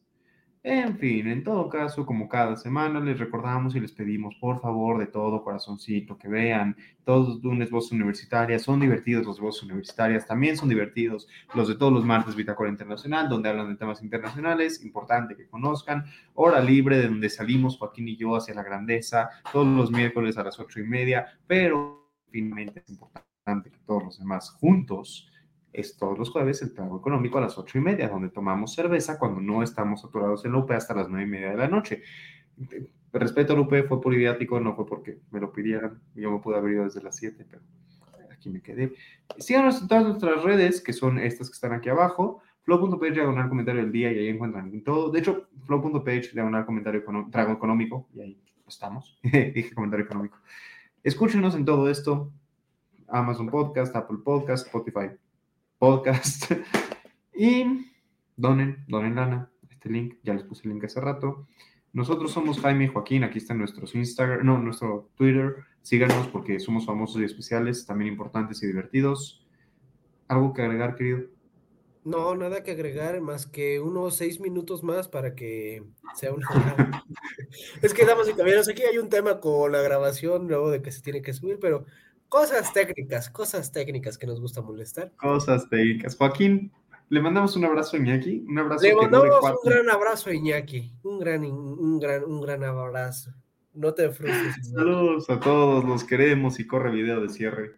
En 0.61 0.97
fin, 0.97 1.27
en 1.27 1.43
todo 1.43 1.67
caso, 1.67 2.05
como 2.05 2.29
cada 2.29 2.55
semana, 2.55 3.01
les 3.01 3.19
recordamos 3.19 3.75
y 3.75 3.81
les 3.81 3.91
pedimos, 3.91 4.35
por 4.39 4.61
favor, 4.61 4.97
de 4.97 5.07
todo 5.07 5.43
corazoncito, 5.43 6.17
que 6.17 6.29
vean 6.29 6.77
todos 7.03 7.27
los 7.27 7.43
lunes 7.43 7.69
voces 7.69 7.91
universitarias. 7.91 8.61
Son 8.61 8.79
divertidos 8.79 9.25
los 9.25 9.41
voces 9.41 9.63
universitarias, 9.63 10.25
también 10.25 10.55
son 10.55 10.69
divertidos 10.69 11.27
los 11.53 11.67
de 11.67 11.75
todos 11.75 11.91
los 11.91 12.05
martes 12.05 12.35
Bitácora 12.35 12.69
Internacional, 12.69 13.27
donde 13.27 13.49
hablan 13.49 13.69
de 13.69 13.75
temas 13.75 14.01
internacionales. 14.03 14.85
Importante 14.85 15.35
que 15.35 15.47
conozcan. 15.47 16.05
Hora 16.35 16.61
libre, 16.61 16.97
de 16.97 17.07
donde 17.07 17.29
salimos 17.29 17.77
Joaquín 17.77 18.07
y 18.07 18.15
yo 18.15 18.35
hacia 18.35 18.53
la 18.53 18.63
grandeza, 18.63 19.31
todos 19.51 19.67
los 19.67 19.91
miércoles 19.91 20.37
a 20.37 20.43
las 20.43 20.59
ocho 20.59 20.79
y 20.79 20.83
media, 20.83 21.39
pero 21.45 22.09
finalmente 22.31 22.79
es 22.79 22.89
importante 22.89 23.32
que 23.45 23.77
todos 23.85 24.03
los 24.03 24.19
demás 24.19 24.51
juntos, 24.51 25.29
es 25.71 25.97
todos 25.97 26.17
los 26.17 26.29
jueves 26.29 26.61
el 26.61 26.73
trago 26.73 26.97
económico 26.97 27.39
a 27.39 27.41
las 27.41 27.57
ocho 27.57 27.77
y 27.77 27.81
media, 27.81 28.07
donde 28.07 28.29
tomamos 28.29 28.73
cerveza 28.73 29.17
cuando 29.17 29.41
no 29.41 29.63
estamos 29.63 30.05
aturados 30.05 30.45
en 30.45 30.53
la 30.53 30.59
UP 30.59 30.71
hasta 30.71 30.93
las 30.93 31.09
nueve 31.09 31.25
y 31.25 31.29
media 31.29 31.49
de 31.51 31.57
la 31.57 31.67
noche. 31.67 32.03
Respeto 33.11 33.53
a 33.53 33.59
UP 33.59 33.87
fue 33.87 34.01
por 34.01 34.13
idiático, 34.13 34.59
no 34.59 34.75
fue 34.75 34.85
porque 34.85 35.19
me 35.31 35.39
lo 35.39 35.51
pidieran, 35.51 35.99
yo 36.15 36.31
me 36.31 36.39
pude 36.39 36.57
haber 36.57 36.73
ido 36.73 36.83
desde 36.85 37.01
las 37.01 37.15
siete, 37.15 37.45
pero 37.49 37.63
aquí 38.31 38.49
me 38.49 38.61
quedé. 38.61 38.93
Síganos 39.39 39.81
en 39.81 39.87
todas 39.87 40.03
nuestras 40.05 40.43
redes, 40.43 40.81
que 40.81 40.93
son 40.93 41.17
estas 41.17 41.49
que 41.49 41.53
están 41.53 41.73
aquí 41.73 41.89
abajo. 41.89 42.41
Flow.page 42.61 43.11
diagonal 43.11 43.49
comentario 43.49 43.81
del 43.81 43.91
día 43.91 44.11
y 44.13 44.19
ahí 44.19 44.27
encuentran 44.29 44.81
todo. 44.83 45.11
De 45.11 45.19
hecho, 45.19 45.49
flow.page 45.65 46.31
diagonal 46.33 46.65
comentario 46.65 47.03
trago 47.29 47.51
económico 47.51 48.07
y 48.13 48.21
ahí 48.21 48.41
estamos. 48.65 49.19
Dije 49.23 49.73
comentario 49.73 50.05
económico. 50.05 50.37
Escúchenos 51.03 51.55
en 51.55 51.65
todo 51.65 51.89
esto. 51.89 52.31
Amazon 53.13 53.47
Podcast, 53.47 53.95
Apple 53.95 54.17
Podcast, 54.23 54.65
Spotify 54.65 55.11
Podcast. 55.77 56.51
y 57.35 57.85
donen, 58.35 58.83
donen 58.87 59.15
lana. 59.15 59.51
Este 59.69 59.89
link, 59.89 60.15
ya 60.23 60.33
les 60.33 60.43
puse 60.43 60.63
el 60.63 60.73
link 60.73 60.83
hace 60.85 60.99
rato. 60.99 61.47
Nosotros 61.91 62.31
somos 62.31 62.59
Jaime 62.59 62.85
y 62.85 62.87
Joaquín, 62.87 63.23
aquí 63.23 63.37
están 63.37 63.59
nuestros 63.59 63.93
Instagram, 63.93 64.43
no, 64.43 64.57
nuestro 64.57 65.11
Twitter. 65.15 65.57
Síganos 65.83 66.27
porque 66.29 66.59
somos 66.59 66.87
famosos 66.87 67.21
y 67.21 67.25
especiales, 67.25 67.85
también 67.85 68.11
importantes 68.11 68.63
y 68.63 68.67
divertidos. 68.67 69.45
¿Algo 70.27 70.53
que 70.53 70.63
agregar, 70.63 70.95
querido? 70.95 71.19
No, 72.03 72.35
nada 72.35 72.63
que 72.63 72.71
agregar 72.71 73.21
más 73.21 73.45
que 73.45 73.79
unos 73.79 74.15
seis 74.15 74.39
minutos 74.39 74.83
más 74.83 75.07
para 75.07 75.35
que 75.35 75.83
sea 76.15 76.33
hora. 76.33 76.47
Es 77.83 77.93
que, 77.93 78.05
damas 78.05 78.27
y 78.27 78.33
caballeros, 78.33 78.67
aquí 78.67 78.81
hay 78.81 78.97
un 78.97 79.09
tema 79.09 79.39
con 79.39 79.71
la 79.71 79.81
grabación 79.81 80.47
luego 80.47 80.71
de 80.71 80.81
que 80.81 80.91
se 80.91 81.01
tiene 81.01 81.21
que 81.21 81.33
subir, 81.33 81.59
pero 81.61 81.85
cosas 82.33 82.73
técnicas, 82.73 83.29
cosas 83.29 83.71
técnicas 83.71 84.17
que 84.17 84.25
nos 84.25 84.41
gusta 84.41 84.59
molestar. 84.59 85.11
Cosas 85.17 85.69
técnicas. 85.69 86.15
Joaquín, 86.15 86.71
le 87.09 87.21
mandamos 87.21 87.55
un 87.55 87.63
abrazo 87.63 87.95
a 87.95 87.99
Iñaki, 87.99 88.43
un 88.47 88.57
abrazo 88.57 88.83
Le 88.83 88.95
mandamos 88.95 89.29
un 89.63 89.69
gran 89.69 89.89
abrazo 89.91 90.31
a 90.31 90.33
Iñaki, 90.33 90.91
un 91.03 91.19
gran, 91.19 91.43
un 91.43 91.99
gran, 91.99 92.23
un 92.23 92.41
gran 92.41 92.63
abrazo. 92.63 93.31
No 93.75 93.93
te 93.93 94.09
frustres. 94.09 94.71
Saludos 94.71 95.29
a 95.29 95.39
todos, 95.39 95.85
los 95.85 96.03
queremos 96.03 96.59
y 96.59 96.65
corre 96.65 96.89
video 96.89 97.21
de 97.21 97.29
cierre. 97.29 97.75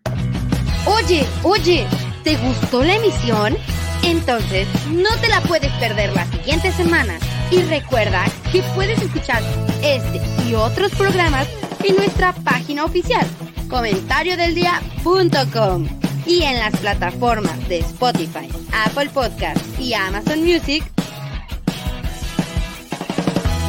Oye, 0.88 1.26
oye, 1.44 1.86
¿te 2.24 2.38
gustó 2.38 2.82
la 2.82 2.96
emisión? 2.96 3.58
Entonces, 4.06 4.70
no 4.90 5.10
te 5.20 5.28
la 5.28 5.42
puedes 5.42 5.72
perder 5.80 6.14
la 6.14 6.26
siguiente 6.28 6.72
semana. 6.72 7.18
Y 7.52 7.62
recuerda 7.64 8.24
que 8.54 8.64
puedes 8.74 9.02
escuchar 9.02 9.44
este 9.84 10.22
y 10.48 10.56
otros 10.56 10.96
programas 10.96 11.46
en 11.88 11.96
nuestra 11.96 12.34
página 12.34 12.84
oficial, 12.84 13.26
comentariodeldia.com. 13.70 15.88
Y 16.26 16.42
en 16.42 16.58
las 16.58 16.76
plataformas 16.78 17.70
de 17.70 17.78
Spotify, 17.80 18.50
Apple 18.86 19.10
Podcast 19.14 19.64
y 19.80 19.94
Amazon 19.94 20.44
Music. 20.44 20.84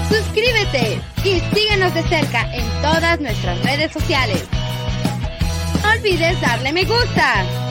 Suscríbete 0.08 1.02
y 1.24 1.40
síguenos 1.54 1.92
de 1.92 2.02
cerca 2.04 2.50
en 2.54 2.64
todas 2.80 3.20
nuestras 3.20 3.62
redes 3.62 3.92
sociales. 3.92 4.42
No 5.82 5.90
olvides 5.90 6.40
darle 6.40 6.72
me 6.72 6.84
gusta. 6.84 7.65